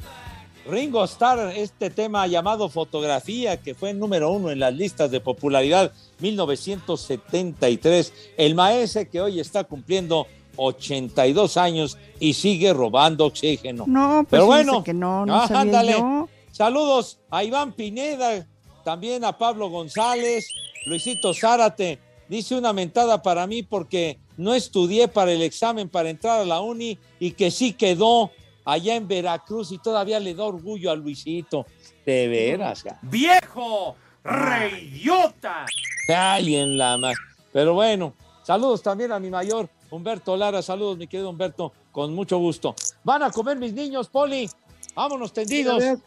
Ringo 0.65 1.05
Starr, 1.05 1.53
este 1.55 1.91
tema 1.91 2.27
llamado 2.27 2.71
fotografía, 2.71 3.61
que 3.61 3.75
fue 3.75 3.93
número 3.93 4.31
uno 4.31 4.51
en 4.51 4.61
las 4.61 4.73
listas 4.73 5.11
de 5.11 5.21
popularidad 5.21 5.93
1973. 6.21 8.15
El 8.39 8.55
maese 8.55 9.07
que 9.09 9.21
hoy 9.21 9.39
está 9.39 9.65
cumpliendo 9.65 10.27
82 10.59 11.57
años 11.57 11.97
y 12.21 12.35
sigue 12.35 12.73
robando 12.73 13.25
oxígeno. 13.27 13.85
No, 13.87 14.19
pues 14.29 14.29
Pero 14.31 14.47
bueno, 14.47 14.85
que 14.85 14.93
no, 14.93 15.25
no 15.25 15.35
ah, 15.37 15.49
sabía 15.49 15.61
ándale. 15.63 15.93
yo. 15.93 16.29
Saludos 16.53 17.19
a 17.31 17.45
Iván 17.45 17.73
Pineda, 17.73 18.47
también 18.85 19.25
a 19.25 19.37
Pablo 19.39 19.71
González, 19.71 20.47
Luisito 20.87 21.33
Zárate. 21.33 21.99
Dice 22.29 22.57
una 22.57 22.73
mentada 22.73 23.23
para 23.23 23.47
mí 23.47 23.63
porque 23.63 24.19
no 24.37 24.53
estudié 24.55 25.09
para 25.09 25.33
el 25.33 25.43
examen 25.43 25.89
para 25.89 26.11
entrar 26.11 26.41
a 26.41 26.45
la 26.45 26.61
uni 26.61 26.99
y 27.19 27.31
que 27.31 27.51
sí 27.51 27.73
quedó 27.73 28.31
allá 28.65 28.97
en 28.97 29.09
Veracruz 29.09 29.73
y 29.73 29.79
todavía 29.79 30.21
le 30.21 30.35
da 30.35 30.45
orgullo 30.45 30.91
a 30.91 30.97
Luisito. 30.97 31.65
De 32.05 32.27
veras. 32.29 32.85
¡Viejo! 33.03 33.95
¡Reidiota! 34.25 35.67
Ay, 36.15 36.57
en 36.57 36.77
la 36.79 36.97
ma- 36.99 37.13
Pero 37.53 37.75
bueno, 37.75 38.15
saludos 38.43 38.83
también 38.83 39.13
a 39.13 39.19
mi 39.19 39.31
mayor 39.31 39.69
Humberto 39.91 40.37
Lara. 40.37 40.63
Saludos, 40.63 40.99
mi 40.99 41.07
querido 41.07 41.31
Humberto, 41.31 41.73
con 41.93 42.15
mucho 42.15 42.39
gusto. 42.39 42.75
Van 43.05 43.23
a 43.23 43.31
comer 43.31 43.59
mis 43.59 43.73
niños, 43.73 44.09
Poli. 44.09 44.49
Vámonos 44.95 45.33
tendidos. 45.33 45.79
Bien, 45.79 46.03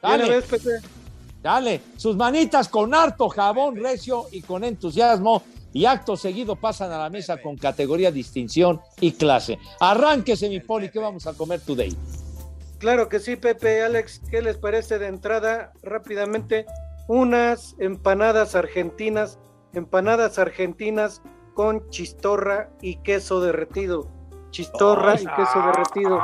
Dale, 0.00 0.42
dale. 1.42 1.80
Sus 1.96 2.14
manitas 2.14 2.68
con 2.68 2.94
harto 2.94 3.28
jabón 3.30 3.76
recio 3.76 4.26
y 4.30 4.42
con 4.42 4.64
entusiasmo. 4.64 5.42
Y 5.72 5.86
acto 5.86 6.16
seguido 6.16 6.54
pasan 6.54 6.92
a 6.92 6.98
la 6.98 7.10
mesa 7.10 7.40
con 7.42 7.56
categoría, 7.56 8.12
distinción 8.12 8.80
y 9.00 9.12
clase. 9.12 9.58
Arránquese, 9.80 10.48
mi 10.48 10.60
Poli, 10.60 10.88
¿qué 10.90 11.00
vamos 11.00 11.26
a 11.26 11.32
comer 11.34 11.60
today? 11.60 11.96
Claro 12.78 13.08
que 13.08 13.18
sí, 13.18 13.36
Pepe, 13.36 13.82
Alex, 13.82 14.20
¿qué 14.30 14.42
les 14.42 14.56
parece 14.56 14.98
de 14.98 15.06
entrada 15.08 15.72
rápidamente? 15.82 16.66
Unas 17.08 17.74
empanadas 17.78 18.54
argentinas, 18.54 19.38
empanadas 19.72 20.38
argentinas 20.38 21.22
con 21.54 21.88
chistorra 21.90 22.70
y 22.82 22.96
queso 22.96 23.40
derretido. 23.40 24.10
Chistorra 24.50 25.14
y 25.14 25.24
queso 25.24 25.62
derretido. 25.66 26.20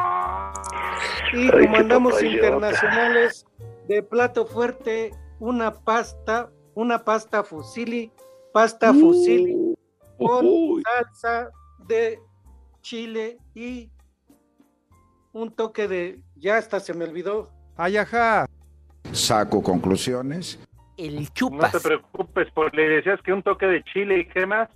Y 1.32 1.50
como 1.50 1.76
andamos 1.76 2.22
internacionales, 2.22 3.46
de 3.88 4.02
plato 4.02 4.46
fuerte, 4.46 5.12
una 5.38 5.72
pasta, 5.72 6.50
una 6.74 7.04
pasta 7.04 7.42
fusilli, 7.42 8.12
pasta 8.52 8.92
fusilli 8.92 9.74
con 10.18 10.82
salsa 10.82 11.50
de 11.88 12.20
chile 12.82 13.38
y 13.54 13.90
un 15.32 15.50
toque 15.54 15.88
de, 15.88 16.20
ya 16.36 16.56
hasta 16.56 16.80
se 16.80 16.94
me 16.94 17.04
olvidó. 17.04 17.50
Ayaja. 17.76 18.46
Saco 19.12 19.62
conclusiones. 19.62 20.58
El 20.96 21.28
No 21.50 21.70
te 21.70 21.80
preocupes, 21.80 22.50
por 22.52 22.74
le 22.74 22.88
decías 22.88 23.20
que 23.22 23.32
un 23.32 23.42
toque 23.42 23.66
de 23.66 23.82
chile 23.84 24.20
y 24.20 24.28
qué 24.28 24.44
más. 24.46 24.68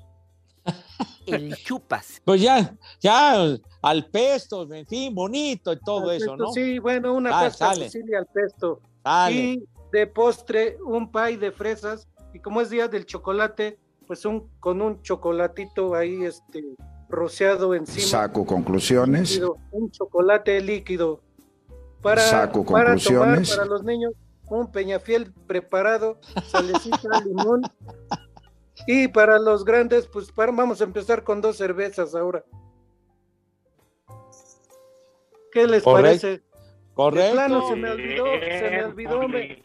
El 1.27 1.57
chupas. 1.57 2.21
Pues 2.25 2.41
ya, 2.43 2.77
ya, 3.01 3.57
al 3.83 4.07
pesto, 4.11 4.71
en 4.73 4.87
fin, 4.87 5.15
bonito 5.15 5.73
y 5.73 5.81
todo 5.81 6.11
Al 6.11 6.17
eso, 6.17 6.33
pesto, 6.33 6.37
¿no? 6.37 6.53
Sí, 6.53 6.79
bueno, 6.79 7.15
una 7.15 7.31
Ah, 7.31 7.43
pasta 7.45 7.67
sale. 7.75 7.87
fusilli 7.87 8.15
al 8.15 8.27
pesto. 8.27 8.81
Dale. 9.03 9.35
Y 9.35 9.65
de 9.93 10.07
postre, 10.07 10.79
un 10.85 11.11
pie 11.11 11.37
de 11.39 11.51
fresas. 11.53 12.09
Y 12.33 12.41
como 12.41 12.61
es 12.61 12.71
día 12.71 12.89
del 12.89 13.07
chocolate, 13.07 13.79
pues 14.07 14.25
un 14.25 14.49
con 14.61 14.83
un 14.83 15.01
chocolatito 15.03 15.95
ahí 15.95 16.25
este 16.25 16.63
rociado 17.09 17.75
encima. 17.75 18.07
Saco 18.07 18.45
conclusiones. 18.45 19.31
líquido, 19.31 19.57
un 19.71 19.91
chocolate 19.91 20.61
líquido. 20.61 21.21
Para, 22.03 22.21
Saco 22.23 22.65
para 22.67 22.91
conclusiones. 22.91 23.49
tomar 23.51 23.57
para 23.59 23.65
los 23.69 23.85
niños, 23.85 24.13
un 24.51 24.71
peñafiel 24.71 25.33
preparado, 25.47 26.19
salecita, 26.49 26.99
limón. 27.25 27.63
Y 28.87 29.09
para 29.09 29.39
los 29.39 29.65
grandes, 29.65 30.07
pues 30.07 30.31
para- 30.33 30.53
vamos 30.53 30.81
a 30.81 30.85
empezar 30.85 31.23
con 31.25 31.41
dos 31.41 31.57
cervezas 31.57 32.15
ahora. 32.15 32.45
¿Qué 35.53 35.67
les 35.67 35.83
parece? 35.85 36.29
De 36.29 36.43
Correcto. 36.95 37.33
plano 37.35 37.69
se 37.69 37.77
me 37.77 37.91
olvidó, 37.91 38.25
se 38.41 38.71
me 38.71 38.85
olvidó, 38.85 39.29
me, 39.29 39.63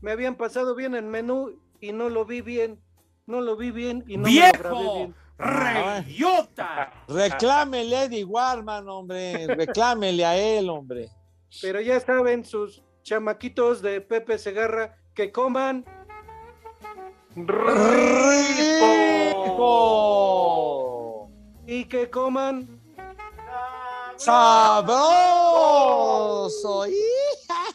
me 0.00 0.12
habían 0.12 0.34
pasado 0.36 0.74
bien 0.74 0.94
el 0.94 1.04
menú 1.04 1.58
y 1.80 1.92
no 1.92 2.08
lo 2.08 2.24
vi 2.24 2.40
bien, 2.40 2.80
no 3.26 3.40
lo 3.40 3.56
vi 3.56 3.70
bien 3.70 4.04
y 4.06 4.16
no 4.16 4.24
me 4.24 4.34
lo 4.34 4.40
grabé 4.58 4.78
¡Viejo! 4.78 4.94
bien. 4.94 5.14
¡Reidiota! 5.36 6.92
Reclámele 7.08 7.96
a 7.96 8.04
Eddie 8.04 8.24
Warman, 8.24 8.88
hombre. 8.88 9.46
Reclámele 9.48 10.24
a 10.24 10.36
él, 10.36 10.70
hombre. 10.70 11.08
Pero 11.60 11.80
ya 11.80 11.98
saben 12.00 12.44
sus 12.44 12.82
chamaquitos 13.02 13.82
de 13.82 14.00
Pepe 14.00 14.38
Segarra 14.38 14.96
que 15.14 15.32
coman 15.32 15.84
¡Rico! 17.36 17.64
y 21.66 21.84
que 21.86 22.08
coman 22.08 22.80
¡Sabroso! 24.16 24.92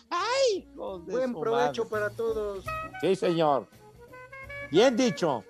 ¡Ay, 0.10 0.66
hijos 0.74 1.06
de 1.06 1.12
buen 1.12 1.34
provecho 1.34 1.84
madre! 1.84 1.92
para 1.92 2.10
todos. 2.10 2.64
Sí, 3.02 3.16
señor. 3.16 3.68
Bien 4.72 4.96
dicho. 4.96 5.44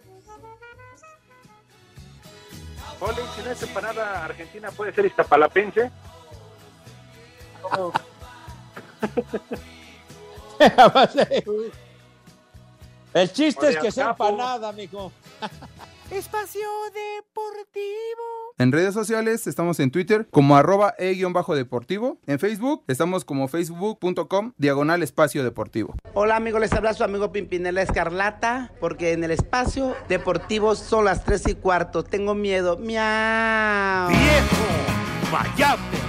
Poli, 2.99 3.21
si 3.35 3.43
no 3.43 3.51
es 3.51 3.61
empanada 3.63 4.25
argentina, 4.25 4.71
puede 4.71 4.91
ser 4.93 5.05
iztapalapense. 5.05 5.91
El 13.13 13.31
chiste 13.31 13.67
Oye, 13.67 13.75
es 13.77 13.81
que 13.81 13.91
sea 13.91 14.07
capo. 14.07 14.29
empanada, 14.29 14.71
mijo. 14.71 15.11
Espacio 16.11 16.67
Deportivo. 16.87 18.23
En 18.57 18.71
redes 18.71 18.95
sociales 18.95 19.45
estamos 19.45 19.79
en 19.79 19.91
Twitter 19.91 20.27
como 20.31 20.57
arroba 20.57 20.95
e-deportivo. 20.97 22.17
En 22.25 22.39
Facebook 22.39 22.83
estamos 22.87 23.23
como 23.25 23.47
facebook.com 23.47 24.53
diagonal 24.57 25.03
espacio 25.03 25.43
deportivo. 25.43 25.93
Hola 26.15 26.35
amigos, 26.35 26.61
les 26.61 26.73
habla 26.73 26.93
su 26.95 27.03
amigo 27.03 27.31
Pimpinela 27.31 27.83
Escarlata, 27.83 28.71
porque 28.79 29.13
en 29.13 29.23
el 29.23 29.31
espacio 29.31 29.95
deportivo 30.07 30.75
son 30.75 31.05
las 31.05 31.23
3 31.23 31.49
y 31.49 31.55
cuarto. 31.55 32.03
Tengo 32.03 32.33
miedo. 32.33 32.77
Miau. 32.77 34.09
¡Viejo! 34.09 34.65
¡Vayate! 35.31 35.99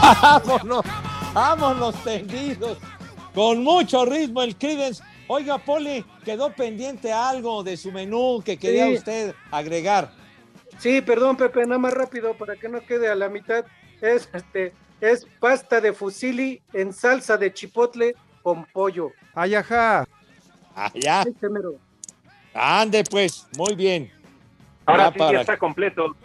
Vámonos, 0.00 0.84
vámonos 1.32 2.04
tendidos. 2.04 2.78
Con 3.34 3.62
mucho 3.62 4.04
ritmo 4.04 4.42
el 4.42 4.56
Creedence. 4.56 5.02
Oiga, 5.28 5.58
Poli, 5.58 6.04
quedó 6.24 6.50
pendiente 6.52 7.12
algo 7.12 7.62
de 7.62 7.76
su 7.76 7.92
menú 7.92 8.42
que 8.44 8.56
quería 8.58 8.86
Sí. 8.86 8.94
usted 8.94 9.34
agregar. 9.50 10.10
Sí, 10.78 11.00
perdón, 11.02 11.36
Pepe, 11.36 11.66
nada 11.66 11.78
más 11.78 11.92
rápido 11.92 12.34
para 12.34 12.56
que 12.56 12.68
no 12.68 12.80
quede 12.80 13.08
a 13.08 13.14
la 13.14 13.28
mitad. 13.28 13.64
Es 14.00 14.28
este 14.32 14.72
es 15.00 15.26
pasta 15.38 15.80
de 15.80 15.92
fusili 15.92 16.60
en 16.72 16.92
salsa 16.92 17.36
de 17.36 17.52
chipotle 17.52 18.14
con 18.42 18.64
pollo. 18.64 19.12
Ay, 19.34 19.54
ajá. 19.54 20.06
Allá. 20.74 21.24
Mero. 21.42 21.74
Ande, 22.54 23.04
pues, 23.04 23.46
muy 23.56 23.74
bien. 23.74 24.10
Ahora 24.86 25.06
Ya 25.06 25.12
sí 25.12 25.18
para- 25.18 25.32
ya 25.32 25.40
está 25.42 25.56
completo. 25.58 26.16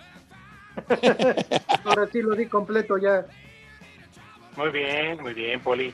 Ahora 1.84 2.08
sí 2.12 2.22
lo 2.22 2.36
di 2.36 2.48
completo 2.48 2.98
ya. 2.98 3.26
Muy 4.56 4.70
bien, 4.70 5.22
muy 5.22 5.34
bien, 5.34 5.60
Poli. 5.62 5.94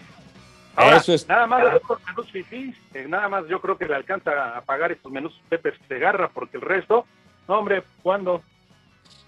Ahora, 0.76 0.97
Eso 0.97 1.14
es- 1.14 1.28
nada 1.28 1.47
más 1.47 1.64
los 1.64 1.82
menús 2.05 2.32
fifís, 2.32 2.76
eh, 2.93 3.05
nada 3.07 3.28
más 3.28 3.45
yo 3.49 3.60
creo 3.60 3.78
que 3.78 3.86
le 3.86 3.95
alcanza 3.95 4.57
a 4.57 4.62
pagar 4.62 4.91
estos 4.91 5.12
menús 5.12 5.34
Pepe 5.49 5.74
Segarra, 5.88 6.30
porque 6.30 6.57
el 6.57 6.62
resto, 6.62 7.05
no, 7.47 7.60
hombre, 7.60 7.84
¿cuándo? 8.01 8.41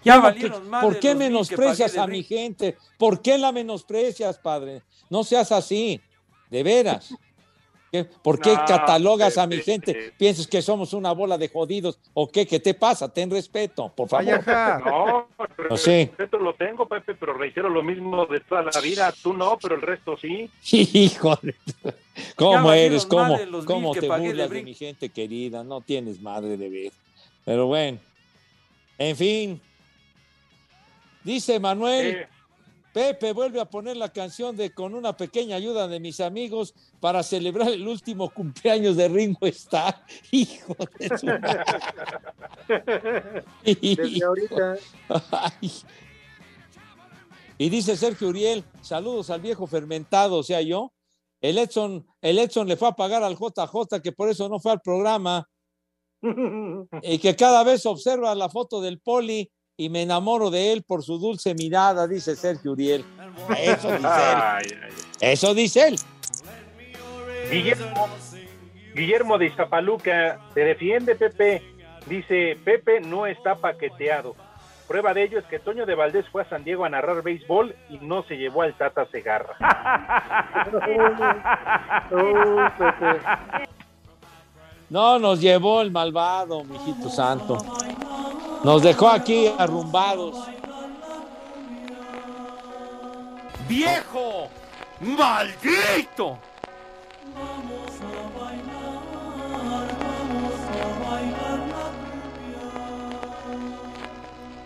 Ya 0.04 0.14
¿Cómo 0.14 0.24
valieron 0.28 0.62
que- 0.62 0.68
más 0.68 0.84
¿Por 0.84 0.98
qué 0.98 1.14
menosprecias 1.14 1.96
a 1.98 2.06
mi 2.06 2.22
gente? 2.22 2.76
¿Por 2.98 3.20
qué 3.20 3.38
la 3.38 3.52
menosprecias, 3.52 4.38
padre? 4.38 4.82
No 5.10 5.24
seas 5.24 5.52
así, 5.52 6.00
de 6.50 6.62
veras. 6.62 7.14
¿Qué- 7.92 8.04
¿Por 8.04 8.40
qué 8.40 8.54
No, 8.54 8.64
catalogas 8.64 9.36
a 9.36 9.46
mi 9.46 9.56
Pepe, 9.58 9.70
gente? 9.70 10.12
¿Piensas 10.16 10.46
que 10.46 10.62
somos 10.62 10.94
una 10.94 11.12
bola 11.12 11.36
de 11.36 11.48
jodidos? 11.48 11.98
¿O 12.14 12.26
qué? 12.26 12.46
¿Qué 12.46 12.58
te 12.58 12.72
pasa? 12.72 13.12
Ten 13.12 13.30
respeto, 13.30 13.92
por 13.94 14.08
favor. 14.08 14.42
No, 14.82 15.28
pero 15.56 15.68
No 15.68 15.76
sé. 15.76 16.06
respeto 16.06 16.38
lo 16.38 16.54
tengo, 16.54 16.86
Pepe, 16.88 17.14
pero 17.14 17.34
reitero 17.34 17.68
lo 17.68 17.82
mismo 17.82 18.24
de 18.24 18.40
toda 18.40 18.62
la 18.62 18.80
vida. 18.80 19.12
Tú 19.22 19.34
no, 19.34 19.58
pero 19.60 19.74
el 19.74 19.82
resto 19.82 20.16
sí. 20.16 20.48
Híjole. 20.72 21.54
¿Cómo 22.34 22.72
eres? 22.72 23.04
¿Cómo, 23.04 23.38
cómo 23.66 23.92
te 23.92 24.00
de 24.00 24.08
burlas 24.08 24.48
de 24.48 24.62
mi 24.62 24.72
gente 24.72 25.10
querida? 25.10 25.62
No 25.62 25.82
tienes 25.82 26.18
madre 26.22 26.56
de 26.56 26.70
ver. 26.70 26.92
Pero 27.44 27.66
bueno. 27.66 27.98
En 28.96 29.16
fin. 29.16 29.60
Dice 31.24 31.60
Manuel, 31.60 32.06
Eh, 32.06 32.28
Pepe 32.92 33.32
vuelve 33.32 33.60
a 33.60 33.64
poner 33.64 33.96
la 33.96 34.12
canción 34.12 34.56
de 34.56 34.74
Con 34.74 34.94
una 34.94 35.16
pequeña 35.16 35.56
ayuda 35.56 35.88
de 35.88 35.98
mis 35.98 36.20
amigos 36.20 36.74
para 37.00 37.22
celebrar 37.22 37.70
el 37.70 37.88
último 37.88 38.28
cumpleaños 38.30 38.96
de 38.96 39.08
Ringo 39.08 39.46
Starr. 39.46 40.04
Hijo 40.30 40.76
de 40.98 41.18
su 41.18 41.26
Desde 43.64 44.24
ahorita. 44.24 44.76
Ay. 45.30 45.72
Y 47.58 47.68
dice 47.68 47.96
Sergio 47.96 48.28
Uriel, 48.28 48.64
saludos 48.80 49.30
al 49.30 49.40
viejo 49.40 49.66
fermentado, 49.66 50.36
o 50.36 50.42
sea, 50.42 50.60
yo. 50.60 50.92
El 51.40 51.58
Edson, 51.58 52.06
el 52.20 52.38
Edson 52.38 52.68
le 52.68 52.76
fue 52.76 52.88
a 52.88 52.92
pagar 52.92 53.22
al 53.22 53.36
JJ, 53.36 54.00
que 54.02 54.12
por 54.12 54.28
eso 54.28 54.48
no 54.48 54.60
fue 54.60 54.72
al 54.72 54.80
programa, 54.80 55.48
y 57.02 57.18
que 57.18 57.36
cada 57.36 57.64
vez 57.64 57.84
observa 57.86 58.34
la 58.34 58.48
foto 58.48 58.80
del 58.80 59.00
poli 59.00 59.50
y 59.82 59.88
me 59.88 60.02
enamoro 60.02 60.48
de 60.48 60.72
él 60.72 60.84
por 60.84 61.02
su 61.02 61.18
dulce 61.18 61.54
mirada, 61.54 62.06
dice 62.06 62.36
Sergio 62.36 62.70
Uriel. 62.70 63.04
Eso 63.58 63.90
dice 63.90 63.98
él. 63.98 64.04
ay, 64.04 64.66
ay. 64.70 64.92
Eso 65.20 65.54
dice 65.54 65.88
él. 65.88 65.96
Guillermo, 67.50 68.08
Guillermo 68.94 69.38
de 69.38 69.46
Iztapaluca 69.46 70.38
se 70.54 70.60
defiende, 70.60 71.16
Pepe. 71.16 71.62
Dice, 72.06 72.56
Pepe 72.64 73.00
no 73.00 73.26
está 73.26 73.56
paqueteado. 73.56 74.36
Prueba 74.86 75.14
de 75.14 75.24
ello 75.24 75.40
es 75.40 75.46
que 75.46 75.58
Toño 75.58 75.84
de 75.84 75.96
Valdés 75.96 76.26
fue 76.30 76.42
a 76.42 76.48
San 76.48 76.62
Diego 76.62 76.84
a 76.84 76.88
narrar 76.88 77.22
béisbol 77.22 77.74
y 77.90 77.98
no 77.98 78.22
se 78.22 78.36
llevó 78.36 78.62
al 78.62 78.74
Tata 78.74 79.06
Segarra. 79.10 79.56
No 84.92 85.18
nos 85.18 85.40
llevó 85.40 85.80
el 85.80 85.90
malvado, 85.90 86.64
mijito 86.64 87.08
santo. 87.08 87.56
Nos 88.64 88.82
dejó 88.82 89.08
aquí 89.08 89.52
arrumbados. 89.58 90.36
¡Viejo! 93.68 94.48
¡Maldito! 95.00 96.38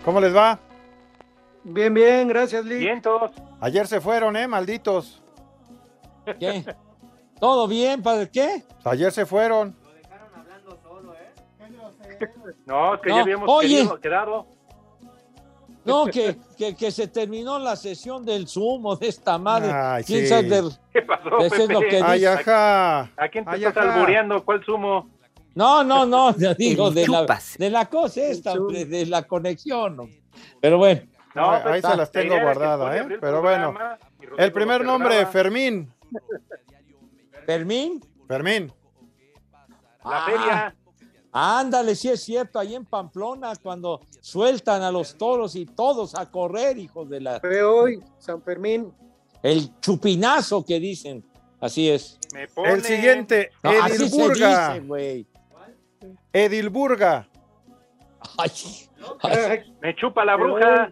¿Cómo 0.05 0.21
les 0.21 0.35
va? 0.35 0.59
Bien, 1.63 1.93
bien, 1.93 2.27
gracias, 2.29 2.63
Lee. 2.63 2.79
Bien, 2.79 3.01
todos. 3.01 3.31
Ayer 3.59 3.87
se 3.87 3.99
fueron, 3.99 4.37
¿eh? 4.37 4.47
Malditos. 4.47 5.21
¿Qué? 6.39 6.63
¿Todo 7.39 7.67
bien, 7.67 8.01
padre? 8.01 8.29
¿Qué? 8.31 8.63
Ayer 8.85 9.11
se 9.11 9.25
fueron. 9.25 9.75
No, 12.65 12.95
es 12.95 13.01
que 13.01 13.09
No, 13.09 13.15
ya 13.15 13.21
habíamos 13.21 13.49
oye. 13.49 13.67
querido- 13.77 13.99
quedado. 13.99 14.47
No, 15.85 16.05
que, 16.05 16.35
que, 16.57 16.75
que 16.75 16.91
se 16.91 17.07
terminó 17.07 17.57
la 17.59 17.77
sesión 17.77 18.25
del 18.25 18.47
sumo 18.49 18.97
de 18.97 19.07
esta 19.07 19.37
madre. 19.37 19.71
Ay, 19.71 20.03
¿Quién 20.03 20.21
sí. 20.21 20.27
sabe 20.27 20.43
de- 20.43 20.69
¿Qué 20.91 21.01
pasó, 21.01 21.37
Eso 21.39 21.55
es 21.55 21.61
Pepe? 21.61 21.73
lo 21.73 21.79
que 21.79 22.01
Ay, 22.03 22.25
ajá. 22.25 22.99
¿A 23.15 23.29
quién 23.31 23.45
te 23.45 23.51
Ay, 23.51 23.63
estás 23.63 23.85
ajá. 23.85 23.93
albureando? 23.95 24.43
¿Cuál 24.43 24.65
sumo? 24.65 25.09
No, 25.55 25.85
no, 25.85 26.05
no, 26.05 26.35
ya 26.37 26.53
digo, 26.55 26.91
de 26.91 27.07
la, 27.07 27.25
de 27.57 27.69
la 27.69 27.85
cosa 27.85 28.21
esta, 28.21 28.51
hombre, 28.53 28.83
de 28.83 29.05
la 29.05 29.23
conexión. 29.23 29.97
hombre. 29.99 30.21
Pero 30.59 30.77
bueno, 30.77 31.01
No, 31.33 31.51
Ahí- 31.51 31.61
pues, 31.63 31.73
ahí 31.75 31.81
se 31.81 31.87
las 31.89 31.97
la 31.97 32.05
tengo 32.07 32.39
guardadas, 32.41 32.95
¿eh? 32.97 33.17
Pero 33.21 33.41
bueno. 33.41 33.73
El 34.37 34.51
primer 34.51 34.83
nombre. 34.83 35.25
Fermín. 35.27 35.89
Fermín, 37.45 38.01
Fermín. 38.27 38.73
La 40.03 40.17
Ah. 40.17 40.25
feria. 40.25 40.75
Ándale, 41.39 41.95
sí 41.95 42.09
es 42.09 42.23
cierto, 42.23 42.57
ahí 42.59 42.73
en 42.75 42.85
Pamplona, 42.85 43.53
cuando 43.61 44.01
sueltan 44.21 44.81
a 44.81 44.91
los 44.91 45.15
toros 45.17 45.55
y 45.55 45.65
todos 45.65 46.15
a 46.15 46.29
correr, 46.31 46.77
hijos 46.77 47.09
de 47.09 47.21
la. 47.21 47.39
Fue 47.39 47.61
hoy, 47.63 48.03
San 48.17 48.41
Fermín. 48.41 48.91
El 49.43 49.79
chupinazo 49.79 50.65
que 50.65 50.79
dicen. 50.79 51.23
Así 51.59 51.89
es. 51.89 52.19
Me 52.33 52.47
pone... 52.47 52.71
El 52.73 52.83
siguiente, 52.83 53.51
No, 53.63 53.69
así 53.83 53.97
se 53.97 54.05
Edilburga. 54.05 54.73
dice, 54.73 54.85
güey. 54.87 55.27
Edilburga. 56.33 57.27
Ay, 58.37 58.51
ay, 59.21 59.75
Me 59.81 59.95
chupa 59.95 60.25
la 60.25 60.35
bruja. 60.35 60.91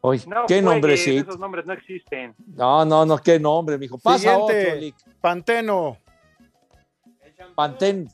oye, 0.00 0.24
No, 0.26 0.46
qué 0.46 0.54
juegues, 0.54 0.62
nombrecito. 0.64 1.22
Esos 1.30 1.38
nombres 1.40 1.66
no 1.66 1.72
existen. 1.72 2.34
No, 2.54 2.84
no, 2.84 3.04
no, 3.06 3.18
qué 3.18 3.38
nombre, 3.40 3.78
mijo. 3.78 3.98
Pasa 3.98 4.18
Siguiente. 4.34 4.66
otro, 4.68 4.80
Lick. 4.80 4.96
Panteno. 5.20 5.96
Pantén. 7.54 8.08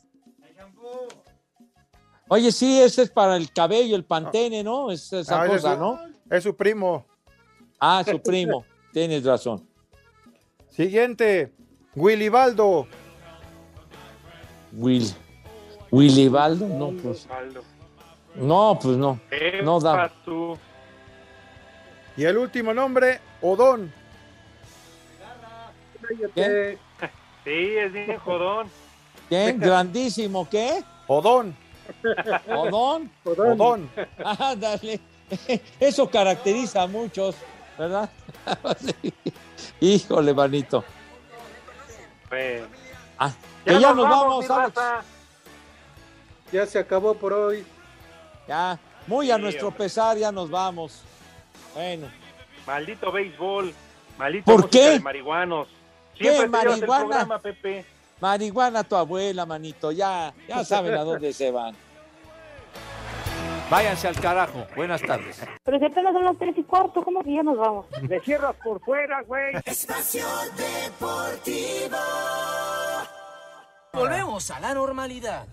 Oye, 2.29 2.51
sí, 2.51 2.81
ese 2.81 3.03
es 3.03 3.09
para 3.09 3.37
el 3.37 3.51
cabello, 3.53 3.95
el 3.95 4.03
pantene, 4.03 4.63
¿no? 4.63 4.91
Es 4.91 5.13
esa 5.13 5.41
Ah, 5.43 5.47
cosa, 5.47 5.73
es- 5.73 5.79
¿no? 5.79 5.99
Es 6.29 6.43
su 6.43 6.55
primo. 6.55 7.05
Ah, 7.79 8.03
su 8.05 8.21
primo. 8.21 8.65
Tienes 8.93 9.23
razón. 9.23 9.65
Siguiente, 10.69 11.53
Willibaldo. 11.95 12.87
Will. 14.73 15.07
Willibaldo, 15.91 16.67
no, 16.67 16.91
pues. 17.01 17.27
No, 18.35 18.77
pues 18.81 18.97
no. 18.97 19.19
No 19.63 19.79
da. 19.79 20.11
Y 22.17 22.25
el 22.25 22.37
último 22.37 22.73
nombre, 22.73 23.19
Odón. 23.41 23.93
Sí, 27.43 27.77
es 27.77 27.93
bien 27.93 28.17
jodón. 28.19 28.67
¿Quién? 29.29 29.59
Grandísimo, 29.59 30.47
¿qué? 30.49 30.83
Odón. 31.07 31.55
¿Odón? 32.47 33.11
Odón. 33.25 33.51
Odón. 33.61 33.89
Ándale. 34.23 34.99
Eso 35.79 36.09
caracteriza 36.09 36.83
a 36.83 36.87
muchos, 36.87 37.35
¿verdad? 37.77 38.09
Sí. 38.79 39.13
Híjole, 39.81 40.33
manito. 40.33 40.83
Pues, 42.29 42.63
Ah, 43.19 43.31
que 43.65 43.79
ya 43.79 43.93
nos 43.93 44.07
vamos, 44.09 44.47
raza. 44.47 45.01
Ya 46.51 46.65
se 46.65 46.79
acabó 46.79 47.13
por 47.15 47.33
hoy. 47.33 47.65
Ya, 48.47 48.79
muy 49.07 49.31
a 49.31 49.35
Sí, 49.35 49.41
nuestro 49.41 49.67
hombre. 49.69 49.83
pesar, 49.85 50.17
ya 50.17 50.31
nos 50.31 50.49
vamos. 50.49 51.01
Bueno, 51.73 52.07
Maldito 52.65 53.11
béisbol. 53.11 53.73
Maldito 54.17 54.45
¿Por 54.45 54.69
qué? 54.69 54.91
de 54.91 54.99
marihuanos. 54.99 55.67
¿Qué, 56.15 56.23
Siempre 56.31 56.47
marihuana? 56.47 56.85
programa, 57.05 57.39
Pepe. 57.39 57.85
Marihuana 58.19 58.83
tu 58.83 58.95
abuela, 58.95 59.45
manito, 59.45 59.91
ya, 59.91 60.33
ya 60.47 60.63
saben 60.63 60.95
a 60.95 61.03
dónde 61.03 61.33
se 61.33 61.51
van. 61.51 61.75
Váyanse 63.69 64.07
al 64.07 64.15
carajo. 64.19 64.65
Buenas 64.75 65.01
tardes. 65.01 65.41
Pero 65.63 65.77
si 65.77 65.85
apenas 65.85 66.13
son 66.13 66.23
las 66.23 66.37
tres 66.37 66.57
y 66.57 66.63
cuarto, 66.63 67.03
¿cómo 67.03 67.21
que 67.21 67.33
ya 67.33 67.43
nos 67.43 67.57
vamos? 67.57 67.85
Le 68.01 68.19
cierras 68.21 68.55
por 68.63 68.79
fuera, 68.79 69.21
güey. 69.23 69.55
Espacio 69.65 70.25
Deportivo. 70.55 71.97
Volvemos 73.93 74.49
a 74.51 74.59
la 74.61 74.73
normalidad. 74.73 75.45